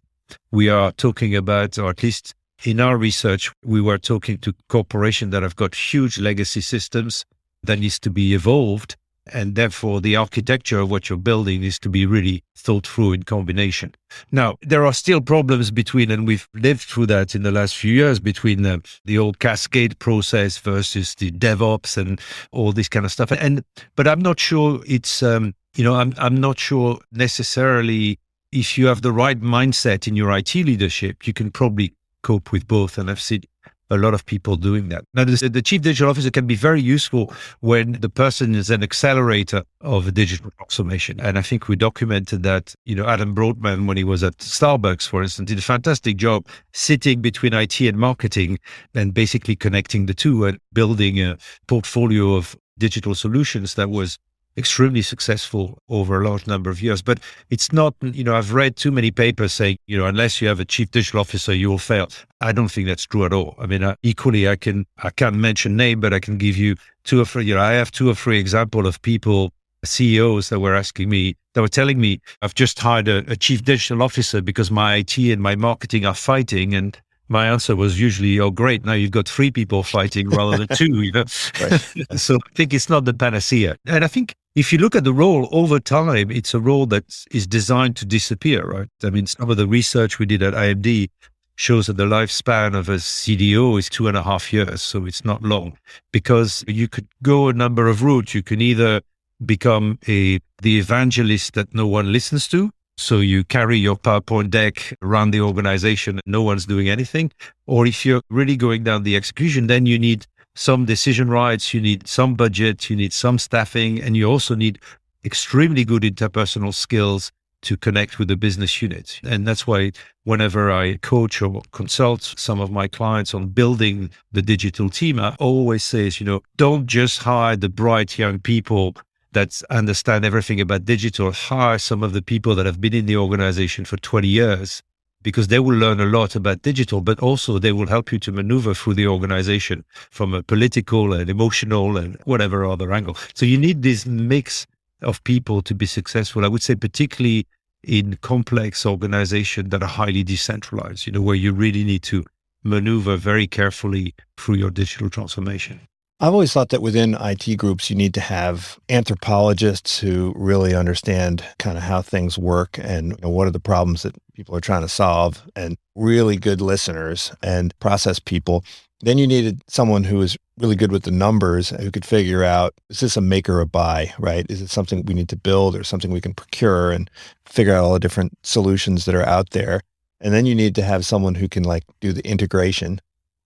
We 0.52 0.70
are 0.70 0.92
talking 0.94 1.36
about, 1.36 1.78
or 1.78 1.92
at 1.92 2.02
least 2.02 2.34
in 2.64 2.80
our 2.80 2.98
research, 2.98 3.52
we 3.64 3.80
were 3.80 4.00
talking 4.00 4.40
to 4.40 4.54
corporations 4.70 5.32
that 5.32 5.44
have 5.44 5.56
got 5.56 5.76
huge 5.76 6.20
legacy 6.20 6.62
systems 6.62 7.26
that 7.64 7.80
needs 7.80 8.00
to 8.00 8.10
be 8.10 8.34
evolved. 8.34 8.96
And 9.32 9.54
therefore, 9.56 10.02
the 10.02 10.16
architecture 10.16 10.80
of 10.80 10.90
what 10.90 11.10
you're 11.10 11.18
building 11.18 11.62
needs 11.62 11.78
to 11.80 11.90
be 11.90 12.06
really 12.06 12.44
thought 12.58 12.88
through 12.88 13.14
in 13.14 13.24
combination. 13.24 13.94
Now, 14.32 14.58
there 14.62 14.86
are 14.86 14.94
still 14.94 15.22
problems 15.22 15.70
between, 15.70 16.10
and 16.10 16.26
we've 16.26 16.48
lived 16.56 16.82
through 16.82 17.08
that 17.08 17.36
in 17.36 17.44
the 17.44 17.52
last 17.52 17.78
few 17.78 17.94
years 17.94 18.20
between 18.20 18.64
the, 18.64 18.82
the 19.06 19.20
old 19.20 19.38
cascade 19.38 20.00
process 20.00 20.58
versus 20.58 21.14
the 21.16 21.32
DevOps 21.32 21.96
and 21.96 22.20
all 22.52 22.72
this 22.72 22.90
kind 22.90 23.06
of 23.06 23.12
stuff. 23.12 23.32
And, 23.32 23.64
but 23.96 24.08
I'm 24.08 24.22
not 24.22 24.40
sure 24.40 24.82
it's, 24.88 25.22
um, 25.22 25.54
you 25.76 25.84
know, 25.84 25.96
I'm, 25.96 26.16
I'm 26.18 26.38
not 26.38 26.58
sure 26.58 26.98
necessarily 27.12 28.20
if 28.52 28.78
you 28.78 28.88
have 28.88 29.02
the 29.02 29.12
right 29.12 29.40
mindset 29.40 30.08
in 30.08 30.16
your 30.16 30.36
IT 30.36 30.56
leadership, 30.56 31.28
you 31.28 31.34
can 31.34 31.52
probably 31.52 31.94
cope 32.24 32.52
with 32.52 32.68
both. 32.68 32.98
And 32.98 33.10
I've 33.10 33.22
seen 33.22 33.44
a 33.90 33.98
lot 33.98 34.14
of 34.14 34.26
people 34.26 34.56
doing 34.56 34.90
that. 34.90 35.04
Now, 35.14 35.24
the, 35.24 35.50
the, 35.50 35.62
chief 35.62 35.82
digital 35.82 36.10
officer 36.10 36.30
can 36.30 36.46
be 36.46 36.56
very 36.56 36.82
useful 36.82 37.34
when 37.62 37.94
the 37.94 38.10
person 38.10 38.56
is 38.56 38.70
an 38.70 38.84
accelerator 38.84 39.64
of 39.82 40.08
a 40.08 40.12
digital 40.12 40.52
transformation. 40.52 41.20
And 41.20 41.38
I 41.38 41.42
think 41.42 41.68
we 41.68 41.76
documented 41.76 42.44
that, 42.44 42.76
you 42.86 42.96
know, 42.96 43.08
Adam 43.08 43.34
Brotman, 43.34 43.88
when 43.88 43.98
he 43.98 44.04
was 44.04 44.24
at 44.24 44.38
Starbucks, 44.38 45.08
for 45.08 45.24
instance, 45.24 45.48
did 45.48 45.60
a 45.60 45.64
fantastic 45.64 46.18
job 46.18 46.48
sitting 46.74 47.22
between 47.22 47.54
IT 47.54 47.82
and 47.82 47.98
marketing 47.98 48.60
and 48.94 49.14
basically 49.14 49.56
connecting 49.56 50.06
the 50.06 50.14
two 50.14 50.46
and 50.46 50.60
building 50.74 51.20
a 51.20 51.38
portfolio 51.68 52.36
of 52.36 52.56
digital 52.78 53.14
solutions 53.14 53.76
that 53.76 53.90
was 53.90 54.18
extremely 54.60 55.02
successful 55.02 55.80
over 55.90 56.22
a 56.22 56.30
large 56.30 56.46
number 56.46 56.70
of 56.70 56.82
years. 56.82 57.02
But 57.02 57.20
it's 57.50 57.72
not, 57.72 57.96
you 58.02 58.24
know, 58.24 58.36
I've 58.36 58.54
read 58.54 58.76
too 58.76 58.92
many 58.92 59.10
papers 59.10 59.54
saying, 59.54 59.78
you 59.88 59.98
know, 59.98 60.06
unless 60.06 60.42
you 60.42 60.48
have 60.50 60.60
a 60.60 60.66
chief 60.66 60.92
digital 60.92 61.22
officer, 61.22 61.54
you 61.54 61.70
will 61.70 61.80
fail. 61.80 62.10
I 62.42 62.52
don't 62.52 62.70
think 62.70 62.88
that's 62.88 63.06
true 63.06 63.26
at 63.26 63.34
all. 63.34 63.56
I 63.58 63.66
mean, 63.66 63.84
uh, 63.84 63.96
equally, 64.04 64.48
I 64.48 64.56
can, 64.56 64.86
I 65.00 65.10
can't 65.10 65.36
mention 65.36 65.76
name, 65.76 66.00
but 66.00 66.14
I 66.14 66.20
can 66.20 66.38
give 66.38 66.58
you 66.58 66.76
two 67.06 67.20
or 67.20 67.26
three, 67.26 67.46
you 67.46 67.56
know, 67.56 67.62
I 67.62 67.72
have 67.72 67.90
two 67.90 68.10
or 68.10 68.16
three 68.16 68.38
example 68.38 68.86
of 68.86 69.02
people, 69.02 69.52
CEOs 69.84 70.50
that 70.50 70.60
were 70.60 70.76
asking 70.76 71.10
me, 71.10 71.36
that 71.54 71.62
were 71.62 71.68
telling 71.70 72.00
me, 72.00 72.22
I've 72.42 72.54
just 72.54 72.78
hired 72.80 73.08
a, 73.08 73.20
a 73.32 73.36
chief 73.36 73.64
digital 73.64 74.04
officer 74.04 74.42
because 74.42 74.70
my 74.70 74.98
IT 74.98 75.18
and 75.18 75.42
my 75.42 75.56
marketing 75.56 76.06
are 76.06 76.14
fighting. 76.14 76.76
And 76.76 77.00
my 77.30 77.48
answer 77.48 77.76
was 77.76 78.00
usually, 78.00 78.40
"Oh, 78.40 78.50
great! 78.50 78.84
Now 78.84 78.94
you've 78.94 79.12
got 79.12 79.30
three 79.30 79.52
people 79.52 79.84
fighting 79.84 80.30
rather 80.30 80.58
than 80.58 80.76
two." 80.76 81.02
You 81.02 81.12
know, 81.12 81.24
so 82.18 82.36
I 82.36 82.56
think 82.56 82.74
it's 82.74 82.90
not 82.90 83.06
the 83.06 83.14
panacea. 83.14 83.78
And 83.86 84.04
I 84.04 84.08
think 84.08 84.36
if 84.56 84.74
you 84.74 84.80
look 84.80 84.96
at 84.96 85.04
the 85.04 85.14
role 85.14 85.48
over 85.52 85.80
time, 85.80 86.32
it's 86.32 86.54
a 86.54 86.60
role 86.60 86.86
that 86.88 87.06
is 87.32 87.48
designed 87.48 87.96
to 87.98 88.06
disappear. 88.06 88.66
Right? 88.66 88.90
I 89.04 89.10
mean, 89.10 89.28
some 89.28 89.50
of 89.50 89.58
the 89.58 89.68
research 89.68 90.20
we 90.20 90.26
did 90.26 90.44
at 90.44 90.54
IMD 90.54 91.10
shows 91.56 91.88
that 91.88 91.98
the 91.98 92.06
lifespan 92.06 92.74
of 92.76 92.88
a 92.88 92.96
CDO 92.96 93.78
is 93.78 93.90
two 93.90 94.08
and 94.08 94.16
a 94.16 94.24
half 94.24 94.54
years, 94.54 94.82
so 94.82 95.06
it's 95.06 95.26
not 95.26 95.42
long. 95.44 95.78
Because 96.12 96.64
you 96.68 96.88
could 96.88 97.08
go 97.22 97.50
a 97.50 97.54
number 97.54 97.88
of 97.88 98.02
routes. 98.02 98.34
You 98.34 98.44
can 98.44 98.62
either 98.62 99.02
become 99.46 100.00
a 100.08 100.40
the 100.62 100.78
evangelist 100.78 101.54
that 101.54 101.74
no 101.74 101.88
one 101.88 102.12
listens 102.12 102.48
to, 102.50 102.72
so 103.00 103.20
you 103.20 103.46
carry 103.46 103.78
your 103.78 103.96
PowerPoint 103.96 104.50
deck 104.50 104.94
around 105.02 105.32
the 105.32 105.40
organization, 105.40 106.20
no 106.26 106.42
one's 106.42 106.66
doing 106.66 106.90
anything. 106.90 107.32
Or 107.66 107.88
if 107.88 108.06
you're 108.06 108.22
really 108.30 108.58
going 108.58 108.84
down 108.84 109.04
the 109.04 109.16
execution, 109.16 109.68
then 109.68 109.86
you 109.86 109.98
need 109.98 110.28
some 110.60 110.84
decision 110.84 111.30
rights, 111.30 111.74
you 111.74 111.80
need 111.80 112.06
some 112.06 112.36
budget, 112.36 112.90
you 112.90 112.96
need 112.98 113.14
some 113.14 113.40
staffing, 113.40 114.02
and 114.02 114.18
you 114.18 114.26
also 114.26 114.56
need 114.56 114.78
extremely 115.24 115.86
good 115.86 116.04
interpersonal 116.04 116.74
skills 116.74 117.32
to 117.62 117.78
connect 117.78 118.20
with 118.20 118.28
the 118.28 118.36
business 118.36 118.82
unit. 118.82 119.22
And 119.24 119.48
that's 119.48 119.66
why 119.66 119.94
whenever 120.26 120.70
I 120.70 120.98
coach 120.98 121.42
or 121.42 121.62
consult 121.72 122.34
some 122.36 122.60
of 122.60 122.72
my 122.72 122.90
clients 122.90 123.34
on 123.34 123.48
building 123.48 124.10
the 124.34 124.42
digital 124.42 124.90
team, 124.90 125.18
I 125.18 125.34
always 125.40 125.82
say, 125.82 126.12
you 126.14 126.26
know, 126.26 126.42
don't 126.58 126.88
just 126.88 127.20
hire 127.20 127.56
the 127.56 127.70
bright 127.70 128.20
young 128.20 128.40
people 128.40 128.98
that 129.32 129.62
understand 129.70 130.26
everything 130.26 130.60
about 130.60 130.84
digital 130.84 131.32
hire 131.32 131.78
some 131.78 132.04
of 132.04 132.12
the 132.12 132.22
people 132.22 132.54
that 132.56 132.66
have 132.66 132.82
been 132.82 132.94
in 132.94 133.06
the 133.06 133.16
organization 133.16 133.86
for 133.86 133.96
20 133.96 134.28
years 134.28 134.84
because 135.22 135.48
they 135.48 135.60
will 135.60 135.76
learn 135.76 136.00
a 136.00 136.06
lot 136.06 136.36
about 136.36 136.62
digital, 136.62 137.02
but 137.02 137.20
also 137.20 137.60
they 137.60 137.72
will 137.72 137.88
help 137.88 138.12
you 138.12 138.20
to 138.20 138.32
maneuver 138.32 138.74
through 138.74 138.94
the 138.94 139.08
organization 139.08 139.84
from 140.10 140.34
a 140.34 140.44
political 140.44 141.14
and 141.14 141.30
emotional 141.30 141.98
and 141.98 142.18
whatever 142.26 142.66
other 142.66 142.94
angle. 142.94 143.18
So 143.34 143.46
you 143.46 143.58
need 143.58 143.82
this 143.82 144.06
mix 144.06 144.66
of 145.02 145.24
people 145.24 145.62
to 145.64 145.76
be 145.76 145.86
successful. 145.86 146.46
I 146.46 146.48
would 146.48 146.64
say 146.64 146.76
particularly 146.76 147.48
in 147.84 148.18
complex 148.18 148.86
organizations 148.86 149.70
that 149.70 149.84
are 149.84 149.88
highly 149.88 150.24
decentralized, 150.24 151.06
you 151.06 151.14
know, 151.14 151.22
where 151.22 151.36
you 151.36 151.54
really 151.54 151.84
need 151.84 152.04
to 152.04 152.26
maneuver 152.64 153.16
very 153.16 153.48
carefully 153.48 154.14
through 154.38 154.56
your 154.56 154.70
digital 154.70 155.10
transformation. 155.10 155.80
I've 156.22 156.34
always 156.34 156.52
thought 156.52 156.68
that 156.70 156.82
within 156.82 157.16
IT 157.18 157.56
groups, 157.56 157.90
you 157.90 157.96
need 157.96 158.14
to 158.16 158.20
have 158.20 158.78
anthropologists 158.90 160.00
who 160.00 160.34
really 160.36 160.76
understand 160.76 161.46
kind 161.60 161.78
of 161.78 161.84
how 161.84 162.02
things 162.02 162.38
work 162.38 162.78
and 162.78 163.12
you 163.12 163.18
know, 163.22 163.30
what 163.30 163.48
are 163.48 163.52
the 163.52 163.60
problems 163.62 164.04
that 164.04 164.16
people 164.34 164.54
are 164.54 164.60
trying 164.60 164.82
to 164.82 164.90
solve, 164.90 165.42
and 165.56 165.78
really 165.96 166.36
good 166.36 166.60
listeners 166.60 167.32
and 167.42 167.78
process 167.80 168.20
people. 168.20 168.66
Then 169.00 169.18
you 169.18 169.28
needed 169.28 169.62
someone 169.68 170.04
who 170.04 170.18
was 170.18 170.36
really 170.58 170.76
good 170.76 170.92
with 170.92 171.04
the 171.04 171.12
numbers 171.12 171.70
who 171.70 171.90
could 171.90 172.04
figure 172.04 172.44
out 172.44 172.74
is 172.90 173.00
this 173.00 173.16
a 173.16 173.22
make 173.22 173.48
or 173.48 173.62
a 173.62 173.66
buy, 173.66 174.14
right? 174.20 174.46
Is 174.50 174.62
it 174.62 174.70
something 174.70 175.06
we 175.06 175.14
need 175.14 175.30
to 175.30 175.38
build 175.38 175.74
or 175.74 175.86
something 175.86 176.12
we 176.12 176.20
can 176.20 176.34
procure 176.34 176.92
and 176.92 177.10
figure 177.46 177.74
out 177.74 177.86
all 177.86 177.94
the 177.94 178.00
different 178.00 178.38
solutions 178.44 179.06
that 179.06 179.16
are 179.16 179.26
out 179.26 179.52
there? 179.52 179.80
And 180.20 180.34
then 180.34 180.46
you 180.46 180.54
need 180.54 180.76
to 180.76 180.84
have 180.84 181.06
someone 181.06 181.36
who 181.36 181.48
can 181.48 181.64
like 181.64 181.86
do 182.02 182.12
the 182.12 182.28
integration 182.28 183.00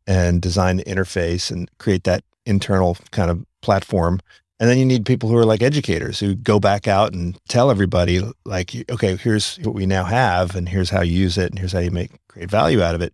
and 0.08 0.42
design 0.42 0.78
the 0.78 0.84
interface 0.86 1.52
and 1.52 1.70
create 1.78 2.04
that 2.06 2.24
internal 2.46 2.98
kind 3.12 3.32
of 3.32 3.44
platform. 3.62 4.20
And 4.60 4.70
then 4.70 4.78
you 4.78 4.86
need 4.86 5.06
people 5.06 5.30
who 5.30 5.38
are 5.38 5.46
like 5.46 5.62
educators 5.62 6.20
who 6.20 6.36
go 6.36 6.60
back 6.60 6.88
out 6.88 7.14
and 7.14 7.38
tell 7.50 7.70
everybody 7.70 8.22
like, 8.46 8.72
okay, 8.90 9.18
here's 9.18 9.58
what 9.58 9.74
we 9.76 9.86
now 9.86 10.04
have 10.04 10.56
and 10.56 10.70
here's 10.70 10.90
how 10.90 11.02
you 11.02 11.12
use 11.12 11.38
it 11.38 11.50
and 11.50 11.60
here's 11.60 11.74
how 11.74 11.80
you 11.80 11.92
make 11.92 12.12
create 12.30 12.50
value 12.50 12.82
out 12.82 12.96
of 12.96 13.02
it. 13.02 13.14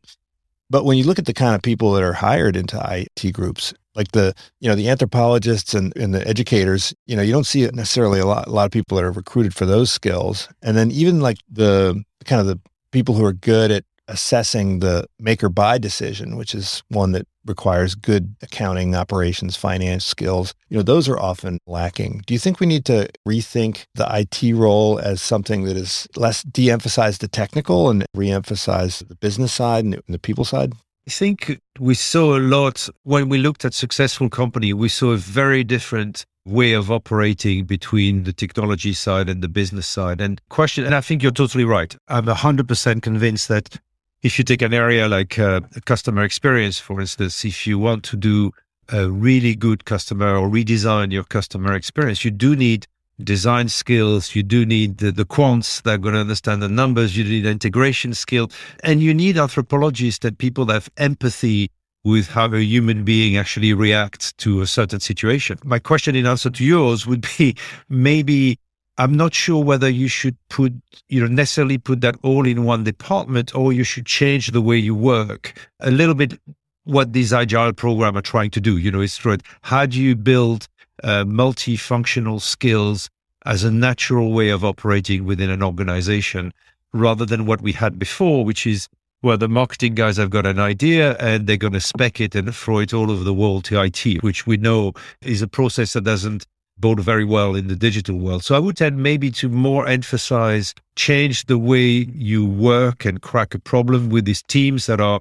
But 0.69 0.85
when 0.85 0.97
you 0.97 1.05
look 1.05 1.17
at 1.17 1.25
the 1.25 1.33
kind 1.33 1.55
of 1.55 1.61
people 1.61 1.93
that 1.93 2.03
are 2.03 2.13
hired 2.13 2.55
into 2.55 2.79
IT 2.79 3.31
groups, 3.31 3.73
like 3.95 4.11
the 4.11 4.35
you 4.59 4.69
know 4.69 4.75
the 4.75 4.89
anthropologists 4.89 5.73
and, 5.73 5.95
and 5.97 6.13
the 6.13 6.25
educators, 6.27 6.93
you 7.07 7.15
know, 7.15 7.23
you 7.23 7.31
don't 7.31 7.47
see 7.47 7.63
it 7.63 7.73
necessarily 7.73 8.19
a 8.19 8.25
lot 8.25 8.47
a 8.47 8.51
lot 8.51 8.65
of 8.65 8.71
people 8.71 8.95
that 8.95 9.03
are 9.03 9.11
recruited 9.11 9.55
for 9.55 9.65
those 9.65 9.91
skills. 9.91 10.47
And 10.61 10.77
then 10.77 10.91
even 10.91 11.21
like 11.21 11.37
the 11.51 12.03
kind 12.25 12.39
of 12.39 12.45
the 12.45 12.59
people 12.91 13.15
who 13.15 13.25
are 13.25 13.33
good 13.33 13.71
at 13.71 13.83
assessing 14.09 14.79
the 14.79 15.05
make 15.19 15.43
or 15.43 15.49
buy 15.49 15.77
decision, 15.77 16.35
which 16.35 16.53
is 16.53 16.83
one 16.89 17.11
that 17.13 17.27
requires 17.45 17.95
good 17.95 18.35
accounting, 18.41 18.95
operations, 18.95 19.55
finance 19.55 20.05
skills, 20.05 20.53
you 20.69 20.77
know, 20.77 20.83
those 20.83 21.07
are 21.07 21.19
often 21.19 21.59
lacking. 21.65 22.21
Do 22.25 22.33
you 22.33 22.39
think 22.39 22.59
we 22.59 22.67
need 22.67 22.85
to 22.85 23.09
rethink 23.27 23.85
the 23.95 24.07
IT 24.11 24.53
role 24.53 24.99
as 24.99 25.21
something 25.21 25.63
that 25.63 25.77
is 25.77 26.07
less 26.15 26.43
de-emphasize 26.43 27.19
the 27.19 27.27
technical 27.27 27.89
and 27.89 28.05
re-emphasize 28.13 28.99
the 28.99 29.15
business 29.15 29.53
side 29.53 29.85
and 29.85 30.01
the 30.07 30.19
people 30.19 30.45
side? 30.45 30.73
I 31.07 31.11
think 31.11 31.59
we 31.79 31.95
saw 31.95 32.37
a 32.37 32.39
lot 32.39 32.87
when 33.03 33.29
we 33.29 33.39
looked 33.39 33.65
at 33.65 33.73
successful 33.73 34.29
company, 34.29 34.73
we 34.73 34.89
saw 34.89 35.11
a 35.11 35.17
very 35.17 35.63
different 35.63 36.25
way 36.45 36.73
of 36.73 36.91
operating 36.91 37.65
between 37.65 38.23
the 38.23 38.33
technology 38.33 38.93
side 38.93 39.29
and 39.29 39.41
the 39.41 39.47
business 39.47 39.87
side. 39.87 40.21
And 40.21 40.41
question, 40.49 40.85
and 40.85 40.95
I 40.95 41.01
think 41.01 41.23
you're 41.23 41.31
totally 41.31 41.63
right. 41.63 41.95
I'm 42.07 42.25
100% 42.25 43.01
convinced 43.01 43.47
that 43.47 43.79
if 44.21 44.38
you 44.38 44.43
take 44.43 44.62
an 44.62 44.73
area 44.73 45.08
like 45.08 45.39
uh, 45.39 45.62
customer 45.86 46.23
experience, 46.23 46.79
for 46.79 46.99
instance, 46.99 47.45
if 47.45 47.65
you 47.65 47.79
want 47.79 48.03
to 48.03 48.17
do 48.17 48.51
a 48.91 49.10
really 49.10 49.55
good 49.55 49.86
customer 49.86 50.36
or 50.36 50.49
redesign 50.49 51.12
your 51.12 51.23
customer 51.23 51.73
experience, 51.73 52.25
you 52.25 52.32
do 52.32 52.55
need 52.55 52.88
design 53.23 53.69
skills. 53.69 54.36
You 54.36 54.43
do 54.43 54.65
need 54.65 54.97
the, 54.97 55.12
the 55.12 55.25
quants 55.25 55.82
that 55.84 55.93
are 55.95 55.97
going 55.97 56.15
to 56.15 56.21
understand 56.21 56.62
the 56.62 56.69
numbers. 56.69 57.17
You 57.17 57.23
need 57.23 57.45
integration 57.45 58.13
skill 58.13 58.51
and 58.84 59.01
you 59.01 59.13
need 59.13 59.38
anthropologists 59.38 60.25
and 60.25 60.38
people 60.38 60.65
that 60.65 60.73
have 60.73 60.89
empathy 60.97 61.71
with 62.03 62.29
how 62.29 62.53
a 62.53 62.60
human 62.60 63.03
being 63.03 63.38
actually 63.38 63.73
reacts 63.73 64.32
to 64.34 64.62
a 64.62 64.67
certain 64.67 64.99
situation. 64.99 65.60
My 65.63 65.79
question 65.79 66.15
in 66.15 66.25
answer 66.25 66.49
to 66.49 66.63
yours 66.63 67.05
would 67.05 67.27
be 67.38 67.55
maybe 67.89 68.58
I'm 68.99 69.13
not 69.13 69.33
sure 69.33 69.63
whether 69.63 69.89
you 69.89 70.09
should 70.09 70.35
put, 70.49 70.73
you 71.07 71.21
know, 71.21 71.27
necessarily 71.27 71.77
put 71.77 72.01
that 72.01 72.17
all 72.21 72.45
in 72.45 72.65
one 72.65 72.83
department 72.83 73.55
or 73.55 73.71
you 73.71 73.85
should 73.85 74.05
change 74.05 74.51
the 74.51 74.62
way 74.62 74.75
you 74.75 74.93
work 74.93 75.57
a 75.79 75.89
little 75.89 76.15
bit. 76.15 76.38
What 76.83 77.13
these 77.13 77.31
agile 77.31 77.71
program 77.71 78.17
are 78.17 78.21
trying 78.21 78.49
to 78.51 78.59
do, 78.59 78.75
you 78.77 78.91
know, 78.91 78.99
is 78.99 79.23
right. 79.23 79.41
How 79.62 79.85
do 79.85 80.01
you 80.01 80.17
build 80.17 80.67
uh, 81.01 81.23
multifunctional 81.23 82.41
skills 82.41 83.09
as 83.45 83.63
a 83.63 83.71
natural 83.71 84.33
way 84.33 84.49
of 84.49 84.65
operating 84.65 85.23
within 85.23 85.49
an 85.49 85.63
organization 85.63 86.51
rather 86.91 87.25
than 87.25 87.45
what 87.45 87.62
we 87.62 87.71
had 87.71 87.99
before, 87.99 88.43
which 88.43 88.67
is 88.67 88.89
well, 89.21 89.38
the 89.38 89.49
marketing 89.49 89.95
guys 89.95 90.17
have 90.17 90.29
got 90.29 90.45
an 90.45 90.59
idea 90.59 91.15
and 91.17 91.45
they're 91.45 91.57
going 91.57 91.73
to 91.73 91.81
spec 91.81 92.21
it 92.21 92.35
and 92.35 92.53
throw 92.55 92.79
it 92.79 92.93
all 92.93 93.12
over 93.12 93.23
the 93.23 93.33
world 93.33 93.65
to 93.65 93.81
IT, 93.81 94.23
which 94.23 94.47
we 94.47 94.55
know 94.55 94.93
is 95.21 95.41
a 95.41 95.47
process 95.47 95.93
that 95.93 96.05
doesn't 96.05 96.45
bode 96.79 96.99
very 96.99 97.25
well 97.25 97.55
in 97.55 97.67
the 97.67 97.75
digital 97.75 98.17
world. 98.17 98.43
So 98.43 98.55
I 98.55 98.59
would 98.59 98.77
tend 98.77 98.97
maybe 98.97 99.31
to 99.31 99.49
more 99.49 99.87
emphasize 99.87 100.73
change 100.95 101.45
the 101.45 101.57
way 101.57 102.07
you 102.13 102.45
work 102.45 103.05
and 103.05 103.21
crack 103.21 103.53
a 103.53 103.59
problem 103.59 104.09
with 104.09 104.25
these 104.25 104.43
teams 104.43 104.85
that 104.85 104.99
are 104.99 105.19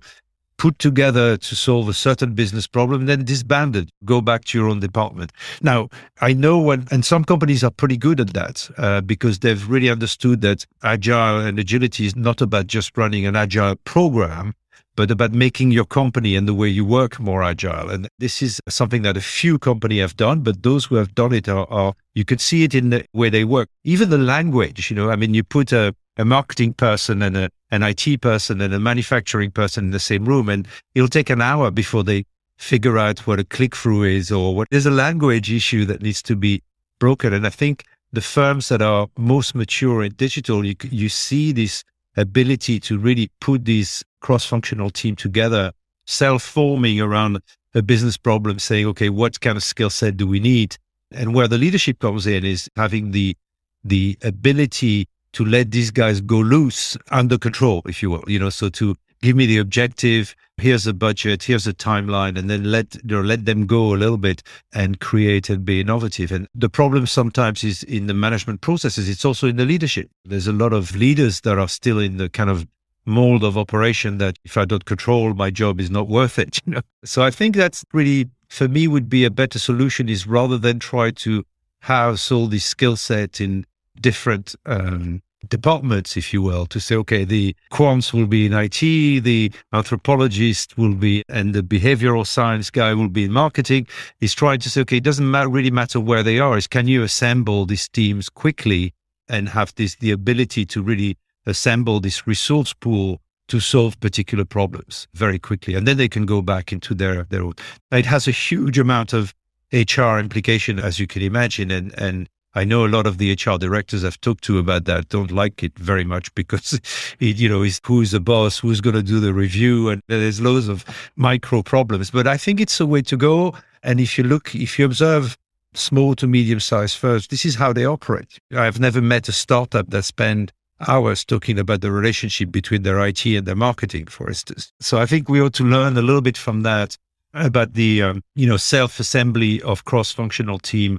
put 0.59 0.79
together 0.81 1.37
to 1.37 1.57
solve 1.57 1.89
a 1.89 1.95
certain 1.95 2.35
business 2.35 2.67
problem, 2.67 3.07
then 3.07 3.25
disbanded, 3.25 3.91
go 4.05 4.21
back 4.21 4.45
to 4.45 4.59
your 4.59 4.69
own 4.69 4.81
department. 4.81 5.33
Now, 5.63 5.89
I 6.21 6.33
know 6.33 6.59
when, 6.59 6.87
and 6.91 7.05
some 7.05 7.25
companies 7.25 7.63
are 7.63 7.71
pretty 7.71 7.97
good 7.97 8.21
at 8.21 8.35
that 8.35 8.69
uh, 8.77 9.01
because 9.01 9.39
they've 9.39 9.69
really 9.71 9.89
understood 9.89 10.41
that 10.41 10.67
agile 10.83 11.39
and 11.39 11.59
agility 11.59 12.07
is 12.07 12.17
not 12.17 12.41
about 12.41 12.67
just 12.67 12.99
running 12.99 13.25
an 13.25 13.37
agile 13.37 13.77
program, 13.85 14.55
but 14.97 15.11
about 15.11 15.33
making 15.33 15.71
your 15.71 15.85
company 15.85 16.35
and 16.35 16.49
the 16.49 16.55
way 16.55 16.69
you 16.69 16.85
work 16.85 17.21
more 17.21 17.43
agile. 17.43 17.89
And 17.91 18.09
this 18.19 18.43
is 18.43 18.61
something 18.69 19.03
that 19.03 19.17
a 19.17 19.21
few 19.21 19.59
companies 19.59 20.01
have 20.01 20.17
done, 20.17 20.41
but 20.41 20.63
those 20.63 20.87
who 20.87 20.97
have 20.97 21.15
done 21.15 21.33
it 21.33 21.49
are, 21.49 21.67
are 21.71 21.95
you 22.15 22.25
could 22.25 22.41
see 22.41 22.65
it 22.65 22.75
in 22.75 22.91
the 22.91 23.05
way 23.13 23.31
they 23.31 23.45
work. 23.45 23.69
Even 23.85 24.11
the 24.11 24.19
language, 24.19 24.91
you 24.91 24.97
know, 24.97 25.11
I 25.11 25.17
mean, 25.17 25.35
you 25.35 25.45
put 25.45 25.73
a, 25.73 25.95
a 26.17 26.25
marketing 26.25 26.75
person 26.75 27.23
and 27.23 27.37
a, 27.37 27.51
an 27.71 27.83
IT 27.83 28.21
person 28.21 28.61
and 28.61 28.75
a 28.75 28.81
manufacturing 28.81 29.51
person 29.51 29.87
in 29.87 29.91
the 29.93 30.01
same 30.01 30.25
room, 30.25 30.49
and 30.49 30.67
it'll 30.95 31.09
take 31.09 31.31
an 31.31 31.41
hour 31.41 31.71
before 31.71 32.03
they 32.03 32.25
figure 32.57 32.99
out 32.99 33.21
what 33.21 33.39
a 33.39 33.45
click 33.45 33.77
through 33.77 34.03
is 34.03 34.33
or 34.33 34.55
what 34.55 34.69
there's 34.71 34.87
a 34.87 34.91
language 34.91 35.51
issue 35.53 35.85
that 35.85 36.03
needs 36.03 36.23
to 36.23 36.35
be 36.35 36.61
broken. 36.99 37.33
And 37.33 37.47
I 37.47 37.51
think 37.51 37.85
the 38.13 38.21
firms 38.21 38.69
that 38.69 38.83
are 38.83 39.09
most 39.17 39.55
mature 39.55 40.03
in 40.03 40.13
digital, 40.15 40.65
you, 40.65 40.75
you 40.83 41.09
see 41.09 41.53
this 41.53 41.85
ability 42.17 42.81
to 42.81 42.99
really 42.99 43.31
put 43.41 43.65
these 43.65 44.05
cross-functional 44.21 44.91
team 44.91 45.17
together, 45.17 45.73
self-forming 46.07 47.01
around 47.01 47.41
a 47.75 47.83
business 47.83 48.17
problem, 48.17 48.59
saying, 48.59 48.87
okay, 48.87 49.09
what 49.09 49.41
kind 49.41 49.57
of 49.57 49.63
skill 49.63 49.91
set 49.91 50.17
do 50.17 50.27
we 50.27 50.41
need? 50.41 50.77
And 51.13 51.35
where 51.35 51.49
the 51.49 51.59
leadership 51.59 51.99
comes 51.99 52.27
in 52.27 52.45
is 52.45 52.69
having 52.77 53.13
the 53.13 53.37
the 53.85 54.19
ability 54.23 55.07
to 55.33 55.45
let 55.45 55.71
these 55.71 55.91
guys 55.91 56.21
go 56.21 56.39
loose 56.39 56.97
under 57.11 57.39
control, 57.39 57.83
if 57.87 58.03
you 58.03 58.11
will, 58.11 58.25
you 58.27 58.39
know, 58.39 58.51
so 58.51 58.69
to 58.69 58.97
give 59.23 59.37
me 59.37 59.47
the 59.47 59.59
objective, 59.59 60.35
here's 60.59 60.87
a 60.87 60.93
budget, 60.95 61.43
here's 61.43 61.67
a 61.67 61.73
timeline, 61.73 62.39
and 62.39 62.49
then 62.49 62.65
let 62.65 62.95
you 62.97 63.17
know, 63.17 63.21
let 63.21 63.45
them 63.45 63.67
go 63.67 63.95
a 63.95 63.97
little 63.97 64.17
bit 64.17 64.43
and 64.73 65.01
create 65.01 65.51
and 65.51 65.65
be 65.65 65.81
innovative. 65.81 66.33
And 66.33 66.49
the 66.55 66.69
problem 66.69 67.07
sometimes 67.07 67.65
is 67.65 67.83
in 67.83 68.07
the 68.07 68.15
management 68.15 68.61
processes, 68.61 69.09
it's 69.09 69.25
also 69.25 69.47
in 69.47 69.57
the 69.57 69.65
leadership. 69.65 70.11
There's 70.25 70.47
a 70.47 70.53
lot 70.53 70.73
of 70.73 70.97
leaders 70.97 71.41
that 71.43 71.59
are 71.59 71.69
still 71.69 71.99
in 71.99 72.17
the 72.17 72.29
kind 72.29 72.51
of 72.51 72.67
mold 73.09 73.43
of 73.43 73.57
operation 73.57 74.19
that 74.19 74.39
if 74.45 74.57
I 74.57 74.65
don't 74.65 74.85
control, 74.85 75.35
my 75.35 75.51
job 75.51 75.81
is 75.81 75.91
not 75.91 76.09
worth 76.09 76.39
it. 76.39 76.61
You 76.67 76.75
know? 76.75 76.81
So 77.05 77.23
I 77.23 77.31
think 77.31 77.57
that's 77.57 77.85
really, 77.93 78.29
for 78.49 78.69
me, 78.69 78.87
would 78.89 79.09
be 79.09 79.25
a 79.25 79.31
better 79.31 79.59
solution 79.59 80.09
is 80.09 80.27
rather 80.27 80.59
than 80.59 80.79
try 80.79 81.11
to 81.13 81.45
house 81.81 82.31
all 82.31 82.47
these 82.47 82.65
skill 82.65 82.97
sets 82.97 83.41
in 83.41 83.65
different 84.01 84.55
um, 84.67 85.23
departments, 85.49 86.17
if 86.17 86.33
you 86.33 86.43
will, 86.43 86.67
to 86.67 86.81
say, 86.81 86.97
okay, 86.97 87.25
the 87.25 87.55
quants 87.71 88.13
will 88.13 88.27
be 88.27 88.47
in 88.47 88.53
IT, 88.53 88.81
the 88.81 89.53
anthropologist 89.73 90.77
will 90.77 90.95
be, 90.95 91.23
and 91.29 91.55
the 91.55 91.63
behavioral 91.63 92.27
science 92.27 92.71
guy 92.71 92.93
will 92.95 93.09
be 93.09 93.25
in 93.25 93.33
marketing. 93.33 93.87
is 94.21 94.35
trying 94.35 94.59
to 94.61 94.71
say, 94.71 94.81
okay, 94.83 94.99
it 94.99 95.05
doesn't 95.05 95.31
matter, 95.31 95.49
really 95.49 95.71
matter 95.71 96.01
where 96.01 96.23
they 96.23 96.39
are. 96.39 96.59
Is 96.59 96.67
can 96.67 96.89
you 96.89 97.03
assemble 97.03 97.67
these 97.67 97.89
teams 97.89 98.29
quickly 98.29 98.93
and 99.29 99.49
have 99.51 99.75
this 99.77 99.95
the 99.97 100.11
ability 100.11 100.65
to 100.67 100.83
really 100.83 101.17
assemble 101.49 102.01
this 102.01 102.27
resource 102.27 102.73
pool 102.73 103.21
to 103.49 103.61
solve 103.61 103.99
particular 104.01 104.45
problems 104.45 105.09
very 105.15 105.39
quickly. 105.39 105.75
And 105.75 105.89
then 105.89 105.97
they 105.97 106.09
can 106.09 106.27
go 106.27 106.43
back 106.43 106.73
into 106.73 106.95
their, 106.95 107.25
their 107.25 107.43
own. 107.43 107.55
It 107.91 108.07
has 108.07 108.29
a 108.29 108.33
huge 108.33 108.79
amount 108.79 109.13
of 109.13 109.35
HR 109.73 110.19
implication, 110.19 110.79
as 110.79 110.99
you 110.99 111.07
can 111.07 111.23
imagine. 111.23 111.71
And, 111.71 111.99
and 111.99 112.29
I 112.55 112.65
know 112.65 112.85
a 112.85 112.89
lot 112.89 113.07
of 113.07 113.19
the 113.19 113.33
HR 113.33 113.59
directors 113.59 114.05
I've 114.05 114.21
talked 114.21 114.45
to 114.45 114.59
about 114.59 114.85
that 114.85 115.09
don't 115.09 115.31
like 115.31 115.63
it 115.63 115.79
very 115.79 116.05
much 116.05 116.35
because 116.35 116.81
it, 117.21 117.37
you 117.37 117.49
know, 117.49 117.63
is 117.63 117.81
who's 117.85 118.11
the 118.11 118.21
boss, 118.21 118.59
who's 118.59 118.81
going 118.81 118.97
to 118.97 119.03
do 119.03 119.21
the 119.21 119.33
review, 119.33 119.89
and 119.89 120.03
there's 120.09 120.41
loads 120.41 120.69
of 120.69 120.85
micro 121.17 121.63
problems. 121.63 122.11
But 122.11 122.27
I 122.27 122.37
think 122.37 122.61
it's 122.61 122.81
a 122.81 122.87
way 122.87 123.03
to 123.03 123.17
go. 123.17 123.55
And 123.83 124.01
if 124.01 124.19
you 124.19 124.25
look, 124.25 124.55
if 124.55 124.79
you 124.79 124.85
observe 124.85 125.39
small 125.75 126.15
to 126.17 126.27
medium 126.27 126.61
sized 126.61 126.97
firms, 126.97 127.29
this 127.29 127.45
is 127.45 127.55
how 127.55 127.73
they 127.73 127.87
operate. 127.87 128.39
I've 128.55 128.81
never 128.81 129.01
met 129.01 129.29
a 129.29 129.33
startup 129.33 129.91
that 129.91 130.03
spend 130.05 130.53
hours 130.87 131.25
talking 131.25 131.59
about 131.59 131.81
the 131.81 131.91
relationship 131.91 132.51
between 132.51 132.83
their 132.83 133.05
IT 133.07 133.25
and 133.27 133.47
their 133.47 133.57
marketing, 133.57 134.07
for 134.07 134.29
instance. 134.29 134.73
So 134.81 134.99
I 134.99 135.07
think 135.07 135.29
we 135.29 135.41
ought 135.41 135.55
to 135.55 135.65
learn 135.65 135.97
a 135.97 136.03
little 136.03 136.21
bit 136.21 136.37
from 136.37 136.63
that 136.63 136.97
about 137.35 137.75
the 137.75 138.03
um, 138.03 138.23
you 138.35 138.47
know 138.47 138.57
self 138.57 139.01
assembly 139.01 139.61
of 139.63 139.85
cross 139.85 140.13
functional 140.13 140.59
team 140.59 140.99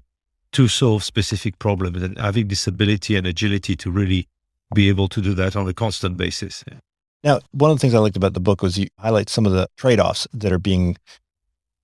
to 0.51 0.67
solve 0.67 1.03
specific 1.03 1.59
problems 1.59 2.01
and 2.01 2.17
having 2.17 2.47
this 2.47 2.67
ability 2.67 3.15
and 3.15 3.27
agility 3.27 3.75
to 3.75 3.91
really 3.91 4.27
be 4.73 4.89
able 4.89 5.07
to 5.07 5.21
do 5.21 5.33
that 5.33 5.55
on 5.55 5.67
a 5.67 5.73
constant 5.73 6.17
basis. 6.17 6.63
Now, 7.23 7.39
one 7.51 7.71
of 7.71 7.77
the 7.77 7.81
things 7.81 7.93
I 7.93 7.99
liked 7.99 8.17
about 8.17 8.33
the 8.33 8.39
book 8.39 8.61
was 8.61 8.77
you 8.77 8.87
highlight 8.97 9.29
some 9.29 9.45
of 9.45 9.51
the 9.51 9.67
trade 9.77 9.99
offs 9.99 10.27
that 10.33 10.51
are 10.51 10.59
being 10.59 10.97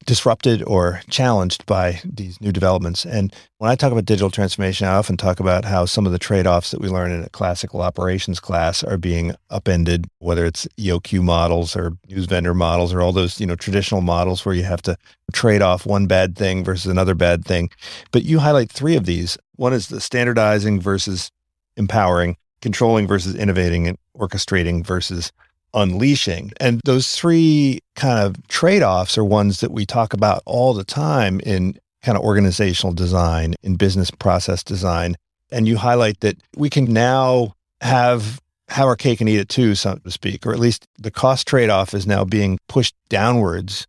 disrupted 0.06 0.64
or 0.64 1.02
challenged 1.10 1.66
by 1.66 2.00
these 2.06 2.40
new 2.40 2.52
developments. 2.52 3.06
And 3.06 3.34
when 3.58 3.72
I 3.72 3.76
talk 3.76 3.92
about 3.92 4.06
digital 4.06 4.30
transformation, 4.30 4.88
I 4.88 4.96
often 4.96 5.18
talk 5.18 5.40
about 5.40 5.66
how 5.66 5.86
some 5.86 6.06
of 6.06 6.12
the 6.12 6.20
trade 6.20 6.46
offs 6.46 6.72
that 6.72 6.80
we 6.80 6.90
learn 6.90 7.12
in 7.12 7.24
a 7.24 7.30
classical 7.30 7.82
operations 7.82 8.40
class 8.40 8.84
are 8.84 8.98
being 8.98 9.34
upended, 9.50 10.06
whether 10.20 10.46
it's 10.46 10.68
EOQ 10.78 11.24
models 11.24 11.76
or 11.76 11.98
news 12.08 12.26
vendor 12.26 12.54
models 12.54 12.94
or 12.94 13.02
all 13.02 13.12
those, 13.12 13.40
you 13.40 13.48
know, 13.48 13.56
traditional 13.56 14.02
models 14.02 14.46
where 14.46 14.56
you 14.56 14.64
have 14.64 14.82
to 14.84 14.96
trade 15.34 15.62
off 15.62 15.86
one 15.86 16.06
bad 16.06 16.36
thing 16.36 16.64
versus 16.64 16.92
another 16.92 17.16
bad 17.16 17.44
thing. 17.44 17.70
But 18.12 18.24
you 18.24 18.40
highlight 18.40 18.72
three 18.72 18.96
of 18.96 19.06
these. 19.06 19.38
One 19.56 19.74
is 19.74 19.88
the 19.88 20.02
standardizing 20.02 20.80
versus 20.80 21.32
empowering, 21.78 22.38
controlling 22.62 23.08
versus 23.08 23.36
innovating, 23.36 23.88
and 23.88 23.98
orchestrating 24.16 24.86
versus 24.86 25.32
unleashing. 25.76 26.52
And 26.60 26.82
those 26.86 27.16
three 27.16 27.80
kind 27.96 28.20
of 28.20 28.48
trade 28.48 28.82
offs 28.82 29.18
are 29.18 29.24
ones 29.24 29.60
that 29.60 29.72
we 29.72 29.86
talk 29.86 30.14
about 30.14 30.42
all 30.46 30.74
the 30.74 30.84
time 30.84 31.40
in 31.42 31.78
kind 32.02 32.18
of 32.18 32.24
organizational 32.24 32.94
design, 32.94 33.56
in 33.64 33.76
business 33.76 34.10
process 34.10 34.64
design. 34.64 35.16
And 35.52 35.68
you 35.68 35.78
highlight 35.78 36.22
that 36.22 36.38
we 36.56 36.70
can 36.70 36.86
now 36.86 37.54
have 37.82 38.40
have 38.70 38.88
our 38.88 38.96
cake 38.96 39.22
and 39.22 39.30
eat 39.30 39.38
it 39.38 39.50
too, 39.50 39.76
so 39.76 39.96
to 39.96 40.10
speak, 40.10 40.46
or 40.46 40.52
at 40.52 40.60
least 40.60 40.88
the 40.98 41.12
cost 41.12 41.48
trade 41.48 41.70
off 41.70 41.94
is 41.94 42.08
now 42.08 42.24
being 42.24 42.58
pushed 42.68 42.96
downwards 43.10 43.86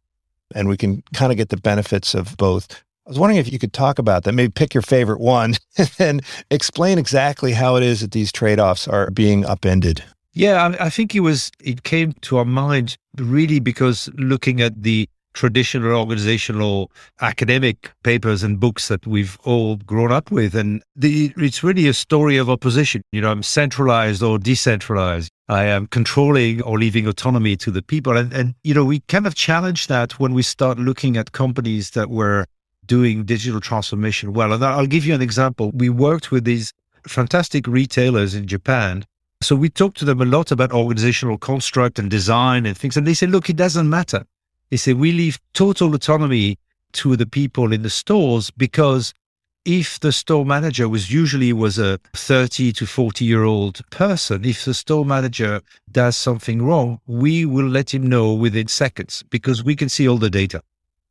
and 0.54 0.68
we 0.68 0.76
can 0.76 1.02
kind 1.14 1.32
of 1.32 1.38
get 1.38 1.48
the 1.48 1.56
benefits 1.56 2.14
of 2.14 2.36
both. 2.36 2.82
I 3.06 3.10
was 3.10 3.18
wondering 3.18 3.38
if 3.38 3.52
you 3.52 3.58
could 3.58 3.72
talk 3.72 3.98
about 3.98 4.24
that, 4.24 4.32
maybe 4.32 4.50
pick 4.50 4.74
your 4.74 4.82
favorite 4.82 5.20
one 5.20 5.54
and 5.98 6.22
explain 6.50 6.98
exactly 6.98 7.52
how 7.52 7.76
it 7.76 7.82
is 7.82 8.00
that 8.00 8.12
these 8.12 8.32
trade 8.32 8.58
offs 8.58 8.88
are 8.88 9.10
being 9.10 9.44
upended. 9.44 10.02
Yeah, 10.36 10.74
I, 10.78 10.90
think 10.90 11.14
it 11.14 11.20
was, 11.20 11.50
it 11.64 11.82
came 11.82 12.12
to 12.20 12.36
our 12.36 12.44
mind 12.44 12.98
really 13.16 13.58
because 13.58 14.10
looking 14.18 14.60
at 14.60 14.82
the 14.82 15.08
traditional 15.32 15.92
organizational 15.92 16.90
academic 17.22 17.90
papers 18.02 18.42
and 18.42 18.60
books 18.60 18.88
that 18.88 19.06
we've 19.06 19.38
all 19.44 19.76
grown 19.76 20.12
up 20.12 20.30
with. 20.30 20.54
And 20.54 20.82
the, 20.94 21.32
it's 21.38 21.64
really 21.64 21.88
a 21.88 21.94
story 21.94 22.36
of 22.36 22.50
opposition. 22.50 23.00
You 23.12 23.22
know, 23.22 23.30
I'm 23.30 23.42
centralized 23.42 24.22
or 24.22 24.38
decentralized. 24.38 25.30
I 25.48 25.64
am 25.64 25.86
controlling 25.86 26.60
or 26.60 26.78
leaving 26.78 27.06
autonomy 27.06 27.56
to 27.56 27.70
the 27.70 27.80
people. 27.80 28.14
And, 28.14 28.30
and, 28.34 28.54
you 28.62 28.74
know, 28.74 28.84
we 28.84 29.00
kind 29.08 29.26
of 29.26 29.36
challenge 29.36 29.86
that 29.86 30.20
when 30.20 30.34
we 30.34 30.42
start 30.42 30.78
looking 30.78 31.16
at 31.16 31.32
companies 31.32 31.92
that 31.92 32.10
were 32.10 32.44
doing 32.84 33.24
digital 33.24 33.62
transformation 33.62 34.34
well. 34.34 34.52
And 34.52 34.62
I'll 34.62 34.86
give 34.86 35.06
you 35.06 35.14
an 35.14 35.22
example. 35.22 35.70
We 35.72 35.88
worked 35.88 36.30
with 36.30 36.44
these 36.44 36.74
fantastic 37.08 37.66
retailers 37.66 38.34
in 38.34 38.46
Japan 38.46 39.06
so 39.42 39.54
we 39.54 39.68
talked 39.68 39.98
to 39.98 40.04
them 40.04 40.20
a 40.20 40.24
lot 40.24 40.50
about 40.50 40.72
organizational 40.72 41.38
construct 41.38 41.98
and 41.98 42.10
design 42.10 42.66
and 42.66 42.76
things. 42.76 42.96
And 42.96 43.06
they 43.06 43.14
said, 43.14 43.30
look, 43.30 43.50
it 43.50 43.56
doesn't 43.56 43.88
matter. 43.88 44.24
They 44.70 44.76
said, 44.76 44.98
we 44.98 45.12
leave 45.12 45.38
total 45.52 45.94
autonomy 45.94 46.58
to 46.92 47.16
the 47.16 47.26
people 47.26 47.72
in 47.72 47.82
the 47.82 47.90
stores 47.90 48.50
because 48.50 49.12
if 49.66 49.98
the 50.00 50.12
store 50.12 50.46
manager 50.46 50.88
was 50.88 51.12
usually 51.12 51.52
was 51.52 51.78
a 51.78 51.98
30 52.14 52.72
to 52.72 52.86
40 52.86 53.24
year 53.24 53.42
old 53.44 53.82
person, 53.90 54.44
if 54.44 54.64
the 54.64 54.72
store 54.72 55.04
manager 55.04 55.60
does 55.90 56.16
something 56.16 56.62
wrong, 56.62 57.00
we 57.06 57.44
will 57.44 57.66
let 57.66 57.92
him 57.92 58.08
know 58.08 58.32
within 58.32 58.68
seconds 58.68 59.24
because 59.28 59.62
we 59.62 59.76
can 59.76 59.88
see 59.88 60.08
all 60.08 60.18
the 60.18 60.30
data. 60.30 60.62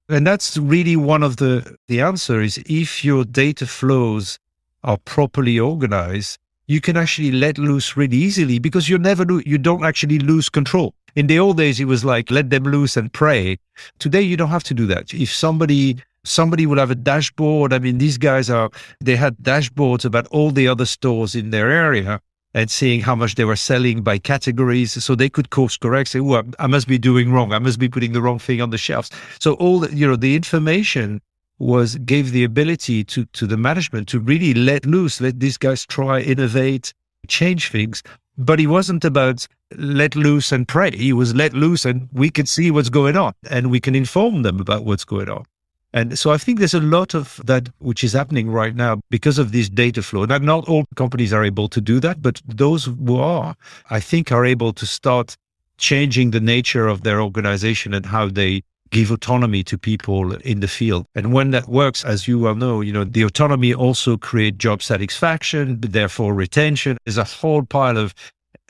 And 0.08 0.26
that's 0.26 0.58
really 0.58 0.96
one 0.96 1.22
of 1.22 1.38
the, 1.38 1.78
the 1.88 2.02
answer 2.02 2.42
is 2.42 2.62
if 2.66 3.04
your 3.04 3.26
data 3.26 3.68
flows 3.68 4.40
are 4.84 4.98
properly 4.98 5.60
organized, 5.60 6.40
you 6.68 6.82
can 6.82 6.98
actually 6.98 7.32
let 7.32 7.58
loose 7.58 7.96
really 7.96 8.18
easily 8.18 8.60
because 8.60 8.90
you 8.90 8.98
never 8.98 9.26
lo- 9.26 9.42
you 9.46 9.58
don't 9.58 9.86
actually 9.86 10.20
lose 10.20 10.50
control. 10.50 10.94
In 11.16 11.28
the 11.28 11.40
old 11.40 11.58
days, 11.58 11.80
it 11.80 11.86
was 11.86 12.04
like 12.04 12.32
let 12.32 12.50
them 12.50 12.64
loose 12.64 12.98
and 12.98 13.12
pray. 13.12 13.58
Today, 14.00 14.22
you 14.22 14.36
don't 14.36 14.50
have 14.50 14.64
to 14.66 14.74
do 14.74 14.86
that. 14.88 15.14
If 15.14 15.32
somebody 15.32 15.98
somebody 16.24 16.66
would 16.66 16.78
have 16.78 16.92
a 16.92 16.96
dashboard, 16.96 17.72
I 17.72 17.80
mean, 17.80 18.00
these 18.00 18.18
guys 18.18 18.50
are 18.50 18.70
they 19.00 19.16
had 19.16 19.38
dashboards 19.38 20.06
about 20.06 20.28
all 20.28 20.52
the 20.52 20.68
other 20.68 20.86
stores 20.86 21.36
in 21.36 21.52
their 21.52 21.70
area 21.70 22.20
and 22.54 22.72
seeing 22.72 23.02
how 23.02 23.16
much 23.16 23.36
they 23.36 23.44
were 23.46 23.58
selling 23.58 24.02
by 24.02 24.18
categories, 24.18 25.04
so 25.04 25.14
they 25.14 25.30
could 25.30 25.50
course 25.50 25.78
correct. 25.78 26.10
Say, 26.10 26.20
"Oh, 26.20 26.42
I 26.58 26.68
must 26.68 26.88
be 26.88 26.98
doing 26.98 27.32
wrong. 27.32 27.54
I 27.54 27.60
must 27.60 27.80
be 27.80 27.90
putting 27.90 28.14
the 28.14 28.22
wrong 28.22 28.40
thing 28.40 28.62
on 28.62 28.72
the 28.72 28.78
shelves." 28.78 29.12
So 29.40 29.54
all 29.54 29.80
the, 29.82 29.96
you 29.96 30.08
know, 30.08 30.16
the 30.16 30.36
information 30.36 31.22
was 31.60 31.96
gave 31.98 32.32
the 32.32 32.44
ability 32.44 33.04
to 33.04 33.26
to 33.26 33.48
the 33.48 33.58
management 33.58 34.08
to 34.10 34.20
really 34.20 34.54
let 34.54 34.86
loose, 34.86 35.22
let 35.22 35.40
these 35.40 35.58
guys 35.58 35.86
try, 35.86 36.20
innovate, 36.20 36.94
change 37.28 37.70
things. 37.70 38.04
But 38.38 38.60
he 38.60 38.68
wasn't 38.68 39.06
about 39.06 39.48
let 39.78 40.16
loose 40.16 40.52
and 40.52 40.68
pray. 40.68 40.92
He 40.92 41.14
was 41.14 41.34
let 41.34 41.54
loose 41.54 41.86
and 41.86 42.10
we 42.12 42.30
could 42.30 42.50
see 42.50 42.72
what's 42.72 42.90
going 42.90 43.16
on 43.16 43.34
and 43.50 43.72
we 43.72 43.80
can 43.80 43.96
inform 43.96 44.44
them 44.44 44.60
about 44.60 44.84
what's 44.84 45.06
going 45.06 45.30
on. 45.30 45.46
And 45.94 46.20
so 46.20 46.32
I 46.32 46.38
think 46.38 46.60
there's 46.60 46.74
a 46.74 46.82
lot 46.82 47.14
of 47.14 47.40
that 47.46 47.70
which 47.80 48.04
is 48.04 48.12
happening 48.12 48.52
right 48.52 48.76
now 48.76 49.00
because 49.10 49.40
of 49.40 49.54
this 49.54 49.70
data 49.70 50.04
flow. 50.04 50.26
Now, 50.26 50.40
not 50.40 50.68
all 50.68 50.84
companies 50.98 51.32
are 51.32 51.46
able 51.46 51.70
to 51.70 51.80
do 51.80 52.02
that, 52.02 52.22
but 52.22 52.42
those 52.46 52.84
who 52.84 53.16
are, 53.16 53.56
I 53.90 54.02
think, 54.02 54.30
are 54.30 54.46
able 54.46 54.74
to 54.74 54.86
start 54.86 55.38
changing 55.78 56.32
the 56.32 56.42
nature 56.42 56.88
of 56.88 57.04
their 57.04 57.22
organization 57.22 57.94
and 57.94 58.06
how 58.06 58.28
they 58.28 58.64
give 58.96 59.12
autonomy 59.12 59.62
to 59.62 59.78
people 59.78 60.36
in 60.52 60.62
the 60.62 60.70
field. 60.70 61.06
And 61.16 61.34
when 61.34 61.52
that 61.52 61.68
works, 61.68 62.06
as 62.06 62.30
you 62.30 62.40
well 62.40 62.56
know, 62.56 62.80
you 62.80 62.94
know, 62.94 63.04
the 63.04 63.24
autonomy 63.24 63.74
also 63.74 64.16
create 64.16 64.58
job 64.58 64.82
satisfaction, 64.82 65.82
therefore 65.82 66.34
retention. 66.34 66.98
There's 67.04 67.18
a 67.18 67.26
whole 67.26 67.64
pile 67.64 67.98
of 67.98 68.14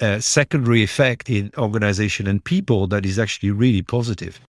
uh, 0.01 0.19
secondary 0.19 0.81
effect 0.81 1.29
in 1.29 1.51
organization 1.59 2.25
and 2.25 2.43
people 2.43 2.87
that 2.87 3.05
is 3.05 3.19
actually 3.19 3.51
really 3.51 3.83
positive. 3.83 4.39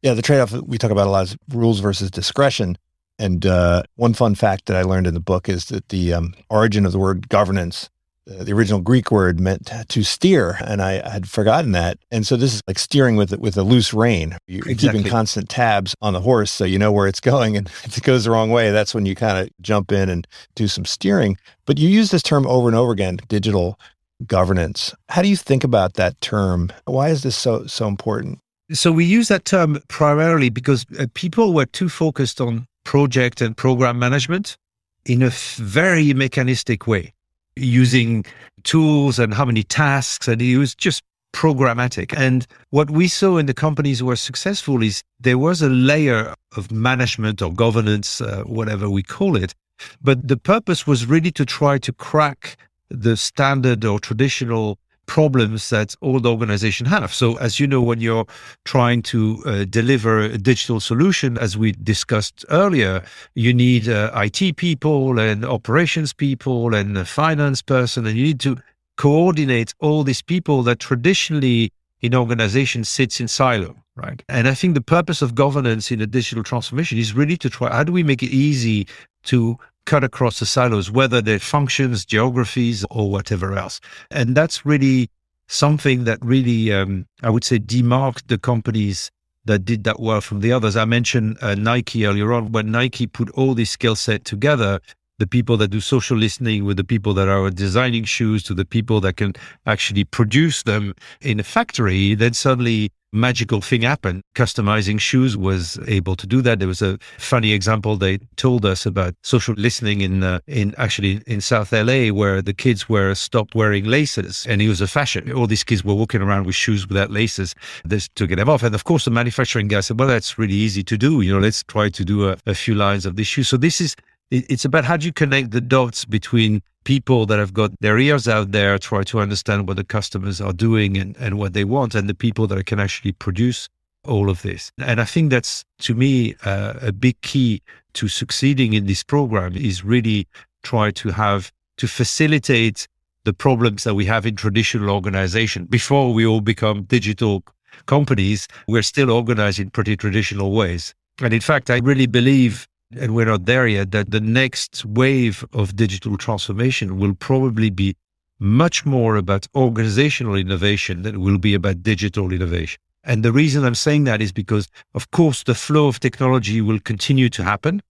Yeah, 0.00 0.14
the 0.14 0.22
trade-off 0.22 0.52
we 0.52 0.78
talk 0.78 0.90
about 0.90 1.08
a 1.08 1.10
lot 1.10 1.24
is 1.24 1.36
rules 1.50 1.80
versus 1.80 2.10
discretion. 2.10 2.78
And 3.18 3.44
uh, 3.44 3.82
one 3.96 4.14
fun 4.14 4.34
fact 4.34 4.64
that 4.66 4.76
I 4.76 4.82
learned 4.82 5.06
in 5.06 5.12
the 5.12 5.20
book 5.20 5.46
is 5.48 5.66
that 5.66 5.90
the 5.90 6.14
um, 6.14 6.34
origin 6.48 6.86
of 6.86 6.92
the 6.92 6.98
word 6.98 7.28
governance 7.28 7.90
the 8.28 8.52
original 8.52 8.80
Greek 8.80 9.10
word 9.10 9.40
meant 9.40 9.70
to 9.88 10.02
steer, 10.02 10.58
and 10.64 10.82
I 10.82 11.08
had 11.08 11.28
forgotten 11.28 11.72
that. 11.72 11.98
And 12.10 12.26
so 12.26 12.36
this 12.36 12.54
is 12.54 12.62
like 12.66 12.78
steering 12.78 13.16
with 13.16 13.36
with 13.38 13.56
a 13.56 13.62
loose 13.62 13.94
rein. 13.94 14.36
You're 14.46 14.68
exactly. 14.68 15.00
keeping 15.00 15.10
constant 15.10 15.48
tabs 15.48 15.94
on 16.02 16.12
the 16.12 16.20
horse, 16.20 16.50
so 16.50 16.64
you 16.64 16.78
know 16.78 16.92
where 16.92 17.06
it's 17.06 17.20
going. 17.32 17.56
And 17.56 17.66
if 17.84 17.96
it 17.96 18.04
goes 18.04 18.24
the 18.24 18.30
wrong 18.30 18.50
way, 18.50 18.70
that's 18.70 18.94
when 18.94 19.06
you 19.06 19.14
kind 19.14 19.38
of 19.38 19.50
jump 19.62 19.92
in 19.92 20.08
and 20.08 20.26
do 20.54 20.68
some 20.68 20.84
steering. 20.84 21.38
But 21.66 21.78
you 21.78 21.88
use 21.88 22.10
this 22.10 22.22
term 22.22 22.46
over 22.46 22.68
and 22.68 22.76
over 22.76 22.92
again: 22.92 23.18
digital 23.28 23.78
governance. 24.26 24.94
How 25.08 25.22
do 25.22 25.28
you 25.28 25.36
think 25.36 25.64
about 25.64 25.94
that 25.94 26.20
term? 26.20 26.70
Why 26.84 27.08
is 27.08 27.22
this 27.22 27.36
so 27.36 27.66
so 27.66 27.88
important? 27.88 28.40
So 28.72 28.92
we 28.92 29.06
use 29.06 29.28
that 29.28 29.46
term 29.46 29.80
primarily 29.88 30.50
because 30.50 30.84
uh, 30.98 31.06
people 31.14 31.54
were 31.54 31.64
too 31.64 31.88
focused 31.88 32.38
on 32.38 32.66
project 32.84 33.40
and 33.40 33.56
program 33.56 33.98
management 33.98 34.58
in 35.06 35.22
a 35.22 35.30
very 35.30 36.12
mechanistic 36.12 36.86
way 36.86 37.14
using 37.58 38.24
tools 38.64 39.18
and 39.18 39.34
how 39.34 39.44
many 39.44 39.62
tasks, 39.62 40.28
and 40.28 40.40
it 40.40 40.58
was 40.58 40.74
just 40.74 41.02
programmatic. 41.32 42.16
And 42.16 42.46
what 42.70 42.90
we 42.90 43.08
saw 43.08 43.36
in 43.36 43.46
the 43.46 43.54
companies 43.54 44.00
who 44.00 44.06
were 44.06 44.16
successful 44.16 44.82
is 44.82 45.02
there 45.20 45.38
was 45.38 45.62
a 45.62 45.68
layer 45.68 46.34
of 46.56 46.72
management 46.72 47.42
or 47.42 47.52
governance, 47.52 48.20
uh, 48.20 48.42
whatever 48.44 48.88
we 48.88 49.02
call 49.02 49.36
it. 49.36 49.54
But 50.02 50.26
the 50.26 50.36
purpose 50.36 50.86
was 50.86 51.06
really 51.06 51.30
to 51.32 51.44
try 51.44 51.78
to 51.78 51.92
crack 51.92 52.56
the 52.90 53.16
standard 53.16 53.84
or 53.84 54.00
traditional 54.00 54.78
problems 55.08 55.70
that 55.70 55.96
all 56.00 56.20
the 56.20 56.30
organization 56.30 56.86
have. 56.86 57.12
So 57.12 57.36
as 57.38 57.58
you 57.58 57.66
know, 57.66 57.82
when 57.82 58.00
you're 58.00 58.26
trying 58.64 59.02
to 59.02 59.42
uh, 59.44 59.64
deliver 59.64 60.20
a 60.20 60.38
digital 60.38 60.78
solution, 60.78 61.36
as 61.38 61.56
we 61.56 61.72
discussed 61.72 62.44
earlier, 62.50 63.02
you 63.34 63.52
need 63.52 63.88
uh, 63.88 64.12
IT 64.14 64.56
people 64.56 65.18
and 65.18 65.44
operations 65.44 66.12
people 66.12 66.74
and 66.74 66.96
a 66.96 67.04
finance 67.04 67.62
person, 67.62 68.06
and 68.06 68.16
you 68.16 68.24
need 68.24 68.40
to 68.40 68.58
coordinate 68.96 69.74
all 69.80 70.04
these 70.04 70.22
people 70.22 70.62
that 70.62 70.78
traditionally 70.78 71.72
in 72.00 72.14
organizations 72.14 72.88
sits 72.88 73.20
in 73.20 73.26
silo, 73.26 73.74
right? 73.96 74.22
And 74.28 74.46
I 74.46 74.54
think 74.54 74.74
the 74.74 74.80
purpose 74.80 75.22
of 75.22 75.34
governance 75.34 75.90
in 75.90 76.00
a 76.00 76.06
digital 76.06 76.44
transformation 76.44 76.98
is 76.98 77.14
really 77.14 77.36
to 77.38 77.50
try, 77.50 77.72
how 77.72 77.82
do 77.82 77.92
we 77.92 78.02
make 78.02 78.22
it 78.22 78.30
easy 78.30 78.86
to 79.24 79.58
cut 79.88 80.04
across 80.04 80.38
the 80.38 80.44
silos, 80.44 80.90
whether 80.90 81.22
they're 81.22 81.38
functions, 81.38 82.04
geographies, 82.04 82.84
or 82.90 83.10
whatever 83.10 83.56
else. 83.56 83.80
And 84.10 84.36
that's 84.36 84.66
really 84.66 85.08
something 85.48 86.04
that 86.04 86.18
really, 86.22 86.70
um, 86.70 87.06
I 87.22 87.30
would 87.30 87.42
say, 87.42 87.58
demarked 87.58 88.26
the 88.26 88.36
companies 88.36 89.10
that 89.46 89.64
did 89.64 89.84
that 89.84 89.98
well 89.98 90.20
from 90.20 90.40
the 90.40 90.52
others. 90.52 90.76
I 90.76 90.84
mentioned 90.84 91.38
uh, 91.40 91.54
Nike 91.54 92.04
earlier 92.04 92.34
on. 92.34 92.52
When 92.52 92.70
Nike 92.70 93.06
put 93.06 93.30
all 93.30 93.54
these 93.54 93.70
skill 93.70 93.96
set 93.96 94.26
together, 94.26 94.78
the 95.18 95.26
people 95.26 95.56
that 95.56 95.68
do 95.68 95.80
social 95.80 96.18
listening 96.18 96.66
with 96.66 96.76
the 96.76 96.84
people 96.84 97.14
that 97.14 97.28
are 97.28 97.48
designing 97.48 98.04
shoes 98.04 98.42
to 98.42 98.52
the 98.54 98.66
people 98.66 99.00
that 99.00 99.16
can 99.16 99.32
actually 99.64 100.04
produce 100.04 100.64
them 100.64 100.94
in 101.22 101.40
a 101.40 101.42
factory, 101.42 102.14
then 102.14 102.34
suddenly 102.34 102.90
magical 103.12 103.60
thing 103.60 103.82
happened. 103.82 104.22
Customizing 104.34 105.00
shoes 105.00 105.36
was 105.36 105.78
able 105.86 106.16
to 106.16 106.26
do 106.26 106.42
that. 106.42 106.58
There 106.58 106.68
was 106.68 106.82
a 106.82 106.98
funny 107.18 107.52
example 107.52 107.96
they 107.96 108.18
told 108.36 108.64
us 108.64 108.86
about 108.86 109.14
social 109.22 109.54
listening 109.54 110.00
in 110.00 110.22
uh, 110.22 110.40
in 110.46 110.74
actually 110.78 111.22
in 111.26 111.40
South 111.40 111.72
LA 111.72 112.08
where 112.08 112.42
the 112.42 112.52
kids 112.52 112.88
were 112.88 113.14
stopped 113.14 113.54
wearing 113.54 113.84
laces 113.84 114.46
and 114.48 114.60
it 114.60 114.68
was 114.68 114.80
a 114.80 114.86
fashion. 114.86 115.32
All 115.32 115.46
these 115.46 115.64
kids 115.64 115.84
were 115.84 115.94
walking 115.94 116.22
around 116.22 116.46
with 116.46 116.54
shoes 116.54 116.86
without 116.86 117.10
laces. 117.10 117.54
They 117.84 118.00
took 118.14 118.30
them 118.30 118.48
off. 118.48 118.62
And 118.62 118.74
of 118.74 118.84
course 118.84 119.04
the 119.04 119.10
manufacturing 119.10 119.68
guy 119.68 119.80
said, 119.80 119.98
well, 119.98 120.08
that's 120.08 120.38
really 120.38 120.54
easy 120.54 120.82
to 120.84 120.98
do. 120.98 121.20
You 121.20 121.34
know, 121.34 121.40
let's 121.40 121.62
try 121.64 121.88
to 121.88 122.04
do 122.04 122.28
a, 122.28 122.36
a 122.46 122.54
few 122.54 122.74
lines 122.74 123.06
of 123.06 123.16
this 123.16 123.26
shoe. 123.26 123.44
So 123.44 123.56
this 123.56 123.80
is 123.80 123.96
it's 124.30 124.64
about 124.64 124.84
how 124.84 124.96
do 124.96 125.06
you 125.06 125.12
connect 125.12 125.50
the 125.50 125.60
dots 125.60 126.04
between 126.04 126.62
people 126.84 127.26
that 127.26 127.38
have 127.38 127.52
got 127.52 127.70
their 127.80 127.98
ears 127.98 128.28
out 128.28 128.52
there, 128.52 128.78
try 128.78 129.02
to 129.04 129.20
understand 129.20 129.68
what 129.68 129.76
the 129.76 129.84
customers 129.84 130.40
are 130.40 130.52
doing 130.52 130.96
and, 130.96 131.16
and 131.18 131.38
what 131.38 131.52
they 131.52 131.64
want, 131.64 131.94
and 131.94 132.08
the 132.08 132.14
people 132.14 132.46
that 132.46 132.64
can 132.66 132.80
actually 132.80 133.12
produce 133.12 133.68
all 134.06 134.30
of 134.30 134.42
this. 134.42 134.70
And 134.78 135.00
I 135.00 135.04
think 135.04 135.30
that's, 135.30 135.64
to 135.80 135.94
me, 135.94 136.34
uh, 136.44 136.74
a 136.80 136.92
big 136.92 137.20
key 137.20 137.62
to 137.94 138.08
succeeding 138.08 138.72
in 138.72 138.86
this 138.86 139.02
program 139.02 139.56
is 139.56 139.84
really 139.84 140.26
try 140.62 140.90
to 140.92 141.10
have 141.10 141.52
to 141.78 141.86
facilitate 141.86 142.86
the 143.24 143.32
problems 143.32 143.84
that 143.84 143.94
we 143.94 144.06
have 144.06 144.24
in 144.24 144.36
traditional 144.36 144.90
organization 144.90 145.66
before 145.66 146.14
we 146.14 146.26
all 146.26 146.40
become 146.40 146.84
digital 146.84 147.42
companies. 147.86 148.48
We're 148.66 148.82
still 148.82 149.10
organized 149.10 149.58
in 149.58 149.70
pretty 149.70 149.96
traditional 149.96 150.52
ways. 150.52 150.94
And 151.20 151.34
in 151.34 151.40
fact, 151.40 151.70
I 151.70 151.78
really 151.78 152.06
believe 152.06 152.66
and 152.96 153.14
we're 153.14 153.26
not 153.26 153.44
there 153.44 153.66
yet, 153.66 153.90
that 153.92 154.10
the 154.10 154.20
next 154.20 154.84
wave 154.84 155.44
of 155.52 155.76
digital 155.76 156.16
transformation 156.16 156.98
will 156.98 157.14
probably 157.14 157.70
be 157.70 157.94
much 158.38 158.86
more 158.86 159.16
about 159.16 159.46
organizational 159.54 160.34
innovation 160.34 161.02
than 161.02 161.16
it 161.16 161.18
will 161.18 161.38
be 161.38 161.54
about 161.54 161.82
digital 161.82 162.32
innovation. 162.32 162.80
And 163.04 163.22
the 163.24 163.32
reason 163.32 163.64
I'm 163.64 163.74
saying 163.74 164.04
that 164.04 164.20
is 164.20 164.32
because, 164.32 164.68
of 164.94 165.10
course, 165.10 165.42
the 165.42 165.54
flow 165.54 165.88
of 165.88 166.00
technology 166.00 166.60
will 166.60 166.80
continue 166.80 167.28
to 167.30 167.42
happen. 167.42 167.82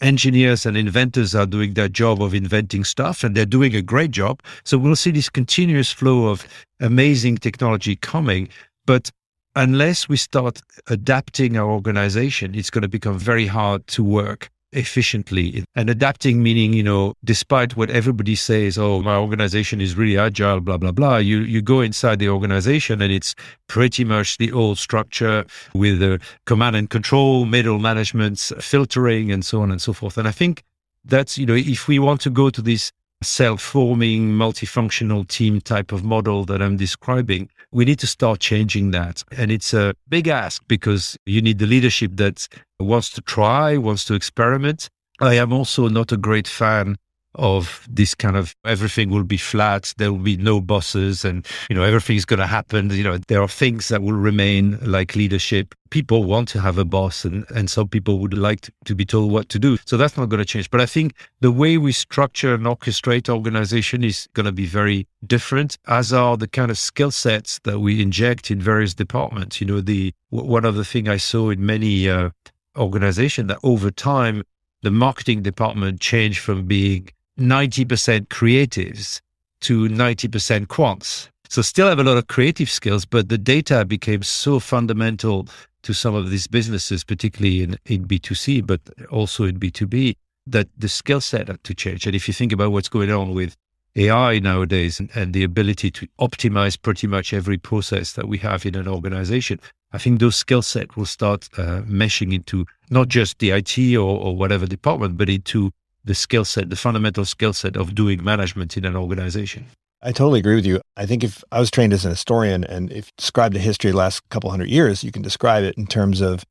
Engineers 0.00 0.66
and 0.66 0.76
inventors 0.76 1.34
are 1.34 1.46
doing 1.46 1.74
their 1.74 1.88
job 1.88 2.22
of 2.22 2.34
inventing 2.34 2.84
stuff 2.84 3.24
and 3.24 3.34
they're 3.34 3.46
doing 3.46 3.74
a 3.74 3.82
great 3.82 4.10
job. 4.10 4.42
So 4.64 4.76
we'll 4.76 4.96
see 4.96 5.10
this 5.10 5.30
continuous 5.30 5.90
flow 5.90 6.28
of 6.28 6.46
amazing 6.80 7.38
technology 7.38 7.96
coming. 7.96 8.48
But 8.84 9.10
unless 9.56 10.08
we 10.08 10.16
start 10.16 10.60
adapting 10.86 11.56
our 11.56 11.68
organization, 11.68 12.54
it's 12.54 12.70
going 12.70 12.82
to 12.82 12.88
become 12.88 13.18
very 13.18 13.46
hard 13.46 13.86
to 13.88 14.04
work 14.04 14.50
efficiently. 14.72 15.64
And 15.74 15.88
adapting 15.88 16.42
meaning, 16.42 16.74
you 16.74 16.82
know, 16.82 17.14
despite 17.24 17.76
what 17.76 17.88
everybody 17.88 18.34
says, 18.34 18.76
oh, 18.76 19.00
my 19.00 19.16
organization 19.16 19.80
is 19.80 19.96
really 19.96 20.18
agile, 20.18 20.60
blah, 20.60 20.76
blah, 20.76 20.92
blah, 20.92 21.16
you, 21.16 21.38
you 21.38 21.62
go 21.62 21.80
inside 21.80 22.18
the 22.18 22.28
organization 22.28 23.00
and 23.00 23.10
it's 23.10 23.34
pretty 23.68 24.04
much 24.04 24.36
the 24.36 24.52
old 24.52 24.76
structure 24.76 25.46
with 25.74 26.00
the 26.00 26.20
command 26.44 26.76
and 26.76 26.90
control, 26.90 27.46
middle 27.46 27.78
management, 27.78 28.38
filtering, 28.60 29.32
and 29.32 29.44
so 29.44 29.62
on 29.62 29.70
and 29.70 29.80
so 29.80 29.94
forth. 29.94 30.18
And 30.18 30.28
I 30.28 30.32
think 30.32 30.62
that's, 31.04 31.38
you 31.38 31.46
know, 31.46 31.54
if 31.54 31.88
we 31.88 31.98
want 31.98 32.20
to 32.22 32.30
go 32.30 32.50
to 32.50 32.60
this 32.60 32.92
self-forming 33.22 34.30
multifunctional 34.30 35.26
team 35.26 35.60
type 35.60 35.92
of 35.92 36.04
model 36.04 36.44
that 36.44 36.62
I'm 36.62 36.76
describing, 36.76 37.48
we 37.72 37.84
need 37.84 37.98
to 38.00 38.06
start 38.06 38.40
changing 38.40 38.90
that. 38.92 39.22
And 39.36 39.50
it's 39.50 39.72
a 39.74 39.94
big 40.08 40.28
ask 40.28 40.62
because 40.68 41.16
you 41.26 41.40
need 41.42 41.58
the 41.58 41.66
leadership 41.66 42.12
that 42.16 42.46
wants 42.78 43.10
to 43.10 43.22
try, 43.22 43.76
wants 43.76 44.04
to 44.06 44.14
experiment. 44.14 44.88
I 45.20 45.34
am 45.34 45.52
also 45.52 45.88
not 45.88 46.12
a 46.12 46.16
great 46.16 46.46
fan 46.46 46.96
of 47.36 47.86
this 47.88 48.14
kind 48.14 48.36
of 48.36 48.54
everything 48.64 49.10
will 49.10 49.24
be 49.24 49.36
flat, 49.36 49.94
there 49.98 50.12
will 50.12 50.18
be 50.18 50.36
no 50.36 50.60
bosses, 50.60 51.24
and 51.24 51.46
you 51.68 51.76
know 51.76 51.82
everything's 51.82 52.24
going 52.24 52.40
to 52.40 52.46
happen. 52.46 52.90
You 52.90 53.04
know 53.04 53.18
there 53.28 53.42
are 53.42 53.48
things 53.48 53.88
that 53.88 54.02
will 54.02 54.12
remain 54.12 54.78
like 54.82 55.14
leadership. 55.14 55.74
People 55.90 56.24
want 56.24 56.48
to 56.48 56.60
have 56.60 56.78
a 56.78 56.84
boss, 56.84 57.24
and 57.24 57.44
and 57.54 57.70
some 57.70 57.88
people 57.88 58.18
would 58.18 58.34
like 58.34 58.62
to, 58.62 58.72
to 58.86 58.94
be 58.94 59.04
told 59.04 59.30
what 59.30 59.48
to 59.50 59.58
do. 59.58 59.78
So 59.86 59.96
that's 59.96 60.16
not 60.16 60.28
going 60.28 60.38
to 60.38 60.44
change. 60.44 60.70
But 60.70 60.80
I 60.80 60.86
think 60.86 61.14
the 61.40 61.52
way 61.52 61.78
we 61.78 61.92
structure 61.92 62.54
and 62.54 62.64
orchestrate 62.64 63.28
organization 63.28 64.02
is 64.02 64.28
going 64.34 64.46
to 64.46 64.52
be 64.52 64.66
very 64.66 65.06
different, 65.26 65.78
as 65.86 66.12
are 66.12 66.36
the 66.36 66.48
kind 66.48 66.70
of 66.70 66.78
skill 66.78 67.10
sets 67.10 67.60
that 67.64 67.80
we 67.80 68.02
inject 68.02 68.50
in 68.50 68.60
various 68.60 68.94
departments. 68.94 69.60
You 69.60 69.66
know, 69.66 69.80
the 69.80 70.12
one 70.30 70.64
of 70.64 70.74
the 70.74 70.84
thing 70.84 71.08
I 71.08 71.18
saw 71.18 71.50
in 71.50 71.64
many 71.64 72.08
uh, 72.08 72.30
organizations 72.76 73.48
that 73.48 73.58
over 73.62 73.90
time 73.90 74.42
the 74.82 74.90
marketing 74.90 75.42
department 75.42 76.00
changed 76.00 76.38
from 76.38 76.66
being 76.66 77.08
90% 77.38 78.28
creatives 78.28 79.20
to 79.60 79.88
90% 79.88 80.66
quants. 80.66 81.28
So 81.48 81.62
still 81.62 81.88
have 81.88 81.98
a 81.98 82.04
lot 82.04 82.16
of 82.16 82.26
creative 82.26 82.68
skills, 82.68 83.04
but 83.04 83.28
the 83.28 83.38
data 83.38 83.84
became 83.84 84.22
so 84.22 84.58
fundamental 84.58 85.48
to 85.82 85.92
some 85.92 86.14
of 86.14 86.30
these 86.30 86.46
businesses, 86.46 87.04
particularly 87.04 87.62
in, 87.62 87.78
in 87.86 88.06
B2C, 88.06 88.66
but 88.66 88.80
also 89.10 89.44
in 89.44 89.58
B2B, 89.58 90.16
that 90.46 90.68
the 90.76 90.88
skill 90.88 91.20
set 91.20 91.48
had 91.48 91.62
to 91.64 91.74
change. 91.74 92.06
And 92.06 92.14
if 92.16 92.26
you 92.26 92.34
think 92.34 92.52
about 92.52 92.72
what's 92.72 92.88
going 92.88 93.10
on 93.10 93.34
with 93.34 93.56
AI 93.94 94.40
nowadays 94.40 95.00
and, 95.00 95.10
and 95.14 95.32
the 95.32 95.44
ability 95.44 95.90
to 95.92 96.06
optimize 96.20 96.80
pretty 96.80 97.06
much 97.06 97.32
every 97.32 97.56
process 97.56 98.12
that 98.14 98.28
we 98.28 98.38
have 98.38 98.66
in 98.66 98.74
an 98.74 98.88
organization, 98.88 99.60
I 99.92 99.98
think 99.98 100.20
those 100.20 100.36
skill 100.36 100.62
set 100.62 100.96
will 100.96 101.06
start 101.06 101.48
uh, 101.56 101.82
meshing 101.82 102.34
into 102.34 102.66
not 102.90 103.08
just 103.08 103.38
the 103.38 103.50
IT 103.50 103.96
or, 103.96 104.18
or 104.18 104.36
whatever 104.36 104.66
department, 104.66 105.16
but 105.16 105.30
into 105.30 105.70
the 106.06 106.14
skill 106.14 106.44
set, 106.44 106.70
the 106.70 106.76
fundamental 106.76 107.24
skill 107.24 107.52
set 107.52 107.76
of 107.76 107.94
doing 107.94 108.24
management 108.24 108.76
in 108.76 108.84
an 108.84 108.96
organization. 108.96 109.66
I 110.02 110.12
totally 110.12 110.38
agree 110.38 110.54
with 110.54 110.66
you. 110.66 110.80
I 110.96 111.04
think 111.04 111.24
if 111.24 111.42
I 111.50 111.58
was 111.58 111.70
trained 111.70 111.92
as 111.92 112.04
an 112.04 112.10
historian 112.10 112.64
and 112.64 112.90
if 112.92 113.06
you 113.06 113.12
describe 113.16 113.52
the 113.52 113.58
history 113.58 113.90
the 113.90 113.96
last 113.96 114.26
couple 114.28 114.50
hundred 114.50 114.70
years, 114.70 115.02
you 115.02 115.10
can 115.10 115.22
describe 115.22 115.64
it 115.64 115.76
in 115.76 115.86
terms 115.86 116.20
of, 116.20 116.44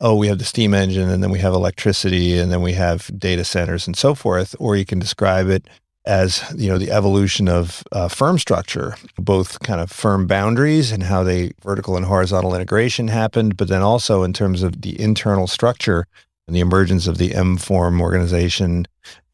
oh, 0.00 0.14
we 0.14 0.28
have 0.28 0.38
the 0.38 0.44
steam 0.44 0.74
engine 0.74 1.08
and 1.08 1.22
then 1.22 1.30
we 1.30 1.38
have 1.38 1.54
electricity 1.54 2.38
and 2.38 2.52
then 2.52 2.60
we 2.60 2.74
have 2.74 3.10
data 3.18 3.44
centers 3.44 3.86
and 3.86 3.96
so 3.96 4.14
forth. 4.14 4.54
Or 4.58 4.76
you 4.76 4.84
can 4.84 4.98
describe 4.98 5.48
it 5.48 5.66
as, 6.04 6.42
you 6.56 6.68
know, 6.68 6.78
the 6.78 6.90
evolution 6.90 7.48
of 7.48 7.82
uh, 7.92 8.08
firm 8.08 8.38
structure, 8.38 8.94
both 9.16 9.60
kind 9.60 9.80
of 9.80 9.90
firm 9.90 10.26
boundaries 10.26 10.90
and 10.92 11.02
how 11.02 11.22
they 11.22 11.52
vertical 11.62 11.96
and 11.96 12.06
horizontal 12.06 12.54
integration 12.54 13.08
happened, 13.08 13.56
but 13.56 13.68
then 13.68 13.82
also 13.82 14.22
in 14.22 14.32
terms 14.32 14.62
of 14.62 14.82
the 14.82 15.00
internal 15.00 15.46
structure 15.46 16.06
and 16.48 16.56
the 16.56 16.60
emergence 16.60 17.06
of 17.06 17.18
the 17.18 17.34
M 17.34 17.58
form 17.58 18.00
organization 18.00 18.86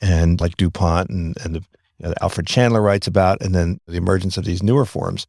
and 0.03 0.41
like 0.41 0.57
DuPont 0.57 1.09
and, 1.09 1.37
and 1.43 1.55
the, 1.55 1.65
you 1.99 2.09
know, 2.09 2.15
Alfred 2.21 2.47
Chandler 2.47 2.83
writes 2.83 3.07
about, 3.07 3.41
and 3.41 3.55
then 3.55 3.81
the 3.87 3.97
emergence 3.97 4.37
of 4.37 4.45
these 4.45 4.63
newer 4.63 4.85
forms. 4.85 5.27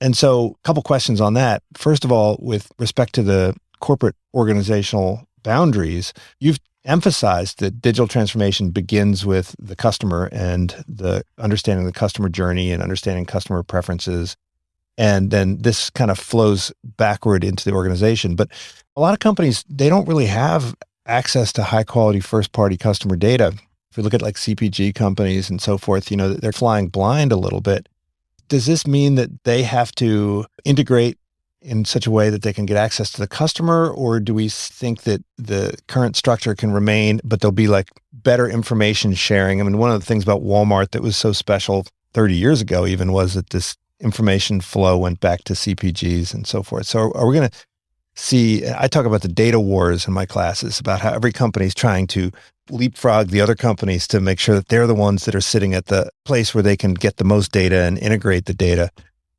And 0.00 0.16
so, 0.16 0.56
a 0.58 0.66
couple 0.66 0.82
questions 0.82 1.20
on 1.20 1.34
that. 1.34 1.62
First 1.76 2.04
of 2.04 2.10
all, 2.10 2.38
with 2.40 2.72
respect 2.78 3.14
to 3.14 3.22
the 3.22 3.54
corporate 3.80 4.16
organizational 4.34 5.28
boundaries, 5.42 6.14
you've 6.40 6.58
emphasized 6.86 7.60
that 7.60 7.82
digital 7.82 8.08
transformation 8.08 8.70
begins 8.70 9.26
with 9.26 9.54
the 9.58 9.76
customer 9.76 10.30
and 10.32 10.84
the 10.88 11.22
understanding 11.38 11.84
the 11.84 11.92
customer 11.92 12.30
journey 12.30 12.72
and 12.72 12.82
understanding 12.82 13.26
customer 13.26 13.62
preferences. 13.62 14.36
And 14.96 15.30
then 15.30 15.58
this 15.58 15.90
kind 15.90 16.10
of 16.10 16.18
flows 16.18 16.72
backward 16.82 17.44
into 17.44 17.64
the 17.64 17.74
organization. 17.74 18.36
But 18.36 18.48
a 18.96 19.00
lot 19.00 19.12
of 19.12 19.18
companies, 19.18 19.64
they 19.68 19.90
don't 19.90 20.08
really 20.08 20.26
have 20.26 20.74
access 21.06 21.52
to 21.54 21.62
high 21.62 21.84
quality 21.84 22.20
first 22.20 22.52
party 22.52 22.76
customer 22.76 23.16
data. 23.16 23.52
If 23.90 23.96
we 23.96 24.02
look 24.02 24.14
at 24.14 24.22
like 24.22 24.34
CPG 24.36 24.94
companies 24.94 25.48
and 25.48 25.60
so 25.60 25.78
forth, 25.78 26.10
you 26.10 26.16
know, 26.16 26.34
they're 26.34 26.52
flying 26.52 26.88
blind 26.88 27.32
a 27.32 27.36
little 27.36 27.60
bit. 27.60 27.88
Does 28.48 28.66
this 28.66 28.86
mean 28.86 29.14
that 29.16 29.44
they 29.44 29.62
have 29.62 29.92
to 29.96 30.44
integrate 30.64 31.18
in 31.62 31.84
such 31.84 32.06
a 32.06 32.10
way 32.10 32.30
that 32.30 32.42
they 32.42 32.52
can 32.52 32.66
get 32.66 32.76
access 32.76 33.10
to 33.12 33.20
the 33.20 33.26
customer? 33.26 33.90
Or 33.90 34.20
do 34.20 34.34
we 34.34 34.48
think 34.48 35.02
that 35.02 35.24
the 35.36 35.76
current 35.88 36.16
structure 36.16 36.54
can 36.54 36.72
remain, 36.72 37.20
but 37.24 37.40
there'll 37.40 37.52
be 37.52 37.68
like 37.68 37.90
better 38.12 38.48
information 38.48 39.14
sharing? 39.14 39.60
I 39.60 39.64
mean, 39.64 39.78
one 39.78 39.90
of 39.90 39.98
the 40.00 40.06
things 40.06 40.22
about 40.22 40.42
Walmart 40.42 40.92
that 40.92 41.02
was 41.02 41.16
so 41.16 41.32
special 41.32 41.86
30 42.12 42.34
years 42.34 42.60
ago 42.60 42.86
even 42.86 43.12
was 43.12 43.34
that 43.34 43.50
this 43.50 43.76
information 44.00 44.60
flow 44.60 44.96
went 44.96 45.20
back 45.20 45.42
to 45.44 45.54
CPGs 45.54 46.34
and 46.34 46.46
so 46.46 46.62
forth. 46.62 46.86
So 46.86 47.12
are 47.12 47.26
we 47.26 47.36
going 47.36 47.48
to 47.48 47.56
see, 48.16 48.66
I 48.66 48.88
talk 48.88 49.06
about 49.06 49.22
the 49.22 49.28
data 49.28 49.60
wars 49.60 50.06
in 50.06 50.12
my 50.12 50.26
classes 50.26 50.80
about 50.80 51.00
how 51.00 51.12
every 51.12 51.32
company 51.32 51.66
is 51.66 51.74
trying 51.74 52.06
to 52.08 52.30
leapfrog 52.70 53.28
the 53.28 53.40
other 53.40 53.54
companies 53.54 54.08
to 54.08 54.20
make 54.20 54.40
sure 54.40 54.54
that 54.54 54.68
they're 54.68 54.86
the 54.86 54.94
ones 54.94 55.24
that 55.24 55.34
are 55.34 55.40
sitting 55.40 55.74
at 55.74 55.86
the 55.86 56.10
place 56.24 56.54
where 56.54 56.62
they 56.62 56.76
can 56.76 56.94
get 56.94 57.16
the 57.16 57.24
most 57.24 57.52
data 57.52 57.82
and 57.82 57.98
integrate 57.98 58.46
the 58.46 58.54
data. 58.54 58.90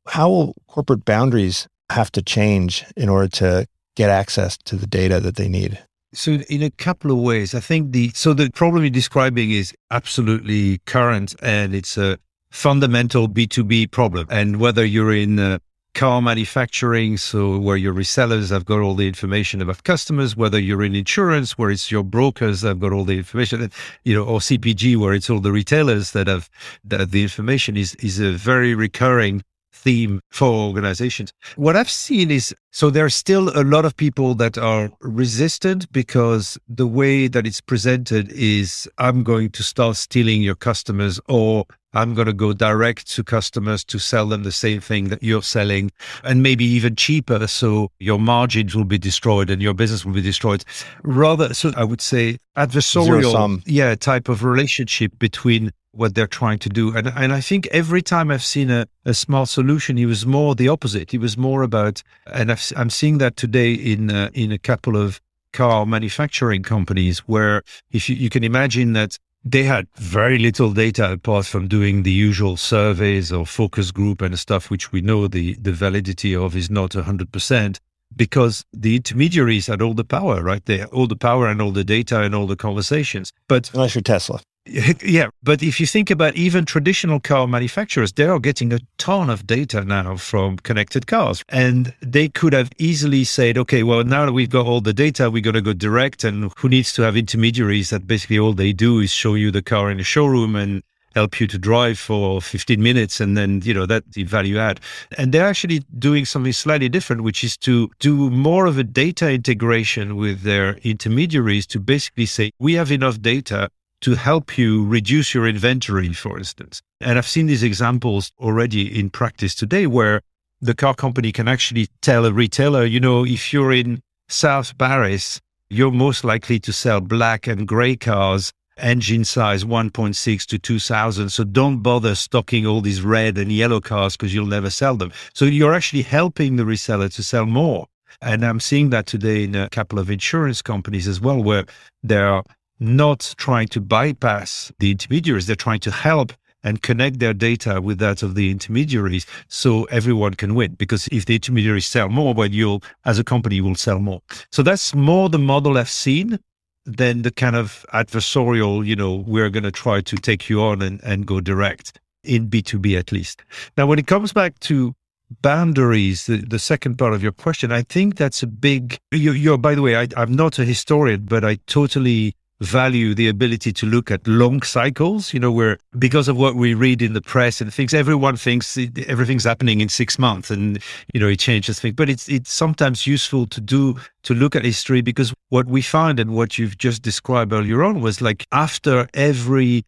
How 0.06 0.30
will 0.30 0.54
corporate 0.68 1.04
boundaries 1.04 1.68
have 1.90 2.10
to 2.12 2.22
change 2.22 2.84
in 2.96 3.08
order 3.08 3.28
to 3.28 3.66
get 3.96 4.10
access 4.10 4.56
to 4.56 4.76
the 4.76 4.86
data 4.86 5.20
that 5.20 5.36
they 5.36 5.48
need? 5.48 5.78
So, 6.14 6.32
in 6.48 6.62
a 6.62 6.70
couple 6.70 7.10
of 7.10 7.18
ways, 7.18 7.54
I 7.54 7.60
think 7.60 7.92
the 7.92 8.10
so 8.14 8.32
the 8.32 8.50
problem 8.50 8.82
you're 8.82 8.90
describing 8.90 9.50
is 9.50 9.74
absolutely 9.90 10.78
current, 10.86 11.34
and 11.42 11.74
it's 11.74 11.98
a 11.98 12.18
fundamental 12.50 13.28
B2B 13.28 13.90
problem. 13.90 14.26
And 14.30 14.58
whether 14.58 14.86
you're 14.86 15.12
in 15.12 15.38
uh, 15.38 15.58
car 15.98 16.22
manufacturing, 16.22 17.16
so 17.16 17.58
where 17.58 17.76
your 17.76 17.92
resellers 17.92 18.50
have 18.50 18.64
got 18.64 18.78
all 18.78 18.94
the 18.94 19.08
information 19.08 19.60
about 19.60 19.82
customers, 19.82 20.36
whether 20.36 20.56
you're 20.56 20.84
in 20.84 20.94
insurance, 20.94 21.58
where 21.58 21.72
it's 21.72 21.90
your 21.90 22.04
brokers 22.04 22.60
that 22.60 22.68
have 22.68 22.78
got 22.78 22.92
all 22.92 23.04
the 23.04 23.18
information, 23.18 23.68
you 24.04 24.14
know, 24.14 24.22
or 24.22 24.38
CPG, 24.38 24.96
where 24.96 25.12
it's 25.12 25.28
all 25.28 25.40
the 25.40 25.50
retailers 25.50 26.12
that 26.12 26.28
have 26.28 26.48
that 26.84 27.10
the 27.10 27.24
information 27.24 27.76
is 27.76 27.96
is 27.96 28.20
a 28.20 28.30
very 28.30 28.76
recurring 28.76 29.42
theme 29.72 30.20
for 30.30 30.48
organizations. 30.48 31.32
What 31.56 31.74
I've 31.74 31.90
seen 31.90 32.30
is 32.30 32.54
so 32.70 32.90
there 32.90 33.04
are 33.04 33.10
still 33.24 33.48
a 33.60 33.64
lot 33.64 33.84
of 33.84 33.96
people 33.96 34.36
that 34.36 34.56
are 34.56 34.90
resistant 35.00 35.90
because 35.90 36.56
the 36.68 36.86
way 36.86 37.26
that 37.26 37.44
it's 37.44 37.60
presented 37.60 38.30
is 38.30 38.88
I'm 38.98 39.24
going 39.24 39.50
to 39.50 39.64
start 39.64 39.96
stealing 39.96 40.42
your 40.42 40.54
customers 40.54 41.18
or 41.28 41.64
I'm 41.94 42.14
going 42.14 42.26
to 42.26 42.32
go 42.32 42.52
direct 42.52 43.10
to 43.12 43.24
customers 43.24 43.84
to 43.84 43.98
sell 43.98 44.26
them 44.26 44.42
the 44.42 44.52
same 44.52 44.80
thing 44.80 45.08
that 45.08 45.22
you're 45.22 45.42
selling 45.42 45.90
and 46.22 46.42
maybe 46.42 46.64
even 46.64 46.96
cheaper. 46.96 47.46
So 47.46 47.90
your 47.98 48.18
margins 48.18 48.74
will 48.74 48.84
be 48.84 48.98
destroyed 48.98 49.50
and 49.50 49.62
your 49.62 49.74
business 49.74 50.04
will 50.04 50.12
be 50.12 50.22
destroyed. 50.22 50.64
Rather, 51.02 51.54
so 51.54 51.72
I 51.76 51.84
would 51.84 52.00
say 52.00 52.38
adversarial, 52.56 53.62
yeah, 53.66 53.94
type 53.94 54.28
of 54.28 54.44
relationship 54.44 55.18
between 55.18 55.72
what 55.92 56.14
they're 56.14 56.26
trying 56.26 56.58
to 56.60 56.68
do. 56.68 56.96
And, 56.96 57.08
and 57.08 57.32
I 57.32 57.40
think 57.40 57.66
every 57.68 58.02
time 58.02 58.30
I've 58.30 58.44
seen 58.44 58.70
a, 58.70 58.86
a 59.04 59.14
smart 59.14 59.48
solution, 59.48 59.98
it 59.98 60.06
was 60.06 60.26
more 60.26 60.54
the 60.54 60.68
opposite. 60.68 61.14
It 61.14 61.18
was 61.18 61.36
more 61.36 61.62
about, 61.62 62.02
and 62.26 62.52
i 62.52 62.58
am 62.76 62.90
seeing 62.90 63.18
that 63.18 63.36
today 63.36 63.72
in, 63.72 64.10
uh, 64.10 64.30
in 64.34 64.52
a 64.52 64.58
couple 64.58 64.96
of 64.96 65.20
car 65.52 65.86
manufacturing 65.86 66.62
companies 66.62 67.20
where 67.20 67.62
if 67.90 68.08
you, 68.08 68.16
you 68.16 68.28
can 68.28 68.44
imagine 68.44 68.92
that 68.92 69.18
they 69.44 69.62
had 69.64 69.86
very 69.96 70.38
little 70.38 70.72
data 70.72 71.12
apart 71.12 71.46
from 71.46 71.68
doing 71.68 72.02
the 72.02 72.12
usual 72.12 72.56
surveys 72.56 73.32
or 73.32 73.46
focus 73.46 73.90
group 73.90 74.20
and 74.20 74.38
stuff, 74.38 74.70
which 74.70 74.92
we 74.92 75.00
know 75.00 75.28
the, 75.28 75.54
the 75.54 75.72
validity 75.72 76.34
of 76.34 76.56
is 76.56 76.70
not 76.70 76.90
100% 76.90 77.78
because 78.16 78.64
the 78.72 78.96
intermediaries 78.96 79.66
had 79.66 79.82
all 79.82 79.94
the 79.94 80.04
power, 80.04 80.42
right? 80.42 80.64
They 80.64 80.84
all 80.84 81.06
the 81.06 81.16
power 81.16 81.46
and 81.46 81.62
all 81.62 81.72
the 81.72 81.84
data 81.84 82.22
and 82.22 82.34
all 82.34 82.46
the 82.46 82.56
conversations. 82.56 83.32
But 83.48 83.72
unless 83.74 83.94
you're 83.94 84.02
Tesla. 84.02 84.40
Yeah, 85.02 85.28
but 85.42 85.62
if 85.62 85.80
you 85.80 85.86
think 85.86 86.10
about 86.10 86.36
even 86.36 86.64
traditional 86.64 87.20
car 87.20 87.46
manufacturers, 87.46 88.12
they 88.12 88.24
are 88.24 88.38
getting 88.38 88.72
a 88.72 88.80
ton 88.98 89.30
of 89.30 89.46
data 89.46 89.84
now 89.84 90.16
from 90.16 90.58
connected 90.58 91.06
cars. 91.06 91.42
And 91.48 91.94
they 92.02 92.28
could 92.28 92.52
have 92.52 92.70
easily 92.78 93.24
said, 93.24 93.56
okay, 93.58 93.82
well, 93.82 94.04
now 94.04 94.26
that 94.26 94.32
we've 94.32 94.50
got 94.50 94.66
all 94.66 94.80
the 94.80 94.92
data, 94.92 95.30
we're 95.30 95.42
going 95.42 95.54
to 95.54 95.62
go 95.62 95.72
direct. 95.72 96.24
And 96.24 96.52
who 96.58 96.68
needs 96.68 96.92
to 96.94 97.02
have 97.02 97.16
intermediaries 97.16 97.90
that 97.90 98.06
basically 98.06 98.38
all 98.38 98.52
they 98.52 98.72
do 98.72 99.00
is 99.00 99.10
show 99.10 99.34
you 99.34 99.50
the 99.50 99.62
car 99.62 99.90
in 99.90 100.00
a 100.00 100.04
showroom 100.04 100.54
and 100.56 100.82
help 101.14 101.40
you 101.40 101.46
to 101.46 101.58
drive 101.58 101.98
for 101.98 102.40
15 102.40 102.82
minutes 102.82 103.20
and 103.20 103.36
then 103.36 103.60
you 103.64 103.74
know 103.74 103.86
that 103.86 104.04
the 104.12 104.24
value 104.24 104.58
add 104.58 104.78
and 105.16 105.32
they're 105.32 105.46
actually 105.46 105.80
doing 105.98 106.24
something 106.24 106.52
slightly 106.52 106.88
different 106.88 107.22
which 107.22 107.42
is 107.42 107.56
to 107.56 107.90
do 107.98 108.30
more 108.30 108.66
of 108.66 108.78
a 108.78 108.84
data 108.84 109.30
integration 109.30 110.16
with 110.16 110.42
their 110.42 110.74
intermediaries 110.84 111.66
to 111.66 111.80
basically 111.80 112.26
say 112.26 112.50
we 112.58 112.74
have 112.74 112.92
enough 112.92 113.20
data 113.20 113.70
to 114.00 114.14
help 114.14 114.56
you 114.56 114.86
reduce 114.86 115.34
your 115.34 115.46
inventory, 115.46 116.12
for 116.12 116.38
instance. 116.38 116.80
And 117.00 117.18
I've 117.18 117.26
seen 117.26 117.46
these 117.46 117.62
examples 117.62 118.32
already 118.38 118.98
in 118.98 119.10
practice 119.10 119.54
today 119.54 119.86
where 119.86 120.20
the 120.60 120.74
car 120.74 120.94
company 120.94 121.32
can 121.32 121.48
actually 121.48 121.88
tell 122.02 122.24
a 122.26 122.32
retailer, 122.32 122.84
you 122.84 123.00
know, 123.00 123.24
if 123.24 123.52
you're 123.52 123.72
in 123.72 124.00
South 124.28 124.76
Paris, 124.78 125.40
you're 125.70 125.90
most 125.90 126.24
likely 126.24 126.58
to 126.60 126.72
sell 126.72 127.00
black 127.00 127.46
and 127.46 127.66
gray 127.66 127.96
cars, 127.96 128.52
engine 128.78 129.24
size 129.24 129.64
1.6 129.64 130.46
to 130.46 130.58
2000. 130.58 131.28
So 131.28 131.44
don't 131.44 131.82
bother 131.82 132.14
stocking 132.14 132.66
all 132.66 132.80
these 132.80 133.02
red 133.02 133.38
and 133.38 133.52
yellow 133.52 133.80
cars 133.80 134.16
because 134.16 134.34
you'll 134.34 134.46
never 134.46 134.70
sell 134.70 134.96
them. 134.96 135.12
So 135.34 135.44
you're 135.44 135.74
actually 135.74 136.02
helping 136.02 136.56
the 136.56 136.64
reseller 136.64 137.12
to 137.14 137.22
sell 137.22 137.46
more. 137.46 137.86
And 138.20 138.44
I'm 138.44 138.60
seeing 138.60 138.90
that 138.90 139.06
today 139.06 139.44
in 139.44 139.54
a 139.54 139.68
couple 139.68 139.98
of 139.98 140.10
insurance 140.10 140.60
companies 140.62 141.06
as 141.06 141.20
well, 141.20 141.42
where 141.42 141.66
there 142.02 142.26
are 142.26 142.44
not 142.80 143.34
trying 143.38 143.68
to 143.68 143.80
bypass 143.80 144.72
the 144.78 144.90
intermediaries. 144.90 145.46
They're 145.46 145.56
trying 145.56 145.80
to 145.80 145.90
help 145.90 146.32
and 146.64 146.82
connect 146.82 147.18
their 147.18 147.34
data 147.34 147.80
with 147.80 147.98
that 147.98 148.22
of 148.22 148.34
the 148.34 148.50
intermediaries 148.50 149.26
so 149.48 149.84
everyone 149.84 150.34
can 150.34 150.54
win. 150.54 150.74
Because 150.74 151.08
if 151.08 151.26
the 151.26 151.36
intermediaries 151.36 151.86
sell 151.86 152.08
more, 152.08 152.34
well, 152.34 152.50
you'll, 152.50 152.82
as 153.04 153.18
a 153.18 153.24
company, 153.24 153.60
will 153.60 153.74
sell 153.74 153.98
more. 153.98 154.20
So 154.50 154.62
that's 154.62 154.94
more 154.94 155.28
the 155.28 155.38
model 155.38 155.78
I've 155.78 155.88
seen 155.88 156.38
than 156.84 157.22
the 157.22 157.30
kind 157.30 157.54
of 157.54 157.84
adversarial, 157.92 158.84
you 158.84 158.96
know, 158.96 159.16
we're 159.26 159.50
going 159.50 159.64
to 159.64 159.70
try 159.70 160.00
to 160.00 160.16
take 160.16 160.48
you 160.48 160.62
on 160.62 160.80
and, 160.82 161.00
and 161.04 161.26
go 161.26 161.40
direct 161.40 162.00
in 162.24 162.48
B2B 162.48 162.98
at 162.98 163.12
least. 163.12 163.42
Now, 163.76 163.86
when 163.86 163.98
it 163.98 164.06
comes 164.06 164.32
back 164.32 164.58
to 164.60 164.94
boundaries, 165.42 166.26
the, 166.26 166.38
the 166.38 166.58
second 166.58 166.96
part 166.96 167.12
of 167.12 167.22
your 167.22 167.32
question, 167.32 167.70
I 167.70 167.82
think 167.82 168.16
that's 168.16 168.42
a 168.42 168.46
big, 168.46 168.98
you, 169.12 169.32
you're, 169.32 169.58
by 169.58 169.74
the 169.74 169.82
way, 169.82 169.96
I, 169.96 170.08
I'm 170.16 170.32
not 170.32 170.58
a 170.58 170.64
historian, 170.64 171.26
but 171.26 171.44
I 171.44 171.56
totally 171.66 172.34
value 172.60 173.14
the 173.14 173.28
ability 173.28 173.72
to 173.72 173.86
look 173.86 174.10
at 174.10 174.26
long 174.26 174.62
cycles, 174.62 175.32
you 175.32 175.38
know, 175.38 175.52
where 175.52 175.78
because 175.98 176.28
of 176.28 176.36
what 176.36 176.56
we 176.56 176.74
read 176.74 177.00
in 177.00 177.12
the 177.12 177.20
press 177.20 177.60
and 177.60 177.72
things, 177.72 177.94
everyone 177.94 178.36
thinks 178.36 178.76
everything's 179.06 179.44
happening 179.44 179.80
in 179.80 179.88
six 179.88 180.18
months 180.18 180.50
and, 180.50 180.82
you 181.14 181.20
know, 181.20 181.28
it 181.28 181.38
changes 181.38 181.78
things. 181.78 181.94
But 181.94 182.08
it's, 182.08 182.28
it's 182.28 182.52
sometimes 182.52 183.06
useful 183.06 183.46
to 183.46 183.60
do, 183.60 183.96
to 184.24 184.34
look 184.34 184.56
at 184.56 184.64
history 184.64 185.02
because 185.02 185.32
what 185.50 185.66
we 185.66 185.82
find 185.82 186.18
and 186.18 186.34
what 186.34 186.58
you've 186.58 186.78
just 186.78 187.02
described 187.02 187.52
earlier 187.52 187.84
on 187.84 188.00
was 188.00 188.20
like 188.20 188.44
after 188.50 189.08
every 189.14 189.84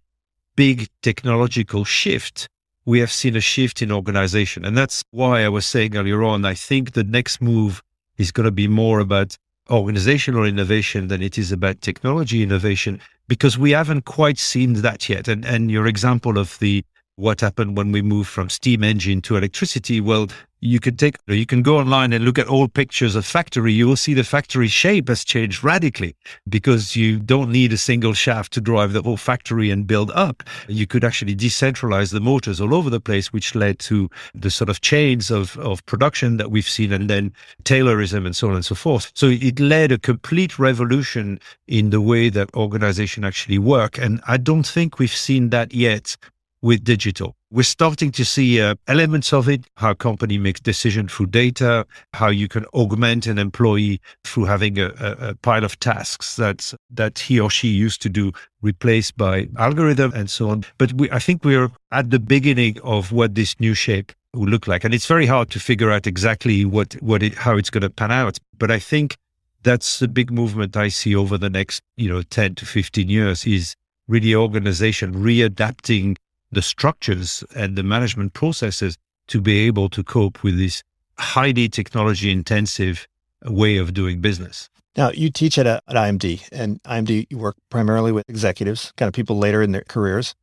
big 0.54 0.88
technological 1.02 1.84
shift, 1.84 2.48
we 2.84 3.00
have 3.00 3.10
seen 3.10 3.34
a 3.34 3.40
shift 3.40 3.82
in 3.82 3.90
organization. 3.90 4.64
And 4.64 4.76
that's 4.76 5.02
why 5.10 5.44
I 5.44 5.48
was 5.48 5.66
saying 5.66 5.96
earlier 5.96 6.22
on, 6.22 6.44
I 6.44 6.54
think 6.54 6.92
the 6.92 7.04
next 7.04 7.40
move 7.40 7.82
is 8.16 8.30
going 8.30 8.44
to 8.44 8.52
be 8.52 8.68
more 8.68 9.00
about 9.00 9.36
organizational 9.70 10.44
innovation 10.44 11.08
than 11.08 11.22
it 11.22 11.38
is 11.38 11.52
about 11.52 11.80
technology 11.80 12.42
innovation 12.42 13.00
because 13.28 13.56
we 13.56 13.70
haven't 13.70 14.04
quite 14.04 14.38
seen 14.38 14.74
that 14.82 15.08
yet. 15.08 15.28
And 15.28 15.44
and 15.44 15.70
your 15.70 15.86
example 15.86 16.38
of 16.38 16.58
the 16.58 16.84
what 17.20 17.40
happened 17.40 17.76
when 17.76 17.92
we 17.92 18.02
moved 18.02 18.30
from 18.30 18.48
steam 18.48 18.82
engine 18.82 19.20
to 19.22 19.36
electricity, 19.36 20.00
well, 20.00 20.28
you 20.60 20.78
can 20.78 20.96
take 20.96 21.16
you 21.26 21.46
can 21.46 21.62
go 21.62 21.78
online 21.78 22.12
and 22.12 22.24
look 22.24 22.38
at 22.38 22.48
old 22.48 22.74
pictures 22.74 23.16
of 23.16 23.24
factory. 23.24 23.72
You 23.72 23.88
will 23.88 23.96
see 23.96 24.14
the 24.14 24.24
factory 24.24 24.68
shape 24.68 25.08
has 25.08 25.24
changed 25.24 25.64
radically 25.64 26.14
because 26.48 26.94
you 26.94 27.18
don't 27.18 27.50
need 27.50 27.72
a 27.72 27.78
single 27.78 28.12
shaft 28.12 28.52
to 28.54 28.60
drive 28.60 28.92
the 28.92 29.02
whole 29.02 29.16
factory 29.16 29.70
and 29.70 29.86
build 29.86 30.10
up. 30.10 30.42
You 30.68 30.86
could 30.86 31.02
actually 31.02 31.34
decentralize 31.34 32.12
the 32.12 32.20
motors 32.20 32.60
all 32.60 32.74
over 32.74 32.90
the 32.90 33.00
place 33.00 33.32
which 33.32 33.54
led 33.54 33.78
to 33.80 34.10
the 34.34 34.50
sort 34.50 34.68
of 34.68 34.82
chains 34.82 35.30
of, 35.30 35.56
of 35.58 35.84
production 35.86 36.36
that 36.36 36.50
we've 36.50 36.68
seen 36.68 36.92
and 36.92 37.08
then 37.08 37.32
taylorism 37.64 38.26
and 38.26 38.36
so 38.36 38.48
on 38.48 38.54
and 38.54 38.64
so 38.64 38.74
forth. 38.74 39.12
So 39.14 39.28
it 39.28 39.58
led 39.60 39.92
a 39.92 39.98
complete 39.98 40.58
revolution 40.58 41.40
in 41.68 41.88
the 41.90 42.02
way 42.02 42.28
that 42.28 42.54
organization 42.54 43.24
actually 43.24 43.58
work. 43.58 43.98
And 43.98 44.20
i 44.26 44.36
don't 44.36 44.66
think 44.66 44.98
we've 44.98 45.10
seen 45.10 45.50
that 45.50 45.72
yet 45.72 46.16
with 46.62 46.84
digital. 46.84 47.36
We're 47.50 47.62
starting 47.62 48.12
to 48.12 48.24
see 48.24 48.60
uh, 48.60 48.74
elements 48.86 49.32
of 49.32 49.48
it, 49.48 49.66
how 49.76 49.94
company 49.94 50.38
makes 50.38 50.60
decision 50.60 51.08
through 51.08 51.26
data, 51.26 51.86
how 52.14 52.28
you 52.28 52.48
can 52.48 52.64
augment 52.66 53.26
an 53.26 53.38
employee 53.38 54.00
through 54.24 54.44
having 54.44 54.78
a, 54.78 54.86
a, 55.00 55.28
a, 55.30 55.34
pile 55.36 55.64
of 55.64 55.78
tasks 55.80 56.36
that, 56.36 56.72
that 56.90 57.18
he 57.18 57.40
or 57.40 57.50
she 57.50 57.68
used 57.68 58.02
to 58.02 58.08
do 58.08 58.32
replaced 58.62 59.16
by 59.16 59.48
algorithm 59.58 60.12
and 60.14 60.30
so 60.30 60.50
on. 60.50 60.64
But 60.78 60.92
we, 60.92 61.10
I 61.10 61.18
think 61.18 61.44
we're 61.44 61.70
at 61.92 62.10
the 62.10 62.20
beginning 62.20 62.78
of 62.84 63.10
what 63.10 63.34
this 63.34 63.58
new 63.58 63.74
shape 63.74 64.12
will 64.34 64.48
look 64.48 64.66
like. 64.66 64.84
And 64.84 64.94
it's 64.94 65.06
very 65.06 65.26
hard 65.26 65.50
to 65.50 65.60
figure 65.60 65.90
out 65.90 66.06
exactly 66.06 66.64
what, 66.64 66.94
what 67.00 67.22
it, 67.22 67.34
how 67.34 67.56
it's 67.56 67.70
going 67.70 67.82
to 67.82 67.90
pan 67.90 68.12
out. 68.12 68.38
But 68.58 68.70
I 68.70 68.78
think 68.78 69.16
that's 69.62 69.98
the 69.98 70.08
big 70.08 70.30
movement 70.30 70.76
I 70.76 70.88
see 70.88 71.16
over 71.16 71.36
the 71.36 71.50
next, 71.50 71.82
you 71.96 72.08
know, 72.08 72.22
10 72.22 72.54
to 72.56 72.66
15 72.66 73.08
years 73.08 73.46
is 73.46 73.74
really 74.08 74.34
organization 74.34 75.14
readapting 75.14 76.16
the 76.52 76.62
structures 76.62 77.44
and 77.54 77.76
the 77.76 77.82
management 77.82 78.32
processes 78.32 78.96
to 79.28 79.40
be 79.40 79.60
able 79.60 79.88
to 79.90 80.02
cope 80.02 80.42
with 80.42 80.58
this 80.58 80.82
highly 81.18 81.68
technology 81.68 82.30
intensive 82.30 83.06
way 83.44 83.76
of 83.76 83.94
doing 83.94 84.20
business. 84.20 84.68
Now, 84.96 85.10
you 85.10 85.30
teach 85.30 85.56
at, 85.58 85.66
a, 85.66 85.80
at 85.86 85.94
IMD, 85.94 86.48
and 86.50 86.82
IMD, 86.82 87.26
you 87.30 87.38
work 87.38 87.56
primarily 87.70 88.10
with 88.10 88.28
executives, 88.28 88.92
kind 88.96 89.06
of 89.06 89.14
people 89.14 89.38
later 89.38 89.62
in 89.62 89.72
their 89.72 89.84
careers. 89.88 90.34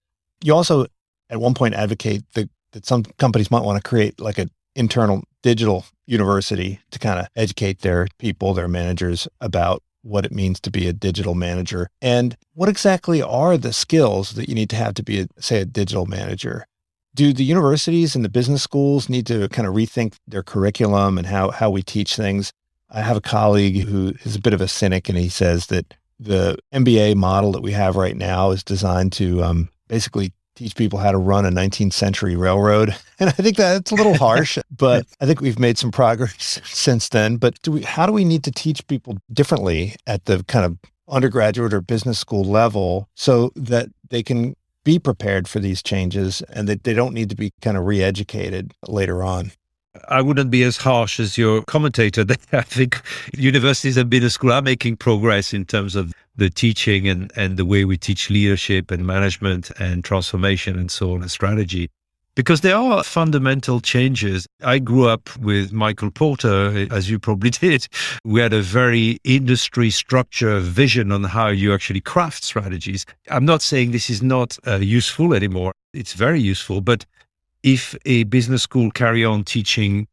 You 0.42 0.54
also, 0.54 0.86
at 1.30 1.40
one 1.40 1.54
point, 1.54 1.74
advocate 1.74 2.24
the, 2.34 2.50
that 2.72 2.86
some 2.86 3.04
companies 3.18 3.52
might 3.52 3.64
want 3.64 3.84
to 3.84 3.88
create 3.88 4.20
like 4.20 4.38
an 4.38 4.50
internal 4.76 5.24
digital 5.42 5.86
university 6.06 6.80
to 6.92 7.00
kind 7.00 7.20
of 7.20 7.28
educate 7.36 7.82
their 7.82 8.08
people, 8.20 8.54
their 8.54 8.68
managers 8.70 9.28
about 9.42 9.84
what 10.08 10.26
it 10.26 10.32
means 10.32 10.60
to 10.62 10.72
be 10.72 10.88
a 10.88 10.94
digital 10.94 11.36
manager 11.36 11.90
and 12.02 12.38
what 12.54 12.70
exactly 12.70 13.22
are 13.22 13.58
the 13.58 13.74
skills 13.74 14.32
that 14.32 14.48
you 14.48 14.56
need 14.56 14.70
to 14.70 14.76
have 14.76 14.94
to 14.96 15.04
be, 15.04 15.22
a, 15.22 15.28
say, 15.40 15.62
a 15.62 15.66
digital 15.66 16.06
manager. 16.06 16.66
Do 17.14 17.34
the 17.34 17.44
universities 17.44 18.16
and 18.16 18.24
the 18.24 18.30
business 18.30 18.64
schools 18.64 19.10
need 19.10 19.26
to 19.28 19.50
kind 19.50 19.68
of 19.68 19.74
rethink 19.74 20.16
their 20.28 20.44
curriculum 20.44 21.18
and 21.18 21.28
how, 21.28 21.52
how 21.52 21.70
we 21.70 21.82
teach 21.82 22.16
things? 22.16 22.52
I 22.90 23.02
have 23.02 23.18
a 23.18 23.22
colleague 23.22 23.84
who 23.84 24.14
is 24.24 24.36
a 24.36 24.42
bit 24.42 24.54
of 24.54 24.62
a 24.62 24.68
cynic 24.68 25.10
and 25.10 25.18
he 25.18 25.30
says 25.30 25.68
that 25.68 25.94
the 26.20 26.58
MBA 26.74 27.16
model 27.16 27.52
that 27.52 27.62
we 27.62 27.72
have 27.74 27.96
right 27.96 28.16
now 28.16 28.52
is 28.52 28.64
designed 28.64 29.12
to 29.14 29.44
um, 29.44 29.70
basically 29.88 30.32
teach 30.58 30.76
people 30.76 31.00
how 31.00 31.12
to 31.12 31.18
run 31.18 31.46
a 31.46 31.52
19th 31.52 31.94
century 31.94 32.36
railroad. 32.36 32.96
And 33.20 33.30
I 33.30 33.34
think 33.34 33.58
that's 33.58 33.90
a 33.90 33.96
little 33.96 34.14
harsh, 34.14 34.60
but 34.78 35.08
I 35.20 35.26
think 35.26 35.42
we've 35.42 35.58
made 35.58 35.80
some 35.80 35.90
progress 35.90 36.62
since 36.66 37.10
then. 37.10 37.38
But 37.38 37.60
do 37.64 37.72
we, 37.72 37.82
how 37.82 38.06
do 38.06 38.12
we 38.12 38.24
need 38.24 38.44
to 38.44 38.52
teach 38.52 38.86
people 38.86 39.18
differently 39.34 39.96
at 40.06 40.26
the 40.26 40.44
kind 40.44 40.64
of 40.64 40.78
undergraduate 41.10 41.74
or 41.74 41.82
business 41.82 42.20
school 42.20 42.44
level 42.44 43.10
so 43.16 43.52
that 43.56 43.90
they 44.12 44.22
can 44.22 44.56
be 44.84 45.00
prepared 45.00 45.48
for 45.48 45.58
these 45.58 45.82
changes 45.82 46.44
and 46.44 46.70
that 46.70 46.84
they 46.84 46.94
don't 46.94 47.16
need 47.16 47.32
to 47.32 47.36
be 47.36 47.52
kind 47.60 47.76
of 47.76 47.88
re-educated 47.88 48.76
later 48.88 49.24
on? 49.24 49.52
I 50.08 50.22
wouldn't 50.22 50.52
be 50.52 50.64
as 50.64 50.78
harsh 50.78 51.20
as 51.20 51.38
your 51.38 51.64
commentator. 51.64 52.26
I 52.52 52.62
think 52.62 53.02
universities 53.34 53.98
and 53.98 54.10
business 54.10 54.34
school 54.34 54.52
are 54.52 54.62
making 54.62 54.98
progress 54.98 55.54
in 55.54 55.66
terms 55.66 55.96
of 55.96 56.14
the 56.36 56.50
teaching 56.50 57.08
and, 57.08 57.32
and 57.36 57.58
the 57.58 57.66
way 57.66 57.86
we 57.86 57.98
teach 57.98 58.30
leadership 58.30 58.92
and 58.92 59.06
management 59.06 59.72
and 59.80 60.04
transformation 60.04 60.78
and 60.78 60.92
so 60.92 61.14
on 61.14 61.22
and 61.22 61.32
strategy. 61.32 61.90
Because 62.36 62.62
there 62.62 62.76
are 62.76 63.04
fundamental 63.04 63.82
changes. 63.82 64.46
I 64.64 64.78
grew 64.78 65.08
up 65.08 65.36
with 65.40 65.74
Michael 65.74 66.12
Porter, 66.12 66.88
as 66.92 67.10
you 67.10 67.18
probably 67.18 67.50
did. 67.66 67.88
We 68.24 68.42
had 68.42 68.54
a 68.54 68.62
very 68.62 69.18
industry 69.24 69.90
structure 69.90 70.60
vision 70.60 71.12
on 71.12 71.24
how 71.24 71.48
you 71.48 71.74
actually 71.74 72.02
craft 72.02 72.44
strategies. 72.44 73.08
I'm 73.32 73.46
not 73.46 73.64
saying 73.64 73.92
this 73.92 74.12
is 74.12 74.22
not 74.22 74.56
uh, 74.68 74.76
useful 74.76 75.34
anymore. 75.34 75.72
It's 75.96 76.14
very 76.14 76.40
useful, 76.40 76.82
but 76.82 77.08
if 77.64 77.96
a 78.06 78.24
business 78.24 78.64
school 78.64 78.92
carry 78.92 79.26
on 79.26 79.44
teaching 79.44 80.08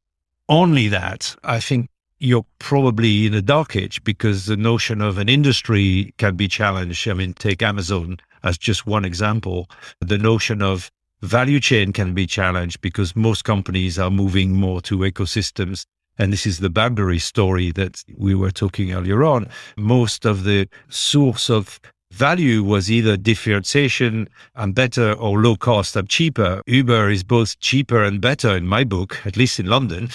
only 0.49 0.89
that, 0.89 1.35
I 1.45 1.61
think 1.61 1.89
you're 2.19 2.47
probably 2.59 3.27
in 3.27 3.35
a 3.35 3.43
dark 3.43 3.77
age 3.77 4.03
because 4.05 4.47
the 4.47 4.57
notion 4.57 5.01
of 5.01 5.19
an 5.19 5.29
industry 5.29 6.15
can 6.19 6.37
be 6.37 6.49
challenged. 6.49 7.07
I 7.09 7.15
mean, 7.15 7.35
take 7.35 7.63
Amazon 7.63 8.19
as 8.43 8.57
just 8.57 8.87
one 8.87 9.05
example. 9.05 9.69
The 10.01 10.19
notion 10.19 10.63
of 10.63 10.91
value 11.23 11.61
chain 11.61 11.93
can 11.93 12.15
be 12.15 12.27
challenged 12.27 12.81
because 12.81 13.17
most 13.17 13.45
companies 13.45 13.99
are 13.99 14.11
moving 14.11 14.53
more 14.53 14.81
to 14.83 14.99
ecosystems. 14.99 15.87
And 16.17 16.33
this 16.33 16.47
is 16.47 16.59
the 16.59 16.71
boundary 16.71 17.19
story 17.19 17.73
that 17.73 18.05
we 18.17 18.35
were 18.35 18.53
talking 18.53 18.93
earlier 18.93 19.25
on. 19.25 19.49
Most 19.77 20.25
of 20.25 20.45
the 20.45 20.69
source 20.89 21.51
of 21.51 21.81
value 22.15 22.63
was 22.63 22.91
either 22.91 23.17
differentiation, 23.17 24.29
I'm 24.55 24.73
better, 24.73 25.13
or 25.13 25.41
low 25.41 25.57
cost, 25.57 25.97
I'm 25.97 26.07
cheaper. 26.07 26.63
Uber 26.67 27.11
is 27.11 27.25
both 27.25 27.59
cheaper 27.61 28.03
and 28.03 28.21
better 28.21 28.57
in 28.57 28.67
my 28.67 28.85
book, 28.85 29.21
at 29.27 29.37
least 29.37 29.59
in 29.59 29.67
London. 29.67 30.11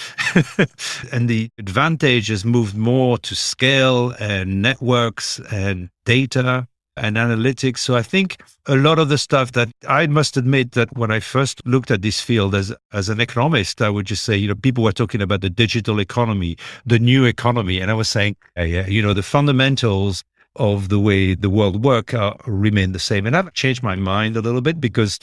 and 1.12 1.28
the 1.28 1.50
advantage 1.58 2.28
has 2.28 2.44
moved 2.44 2.76
more 2.76 3.18
to 3.18 3.34
scale 3.34 4.14
and 4.18 4.62
networks 4.62 5.38
and 5.52 5.90
data 6.04 6.66
and 6.96 7.16
analytics. 7.16 7.78
So 7.78 7.96
I 7.96 8.02
think 8.02 8.42
a 8.66 8.76
lot 8.76 8.98
of 8.98 9.08
the 9.08 9.18
stuff 9.18 9.52
that 9.52 9.70
I 9.88 10.06
must 10.06 10.36
admit 10.36 10.72
that 10.72 10.96
when 10.96 11.10
I 11.10 11.20
first 11.20 11.60
looked 11.66 11.90
at 11.90 12.02
this 12.02 12.20
field 12.20 12.54
as 12.54 12.74
as 12.92 13.08
an 13.08 13.20
economist, 13.20 13.80
I 13.80 13.90
would 13.90 14.06
just 14.06 14.24
say, 14.24 14.36
you 14.36 14.48
know, 14.48 14.54
people 14.54 14.84
were 14.84 14.92
talking 14.92 15.22
about 15.22 15.40
the 15.40 15.50
digital 15.50 16.00
economy, 16.00 16.56
the 16.84 16.98
new 16.98 17.24
economy, 17.24 17.80
and 17.80 17.90
I 17.90 17.94
was 17.94 18.08
saying, 18.08 18.36
yeah, 18.56 18.86
you 18.86 19.02
know, 19.02 19.14
the 19.14 19.22
fundamentals 19.22 20.24
of 20.56 20.88
the 20.88 20.98
way 20.98 21.34
the 21.34 21.50
world 21.50 21.84
work 21.84 22.12
uh, 22.12 22.34
remain 22.46 22.92
the 22.92 22.98
same. 22.98 23.26
And 23.26 23.36
I've 23.36 23.52
changed 23.52 23.82
my 23.82 23.96
mind 23.96 24.36
a 24.36 24.40
little 24.40 24.60
bit 24.60 24.80
because 24.80 25.18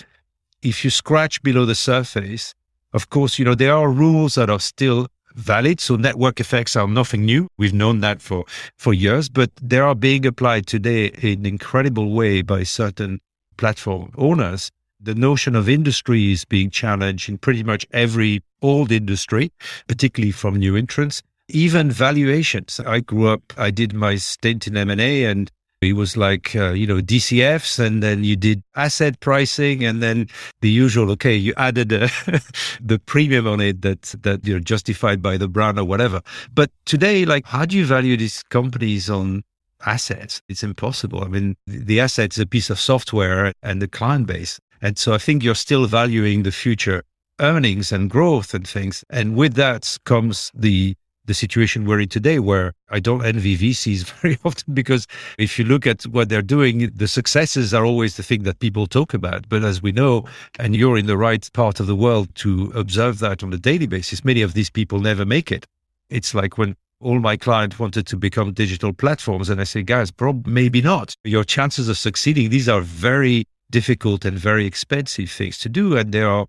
if 0.62 0.84
you 0.84 0.90
scratch 0.90 1.42
below 1.44 1.66
the 1.66 1.76
surface, 1.76 2.54
of 2.94 3.10
course, 3.10 3.38
you 3.38 3.46
know, 3.46 3.56
there 3.56 3.74
are 3.74 3.92
rules 3.92 4.36
that 4.36 4.50
are 4.50 4.60
still 4.60 5.08
valid. 5.36 5.80
So 5.80 5.96
network 5.96 6.40
effects 6.40 6.76
are 6.76 6.88
nothing 6.88 7.26
new. 7.26 7.48
We've 7.58 7.74
known 7.74 8.00
that 8.02 8.22
for, 8.22 8.46
for 8.78 8.94
years, 8.94 9.30
but 9.30 9.52
they 9.62 9.80
are 9.80 9.96
being 9.96 10.26
applied 10.26 10.66
today 10.66 11.08
in 11.08 11.40
an 11.40 11.46
incredible 11.46 12.12
way 12.12 12.42
by 12.42 12.64
certain 12.64 13.20
platform 13.58 14.12
owners. 14.18 14.72
The 15.00 15.14
notion 15.14 15.56
of 15.56 15.70
industry 15.70 16.32
is 16.32 16.44
being 16.44 16.72
challenged 16.72 17.30
in 17.30 17.38
pretty 17.38 17.64
much 17.64 17.86
every 17.92 18.42
old 18.64 18.92
industry, 18.92 19.52
particularly 19.88 20.32
from 20.32 20.56
new 20.56 20.76
entrants 20.76 21.22
even 21.50 21.92
valuations. 21.92 22.80
I 22.86 23.00
grew 23.00 23.28
up, 23.28 23.54
I 23.58 23.72
did 23.72 23.94
my 23.94 24.16
stint 24.16 24.68
in 24.68 24.76
M&A 24.78 25.26
and 25.26 25.52
it 25.82 25.94
was 25.94 26.18
like, 26.18 26.56
uh, 26.56 26.72
you 26.72 26.88
know, 26.88 27.00
DCFs 27.02 27.78
and 27.78 28.02
then 28.02 28.24
you 28.24 28.36
did 28.36 28.64
asset 28.76 29.20
pricing 29.20 29.84
and 29.84 30.02
then 30.02 30.28
the 30.62 30.70
usual, 30.70 31.12
okay, 31.12 31.36
you 31.36 31.54
added 31.56 31.94
uh, 31.94 32.08
the 32.82 33.00
premium 33.06 33.48
on 33.48 33.62
it 33.62 33.84
that, 33.84 34.02
that 34.24 34.46
you're 34.46 34.60
justified 34.60 35.22
by 35.22 35.38
the 35.38 35.48
brand 35.48 35.78
or 35.78 35.86
whatever. 35.86 36.22
But 36.54 36.72
today, 36.86 37.26
like, 37.26 37.46
how 37.46 37.66
do 37.66 37.78
you 37.78 37.86
value 37.86 38.18
these 38.18 38.42
companies 38.44 39.10
on 39.10 39.44
assets? 39.86 40.42
It's 40.50 40.64
impossible. 40.64 41.24
I 41.24 41.28
mean, 41.28 41.56
the 41.68 42.00
asset 42.00 42.34
is 42.34 42.40
a 42.40 42.48
piece 42.48 42.72
of 42.72 42.80
software 42.80 43.54
and 43.62 43.80
the 43.80 43.88
client 43.88 44.26
base. 44.26 44.60
And 44.82 44.98
so 44.98 45.14
I 45.14 45.20
think 45.20 45.44
you're 45.44 45.56
still 45.56 45.86
valuing 45.86 46.42
the 46.42 46.52
future 46.52 47.04
earnings 47.40 47.92
and 47.92 48.10
growth 48.10 48.56
and 48.56 48.68
things. 48.68 49.04
And 49.12 49.36
with 49.36 49.54
that 49.56 49.98
comes 50.06 50.52
the 50.56 50.96
the 51.28 51.34
situation 51.34 51.86
we're 51.86 52.00
in 52.00 52.10
today, 52.10 52.40
where 52.40 52.74
I 52.90 53.00
don't 53.00 53.24
envy 53.24 53.58
VCs 53.58 54.04
very 54.22 54.38
often 54.44 54.74
because 54.74 55.08
if 55.38 55.60
you 55.60 55.66
look 55.66 55.86
at 55.86 56.04
what 56.04 56.30
they're 56.30 56.42
doing, 56.42 56.90
the 56.96 57.08
successes 57.08 57.74
are 57.74 57.86
always 57.86 58.18
the 58.18 58.24
thing 58.24 58.44
that 58.44 58.60
people 58.60 58.88
talk 58.88 59.14
about. 59.14 59.48
But 59.48 59.64
as 59.64 59.82
we 59.82 59.92
know, 59.92 60.26
and 60.60 60.76
you're 60.76 60.98
in 60.98 61.06
the 61.06 61.18
right 61.18 61.48
part 61.54 61.80
of 61.80 61.88
the 61.88 61.96
world 61.96 62.34
to 62.36 62.72
observe 62.74 63.20
that 63.20 63.44
on 63.44 63.54
a 63.54 63.58
daily 63.58 63.88
basis, 63.88 64.26
many 64.26 64.42
of 64.42 64.54
these 64.54 64.70
people 64.70 65.00
never 65.00 65.26
make 65.26 65.52
it. 65.52 65.66
It's 66.10 66.34
like 66.34 66.58
when 66.58 66.76
all 67.00 67.20
my 67.20 67.38
clients 67.38 67.78
wanted 67.78 68.08
to 68.08 68.18
become 68.18 68.54
digital 68.54 68.92
platforms, 68.92 69.50
and 69.50 69.62
I 69.62 69.66
say, 69.66 69.84
guys, 69.84 70.10
prob- 70.10 70.48
maybe 70.48 70.82
not. 70.82 71.14
Your 71.24 71.44
chances 71.44 71.90
of 71.90 71.98
succeeding, 71.98 72.50
these 72.50 72.68
are 72.68 72.82
very 72.82 73.46
difficult 73.70 74.26
and 74.26 74.38
very 74.38 74.66
expensive 74.66 75.30
things 75.30 75.58
to 75.60 75.70
do. 75.70 75.98
And 75.98 76.12
there 76.12 76.30
are 76.30 76.48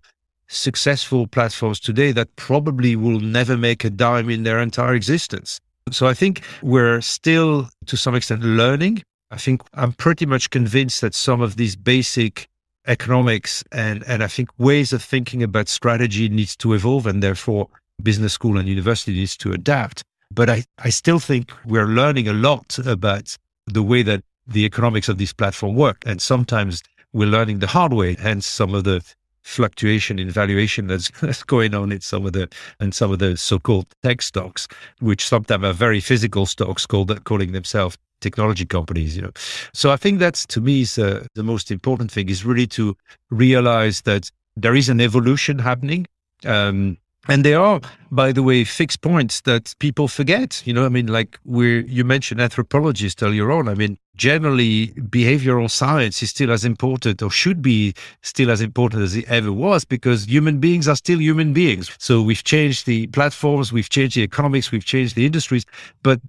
successful 0.49 1.27
platforms 1.27 1.79
today 1.79 2.11
that 2.11 2.35
probably 2.35 2.95
will 2.95 3.19
never 3.19 3.55
make 3.55 3.83
a 3.83 3.89
dime 3.89 4.29
in 4.29 4.43
their 4.43 4.59
entire 4.59 4.93
existence. 4.93 5.59
So 5.91 6.07
I 6.07 6.13
think 6.13 6.43
we're 6.61 7.01
still 7.01 7.69
to 7.85 7.95
some 7.95 8.15
extent 8.15 8.41
learning. 8.41 9.03
I 9.31 9.37
think 9.37 9.61
I'm 9.75 9.93
pretty 9.93 10.25
much 10.25 10.49
convinced 10.49 11.01
that 11.01 11.13
some 11.13 11.41
of 11.41 11.55
these 11.55 11.75
basic 11.75 12.47
economics 12.87 13.63
and, 13.71 14.03
and 14.07 14.23
I 14.23 14.27
think 14.27 14.49
ways 14.57 14.91
of 14.91 15.03
thinking 15.03 15.43
about 15.43 15.67
strategy 15.67 16.27
needs 16.29 16.55
to 16.57 16.73
evolve 16.73 17.05
and 17.05 17.21
therefore 17.21 17.67
business 18.01 18.33
school 18.33 18.57
and 18.57 18.67
university 18.67 19.13
needs 19.13 19.37
to 19.37 19.51
adapt. 19.51 20.03
But 20.31 20.49
I, 20.49 20.63
I 20.79 20.89
still 20.89 21.19
think 21.19 21.51
we're 21.65 21.87
learning 21.87 22.27
a 22.27 22.33
lot 22.33 22.79
about 22.79 23.35
the 23.67 23.83
way 23.83 24.01
that 24.03 24.23
the 24.47 24.65
economics 24.65 25.09
of 25.09 25.17
this 25.17 25.33
platform 25.33 25.75
work. 25.75 26.03
And 26.05 26.21
sometimes 26.21 26.81
we're 27.13 27.27
learning 27.27 27.59
the 27.59 27.67
hard 27.67 27.93
way, 27.93 28.15
hence 28.15 28.45
some 28.45 28.73
of 28.73 28.83
the 28.83 29.03
fluctuation 29.49 30.19
in 30.19 30.29
valuation 30.29 30.87
that's, 30.87 31.09
that's 31.21 31.43
going 31.43 31.73
on 31.73 31.91
in 31.91 32.01
some 32.01 32.25
of 32.25 32.33
the 32.33 32.47
and 32.79 32.93
some 32.93 33.11
of 33.11 33.19
the 33.19 33.35
so-called 33.35 33.87
tech 34.03 34.21
stocks, 34.21 34.67
which 34.99 35.27
sometimes 35.27 35.63
are 35.63 35.73
very 35.73 35.99
physical 35.99 36.45
stocks 36.45 36.85
called 36.85 37.23
calling 37.23 37.51
themselves 37.51 37.97
technology 38.21 38.65
companies. 38.65 39.15
You 39.15 39.23
know, 39.23 39.31
so 39.73 39.91
I 39.91 39.97
think 39.97 40.19
that's 40.19 40.45
to 40.47 40.61
me 40.61 40.81
is 40.81 40.97
uh, 40.97 41.25
the 41.35 41.43
most 41.43 41.71
important 41.71 42.11
thing 42.11 42.29
is 42.29 42.45
really 42.45 42.67
to 42.67 42.95
realize 43.29 44.01
that 44.01 44.29
there 44.55 44.75
is 44.75 44.89
an 44.89 45.01
evolution 45.01 45.59
happening. 45.59 46.05
Um, 46.45 46.97
and 47.29 47.45
there 47.45 47.61
are, 47.61 47.79
by 48.11 48.31
the 48.31 48.41
way, 48.41 48.63
fixed 48.63 49.01
points 49.01 49.41
that 49.41 49.75
people 49.77 50.07
forget. 50.07 50.63
You 50.65 50.73
know, 50.73 50.85
I 50.85 50.89
mean, 50.89 51.07
like 51.07 51.39
we 51.45 51.85
you 51.85 52.03
mentioned 52.03 52.41
anthropologists 52.41 53.21
earlier 53.21 53.51
on. 53.51 53.69
I 53.69 53.75
mean, 53.75 53.99
generally, 54.15 54.87
behavioral 54.87 55.69
science 55.69 56.23
is 56.23 56.31
still 56.31 56.51
as 56.51 56.65
important, 56.65 57.21
or 57.21 57.29
should 57.29 57.61
be 57.61 57.93
still 58.23 58.49
as 58.49 58.61
important 58.61 59.03
as 59.03 59.15
it 59.15 59.25
ever 59.29 59.51
was, 59.51 59.85
because 59.85 60.25
human 60.25 60.57
beings 60.59 60.87
are 60.87 60.95
still 60.95 61.21
human 61.21 61.53
beings. 61.53 61.95
So 61.99 62.21
we've 62.23 62.43
changed 62.43 62.87
the 62.87 63.07
platforms, 63.07 63.71
we've 63.71 63.89
changed 63.89 64.17
the 64.17 64.23
economics, 64.23 64.71
we've 64.71 64.85
changed 64.85 65.15
the 65.15 65.25
industries, 65.27 65.65
but 66.01 66.19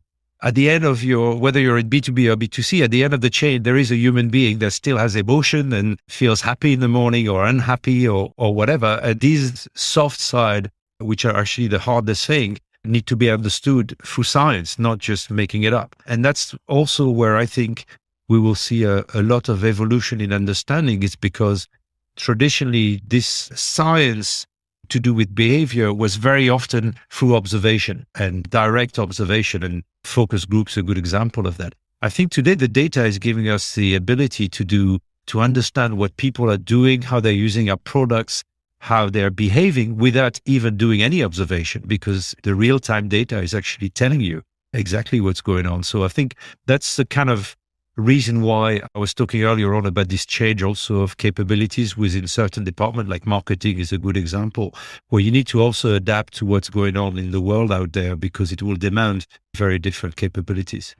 at 0.42 0.54
the 0.54 0.68
end 0.68 0.84
of 0.84 1.02
your 1.02 1.36
whether 1.36 1.60
you're 1.60 1.78
in 1.78 1.90
b2b 1.90 2.30
or 2.30 2.36
b2c 2.36 2.82
at 2.82 2.90
the 2.90 3.04
end 3.04 3.12
of 3.12 3.20
the 3.20 3.28
chain 3.28 3.62
there 3.62 3.76
is 3.76 3.90
a 3.90 3.96
human 3.96 4.30
being 4.30 4.58
that 4.58 4.70
still 4.70 4.96
has 4.96 5.14
emotion 5.14 5.70
and 5.70 5.98
feels 6.08 6.40
happy 6.40 6.72
in 6.72 6.80
the 6.80 6.88
morning 6.88 7.28
or 7.28 7.44
unhappy 7.44 8.08
or 8.08 8.32
or 8.38 8.54
whatever 8.54 8.98
and 9.02 9.20
these 9.20 9.68
soft 9.74 10.18
side 10.18 10.70
which 11.00 11.24
are 11.24 11.36
actually 11.36 11.68
the 11.68 11.78
hardest 11.78 12.26
thing, 12.26 12.58
need 12.84 13.06
to 13.06 13.16
be 13.16 13.30
understood 13.30 13.96
through 14.04 14.24
science, 14.24 14.78
not 14.78 14.98
just 14.98 15.30
making 15.30 15.64
it 15.64 15.72
up. 15.72 15.94
And 16.06 16.24
that's 16.24 16.54
also 16.66 17.10
where 17.10 17.36
I 17.36 17.46
think 17.46 17.84
we 18.28 18.38
will 18.38 18.54
see 18.54 18.84
a, 18.84 19.04
a 19.12 19.22
lot 19.22 19.48
of 19.48 19.64
evolution 19.64 20.20
in 20.20 20.32
understanding 20.32 21.02
is 21.02 21.16
because 21.16 21.68
traditionally 22.16 23.00
this 23.06 23.50
science 23.54 24.46
to 24.88 25.00
do 25.00 25.14
with 25.14 25.34
behavior 25.34 25.92
was 25.92 26.16
very 26.16 26.48
often 26.48 26.94
through 27.10 27.34
observation 27.34 28.06
and 28.14 28.44
direct 28.50 28.98
observation 28.98 29.62
and 29.62 29.82
focus 30.04 30.44
groups 30.44 30.76
a 30.76 30.82
good 30.82 30.98
example 30.98 31.46
of 31.46 31.56
that. 31.58 31.74
I 32.02 32.08
think 32.08 32.32
today 32.32 32.54
the 32.54 32.68
data 32.68 33.04
is 33.04 33.18
giving 33.18 33.48
us 33.48 33.74
the 33.74 33.94
ability 33.94 34.48
to 34.48 34.64
do 34.64 34.98
to 35.26 35.40
understand 35.40 35.96
what 35.96 36.16
people 36.16 36.50
are 36.50 36.56
doing, 36.56 37.02
how 37.02 37.20
they're 37.20 37.32
using 37.32 37.70
our 37.70 37.76
products, 37.76 38.42
how 38.80 39.08
they're 39.08 39.30
behaving 39.30 39.96
without 39.96 40.40
even 40.44 40.76
doing 40.76 41.02
any 41.02 41.22
observation 41.22 41.82
because 41.86 42.34
the 42.42 42.54
real 42.54 42.78
time 42.78 43.08
data 43.08 43.38
is 43.38 43.54
actually 43.54 43.90
telling 43.90 44.20
you 44.20 44.42
exactly 44.72 45.20
what's 45.20 45.40
going 45.40 45.66
on. 45.66 45.82
So 45.82 46.04
I 46.04 46.08
think 46.08 46.34
that's 46.66 46.96
the 46.96 47.04
kind 47.04 47.30
of 47.30 47.56
reason 47.96 48.40
why 48.40 48.80
I 48.94 48.98
was 48.98 49.12
talking 49.12 49.42
earlier 49.42 49.74
on 49.74 49.84
about 49.84 50.08
this 50.08 50.24
change 50.24 50.62
also 50.62 51.02
of 51.02 51.18
capabilities 51.18 51.96
within 51.96 52.26
certain 52.26 52.64
department, 52.64 53.08
like 53.08 53.26
marketing 53.26 53.78
is 53.78 53.92
a 53.92 53.98
good 53.98 54.16
example, 54.16 54.74
where 55.08 55.20
you 55.20 55.30
need 55.30 55.46
to 55.48 55.60
also 55.60 55.94
adapt 55.94 56.32
to 56.34 56.46
what's 56.46 56.70
going 56.70 56.96
on 56.96 57.18
in 57.18 57.30
the 57.30 57.40
world 57.40 57.70
out 57.70 57.92
there 57.92 58.16
because 58.16 58.52
it 58.52 58.62
will 58.62 58.76
demand 58.76 59.26
very 59.54 59.78
different 59.78 60.16
capabilities. 60.16 60.96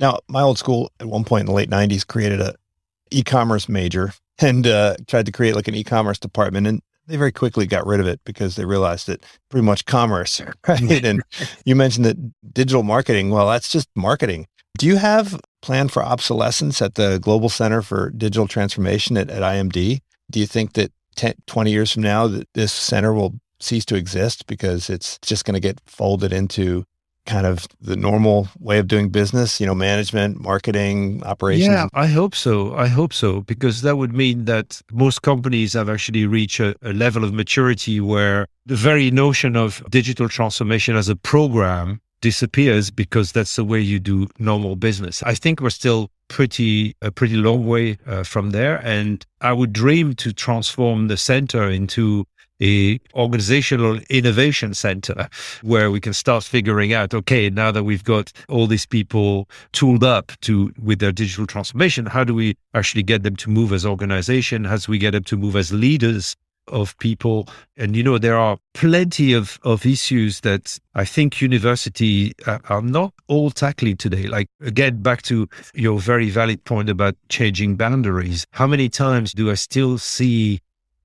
Now, 0.00 0.18
my 0.28 0.42
old 0.42 0.58
school 0.58 0.90
at 0.98 1.06
one 1.06 1.24
point 1.24 1.42
in 1.42 1.46
the 1.46 1.52
late 1.52 1.70
90s 1.70 2.06
created 2.06 2.40
a 2.40 2.54
e-commerce 3.10 3.68
major 3.68 4.12
and 4.40 4.66
uh, 4.66 4.96
tried 5.06 5.26
to 5.26 5.32
create 5.32 5.54
like 5.54 5.68
an 5.68 5.74
e-commerce 5.74 6.18
department. 6.18 6.66
And 6.66 6.82
they 7.10 7.16
very 7.16 7.32
quickly 7.32 7.66
got 7.66 7.86
rid 7.86 8.00
of 8.00 8.06
it 8.06 8.20
because 8.24 8.56
they 8.56 8.64
realized 8.64 9.06
that 9.08 9.24
pretty 9.50 9.64
much 9.64 9.84
commerce, 9.84 10.40
right? 10.68 11.04
and 11.04 11.22
you 11.64 11.74
mentioned 11.74 12.04
that 12.06 12.54
digital 12.54 12.82
marketing. 12.82 13.30
Well, 13.30 13.48
that's 13.48 13.70
just 13.70 13.88
marketing. 13.94 14.46
Do 14.78 14.86
you 14.86 14.96
have 14.96 15.40
plan 15.62 15.88
for 15.88 16.02
obsolescence 16.02 16.80
at 16.80 16.94
the 16.94 17.18
Global 17.18 17.48
Center 17.48 17.82
for 17.82 18.10
Digital 18.10 18.46
Transformation 18.46 19.16
at, 19.16 19.28
at 19.28 19.42
IMD? 19.42 19.98
Do 20.30 20.40
you 20.40 20.46
think 20.46 20.74
that 20.74 20.92
10, 21.16 21.34
20 21.46 21.70
years 21.70 21.92
from 21.92 22.02
now 22.02 22.28
that 22.28 22.48
this 22.54 22.72
center 22.72 23.12
will 23.12 23.34
cease 23.58 23.84
to 23.86 23.96
exist 23.96 24.46
because 24.46 24.88
it's 24.88 25.18
just 25.18 25.44
going 25.44 25.54
to 25.54 25.60
get 25.60 25.80
folded 25.84 26.32
into 26.32 26.84
kind 27.30 27.46
of 27.46 27.66
the 27.80 27.96
normal 27.96 28.48
way 28.58 28.78
of 28.80 28.86
doing 28.88 29.08
business, 29.08 29.60
you 29.60 29.66
know, 29.66 29.74
management, 29.74 30.40
marketing, 30.40 31.22
operations? 31.24 31.68
Yeah, 31.68 31.86
I 31.94 32.08
hope 32.08 32.34
so. 32.34 32.74
I 32.74 32.88
hope 32.88 33.12
so, 33.12 33.40
because 33.42 33.82
that 33.82 33.96
would 33.96 34.12
mean 34.12 34.46
that 34.46 34.82
most 34.90 35.22
companies 35.22 35.72
have 35.74 35.88
actually 35.88 36.26
reached 36.26 36.60
a, 36.60 36.74
a 36.82 36.92
level 36.92 37.22
of 37.22 37.32
maturity 37.32 38.00
where 38.00 38.46
the 38.66 38.74
very 38.74 39.10
notion 39.10 39.56
of 39.56 39.82
digital 39.90 40.28
transformation 40.28 40.96
as 40.96 41.08
a 41.08 41.16
program 41.16 42.00
disappears 42.20 42.90
because 42.90 43.32
that's 43.32 43.56
the 43.56 43.64
way 43.64 43.80
you 43.80 43.98
do 43.98 44.28
normal 44.38 44.76
business. 44.76 45.22
I 45.22 45.34
think 45.34 45.60
we're 45.60 45.70
still 45.70 46.10
pretty 46.28 46.94
a 47.02 47.10
pretty 47.10 47.34
long 47.34 47.66
way 47.66 47.98
uh, 48.06 48.22
from 48.22 48.50
there 48.50 48.76
and 48.86 49.26
I 49.40 49.52
would 49.52 49.72
dream 49.72 50.14
to 50.22 50.32
transform 50.32 51.08
the 51.08 51.16
center 51.16 51.68
into 51.68 52.24
a 52.60 53.00
organizational 53.14 53.98
innovation 54.10 54.74
center 54.74 55.28
where 55.62 55.90
we 55.90 56.00
can 56.00 56.12
start 56.12 56.44
figuring 56.44 56.92
out 56.92 57.14
okay 57.14 57.50
now 57.50 57.70
that 57.70 57.84
we've 57.84 58.04
got 58.04 58.32
all 58.48 58.66
these 58.66 58.86
people 58.86 59.48
tooled 59.72 60.04
up 60.04 60.32
to 60.40 60.72
with 60.82 60.98
their 60.98 61.12
digital 61.12 61.46
transformation 61.46 62.06
how 62.06 62.24
do 62.24 62.34
we 62.34 62.56
actually 62.74 63.02
get 63.02 63.22
them 63.22 63.36
to 63.36 63.50
move 63.50 63.72
as 63.72 63.84
organization 63.86 64.64
how 64.64 64.76
do 64.76 64.90
we 64.90 64.98
get 64.98 65.12
them 65.12 65.24
to 65.24 65.36
move 65.36 65.56
as 65.56 65.72
leaders 65.72 66.36
of 66.70 66.96
people. 66.98 67.48
And, 67.76 67.94
you 67.96 68.02
know, 68.02 68.18
there 68.18 68.36
are 68.36 68.58
plenty 68.74 69.32
of, 69.32 69.58
of 69.62 69.84
issues 69.84 70.40
that 70.40 70.78
I 70.94 71.04
think 71.04 71.40
university 71.40 72.32
uh, 72.46 72.58
are 72.68 72.82
not 72.82 73.12
all 73.28 73.50
tackling 73.50 73.96
today. 73.96 74.26
Like, 74.26 74.48
again, 74.60 75.02
back 75.02 75.22
to 75.22 75.48
your 75.74 75.98
very 75.98 76.30
valid 76.30 76.64
point 76.64 76.88
about 76.88 77.16
changing 77.28 77.76
boundaries. 77.76 78.46
How 78.52 78.66
many 78.66 78.88
times 78.88 79.32
do 79.32 79.50
I 79.50 79.54
still 79.54 79.98
see 79.98 80.60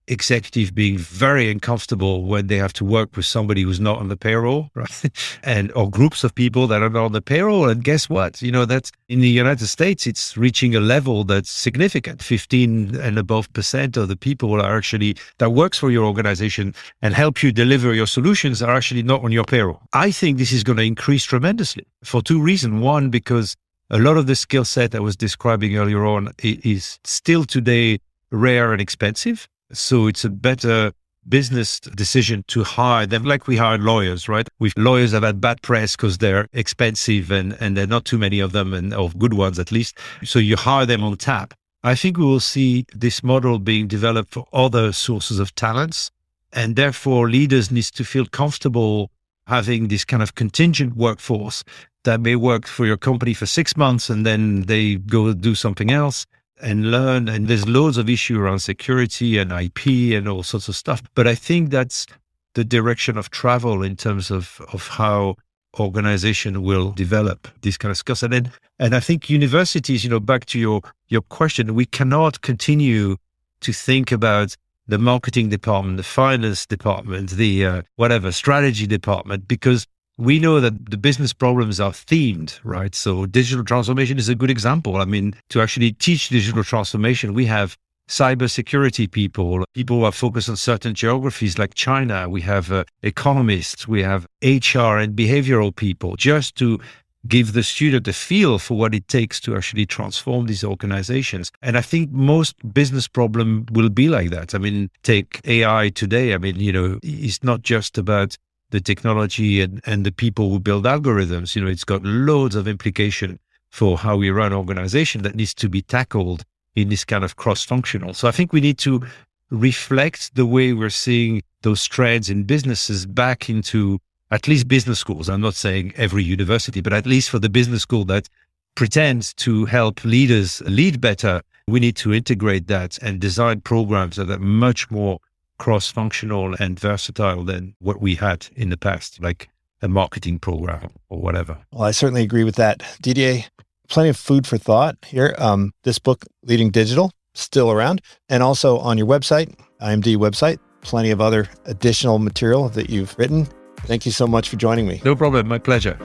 executive 0.08 0.74
being 0.76 0.98
very 0.98 1.50
uncomfortable 1.50 2.24
when 2.24 2.48
they 2.48 2.58
have 2.58 2.74
to 2.74 2.86
work 2.86 3.16
with 3.16 3.26
somebody 3.26 3.64
who's 3.64 3.80
not 3.80 3.98
on 3.98 4.08
the 4.08 4.18
payroll, 4.18 4.70
right? 4.76 5.06
and 5.44 5.72
or 5.74 5.90
groups 5.90 6.24
of 6.24 6.34
people 6.36 6.68
that 6.68 6.82
are 6.82 6.90
not 6.90 7.06
on 7.06 7.12
the 7.12 7.22
payroll. 7.22 7.68
And 7.68 7.84
guess 7.84 8.10
what? 8.10 8.42
You 8.42 8.52
know, 8.52 8.66
that's 8.66 8.92
in 9.10 9.22
the 9.22 9.30
United 9.30 9.68
States, 9.68 10.08
it's 10.08 10.38
reaching 10.38 10.76
a 10.76 10.80
level 10.80 11.24
that's 11.24 11.50
significant. 11.50 12.22
15 12.22 12.96
and 12.96 13.18
above 13.18 13.52
percent 13.54 13.98
of 13.98 14.08
the 14.08 14.16
people 14.16 14.62
are 14.62 14.78
actually 14.78 15.16
that 15.38 15.52
works 15.52 15.78
for 15.78 15.92
your 15.92 16.06
organization 16.06 16.74
and 17.02 17.14
help 17.14 17.44
you 17.44 17.52
deliver 17.52 17.94
your 17.94 18.08
solutions 18.08 18.62
are 18.62 18.76
actually 18.76 19.04
not 19.04 19.24
on 19.24 19.32
your 19.32 19.44
payroll. 19.44 19.82
I 19.94 20.12
think 20.12 20.38
this 20.38 20.52
is 20.52 20.64
going 20.64 20.78
to 20.78 20.84
increase 20.84 21.24
tremendously 21.24 21.86
for 22.04 22.22
two 22.22 22.42
reasons. 22.42 22.82
One, 22.82 23.10
because 23.10 23.56
a 23.90 24.00
lot 24.00 24.18
of 24.18 24.28
the 24.28 24.36
skill 24.36 24.66
set 24.66 24.96
I 24.96 25.00
was 25.00 25.16
describing 25.16 25.78
earlier 25.78 26.06
on 26.06 26.32
is 26.40 27.00
still 27.04 27.46
today 27.46 28.00
rare 28.32 28.74
and 28.74 28.82
expensive 28.82 29.48
so 29.72 30.08
it's 30.08 30.24
a 30.26 30.30
better 30.30 30.92
business 31.28 31.80
decision 31.80 32.44
to 32.48 32.64
hire 32.64 33.06
them 33.06 33.24
like 33.24 33.48
we 33.48 33.58
hired 33.58 33.82
lawyers, 33.82 34.30
right? 34.30 34.48
We 34.60 34.72
lawyers 34.78 35.12
have 35.12 35.24
had 35.24 35.42
bad 35.42 35.62
press 35.62 35.96
because 35.96 36.20
they're 36.20 36.48
expensive 36.54 37.32
and, 37.32 37.58
and 37.60 37.76
there 37.76 37.86
are 37.86 37.88
not 37.88 38.06
too 38.06 38.18
many 38.18 38.40
of 38.40 38.52
them 38.52 38.74
and 38.74 38.94
of 38.94 39.18
good 39.18 39.34
ones 39.34 39.58
at 39.58 39.72
least. 39.72 39.98
So 40.24 40.40
you 40.40 40.56
hire 40.56 40.86
them 40.86 41.04
on 41.04 41.18
tap. 41.18 41.54
I 41.84 41.96
think 41.96 42.18
we 42.18 42.26
will 42.26 42.40
see 42.40 42.86
this 42.94 43.24
model 43.24 43.60
being 43.60 43.88
developed 43.88 44.34
for 44.34 44.46
other 44.54 44.92
sources 44.92 45.40
of 45.40 45.54
talents. 45.56 46.12
And 46.54 46.76
therefore 46.76 47.30
leaders 47.30 47.72
need 47.72 47.86
to 47.86 48.04
feel 48.04 48.26
comfortable 48.26 49.12
having 49.48 49.88
this 49.88 50.06
kind 50.06 50.24
of 50.24 50.36
contingent 50.36 50.96
workforce 50.96 51.64
that 52.04 52.22
may 52.22 52.36
work 52.36 52.68
for 52.68 52.86
your 52.86 52.98
company 52.98 53.34
for 53.34 53.46
six 53.46 53.76
months 53.76 54.10
and 54.10 54.26
then 54.26 54.62
they 54.64 54.96
go 54.96 55.34
do 55.34 55.56
something 55.56 55.92
else 55.92 56.26
and 56.62 56.92
learn. 56.92 57.28
And 57.28 57.48
there's 57.48 57.68
loads 57.68 57.98
of 57.98 58.10
issue 58.10 58.40
around 58.40 58.60
security 58.60 59.38
and 59.38 59.52
IP 59.52 60.16
and 60.18 60.28
all 60.28 60.44
sorts 60.44 60.68
of 60.68 60.76
stuff. 60.76 61.02
But 61.14 61.28
I 61.28 61.36
think 61.36 61.70
that's 61.70 62.06
the 62.54 62.64
direction 62.64 63.18
of 63.18 63.30
travel 63.30 63.84
in 63.84 63.96
terms 63.96 64.32
of, 64.32 64.62
of 64.72 64.88
how 64.88 65.36
organization 65.80 66.64
will 66.64 66.92
develop 66.92 67.48
this 67.62 67.78
kind 67.78 67.92
of 67.92 67.98
skills. 67.98 68.24
And 68.24 68.34
then, 68.34 68.52
and 68.80 68.96
I 68.96 69.00
think 69.00 69.30
universities, 69.30 70.04
you 70.04 70.10
know, 70.10 70.20
back 70.20 70.46
to 70.48 70.60
your, 70.60 70.82
your 71.10 71.22
question, 71.22 71.76
we 71.76 71.86
cannot 71.86 72.42
continue 72.42 73.18
to 73.62 73.74
think 73.74 74.12
about 74.12 74.56
the 74.88 74.98
marketing 74.98 75.50
department, 75.50 75.98
the 75.98 76.04
finance 76.04 76.66
department, 76.66 77.32
the 77.32 77.66
uh, 77.66 77.82
whatever 77.96 78.32
strategy 78.32 78.86
department, 78.86 79.48
because 79.48 79.88
we 80.18 80.40
know 80.40 80.60
that 80.60 80.90
the 80.90 80.98
business 80.98 81.34
problems 81.34 81.80
are 81.80 81.92
themed, 81.92 82.60
right? 82.64 82.96
So 82.96 83.26
digital 83.26 83.66
transformation 83.66 84.18
is 84.18 84.30
a 84.30 84.36
good 84.36 84.50
example. 84.50 84.98
I 84.98 85.06
mean, 85.06 85.36
to 85.50 85.62
actually 85.62 85.92
teach 85.92 86.30
digital 86.30 86.64
transformation, 86.64 87.34
we 87.34 87.46
have 87.48 87.78
cybersecurity 88.08 89.10
people, 89.10 89.66
people 89.74 89.98
who 89.98 90.04
are 90.06 90.12
focused 90.12 90.48
on 90.48 90.56
certain 90.56 90.94
geographies 90.94 91.58
like 91.58 91.74
China. 91.74 92.30
We 92.30 92.42
have 92.42 92.72
uh, 92.72 92.86
economists, 93.04 93.88
we 93.88 94.04
have 94.04 94.28
HR 94.44 94.98
and 94.98 95.16
behavioral 95.16 95.76
people 95.76 96.16
just 96.16 96.56
to 96.58 96.80
give 97.28 97.54
the 97.54 97.64
student 97.64 98.08
a 98.08 98.14
feel 98.14 98.60
for 98.60 98.78
what 98.78 98.94
it 98.94 99.08
takes 99.08 99.40
to 99.42 99.56
actually 99.56 99.86
transform 99.86 100.46
these 100.46 100.64
organizations. 100.64 101.52
And 101.62 101.78
I 101.78 101.82
think 101.82 102.12
most 102.12 102.56
business 102.74 103.08
problem 103.08 103.66
will 103.72 103.90
be 103.90 104.10
like 104.10 104.30
that. 104.30 104.54
I 104.54 104.60
mean, 104.60 104.90
take 105.04 105.42
AI 105.46 105.90
today. 105.90 106.34
I 106.34 106.38
mean, 106.38 106.60
you 106.60 106.72
know, 106.72 107.00
it's 107.02 107.44
not 107.44 107.64
just 107.64 107.98
about 107.98 108.38
the 108.76 108.82
technology 108.82 109.62
and, 109.62 109.82
and 109.86 110.06
the 110.06 110.12
people 110.12 110.50
who 110.50 110.60
build 110.60 110.84
algorithms. 110.86 111.56
You 111.56 111.64
know, 111.64 111.70
it's 111.70 111.84
got 111.84 112.04
loads 112.04 112.56
of 112.56 112.68
implication 112.68 113.40
for 113.70 113.98
how 113.98 114.18
we 114.18 114.30
run 114.30 114.54
organization 114.54 115.24
that 115.24 115.36
needs 115.36 115.54
to 115.56 115.70
be 115.70 115.82
tackled 115.82 116.44
in 116.76 116.90
this 116.90 117.06
kind 117.06 117.24
of 117.24 117.36
cross-functional. 117.38 118.14
So 118.14 118.28
I 118.28 118.32
think 118.32 118.54
we 118.54 118.62
need 118.62 118.78
to 118.80 119.02
reflect 119.50 120.36
the 120.36 120.46
way 120.46 120.74
we're 120.74 120.90
seeing 120.90 121.42
those 121.62 121.86
trends 121.86 122.30
in 122.30 122.44
businesses 122.44 123.06
back 123.06 123.50
into 123.50 124.00
at 124.32 124.48
least 124.48 124.68
business 124.68 125.00
schools. 125.00 125.30
I'm 125.30 125.42
not 125.42 125.56
saying 125.56 125.94
every 125.96 126.24
university, 126.24 126.82
but 126.82 126.94
at 126.94 127.06
least 127.06 127.30
for 127.30 127.40
the 127.40 127.50
business 127.50 127.84
school 127.84 128.06
that 128.06 128.28
pretends 128.76 129.34
to 129.36 129.66
help 129.66 130.04
leaders 130.04 130.62
lead 130.66 131.00
better, 131.00 131.42
we 131.68 131.80
need 131.80 131.96
to 131.98 132.14
integrate 132.14 132.68
that 132.68 132.98
and 133.02 133.20
design 133.20 133.62
programs 133.62 134.18
that 134.18 134.30
are 134.30 134.40
much 134.40 134.92
more 134.92 135.20
cross 135.58 135.92
functional 135.92 136.56
and 136.60 136.80
versatile 136.80 137.44
than 137.44 137.76
what 137.80 138.02
we 138.02 138.16
had 138.16 138.48
in 138.56 138.70
the 138.70 138.78
past, 138.78 139.22
like 139.22 139.50
a 139.82 139.88
marketing 139.88 140.40
program 140.40 140.90
or 141.10 141.20
whatever. 141.20 141.58
Well, 141.72 141.84
I 141.84 141.92
certainly 141.92 142.24
agree 142.24 142.44
with 142.44 142.56
that. 142.56 142.84
Didier, 143.02 143.44
plenty 143.88 144.10
of 144.10 144.18
food 144.18 144.48
for 144.48 144.58
thought 144.58 144.98
here. 145.06 145.36
Um, 145.38 145.74
this 145.84 146.00
book, 146.00 146.26
Leading 146.44 146.72
Digital, 146.72 147.12
still 147.34 147.72
around, 147.72 148.02
and 148.30 148.42
also 148.42 148.78
on 148.80 148.98
your 148.98 149.08
website, 149.08 149.56
IMD 149.82 150.18
website, 150.18 150.60
plenty 150.82 151.12
of 151.12 151.22
other 151.22 151.48
additional 151.66 152.20
material 152.20 152.70
that 152.70 152.90
you've 152.90 153.18
written. 153.18 153.48
Thank 153.82 154.06
you 154.06 154.12
so 154.12 154.26
much 154.28 154.50
for 154.50 154.56
joining 154.56 154.88
me. 154.88 155.02
No 155.06 155.16
problem. 155.16 155.48
My 155.48 155.60
pleasure. 155.60 155.98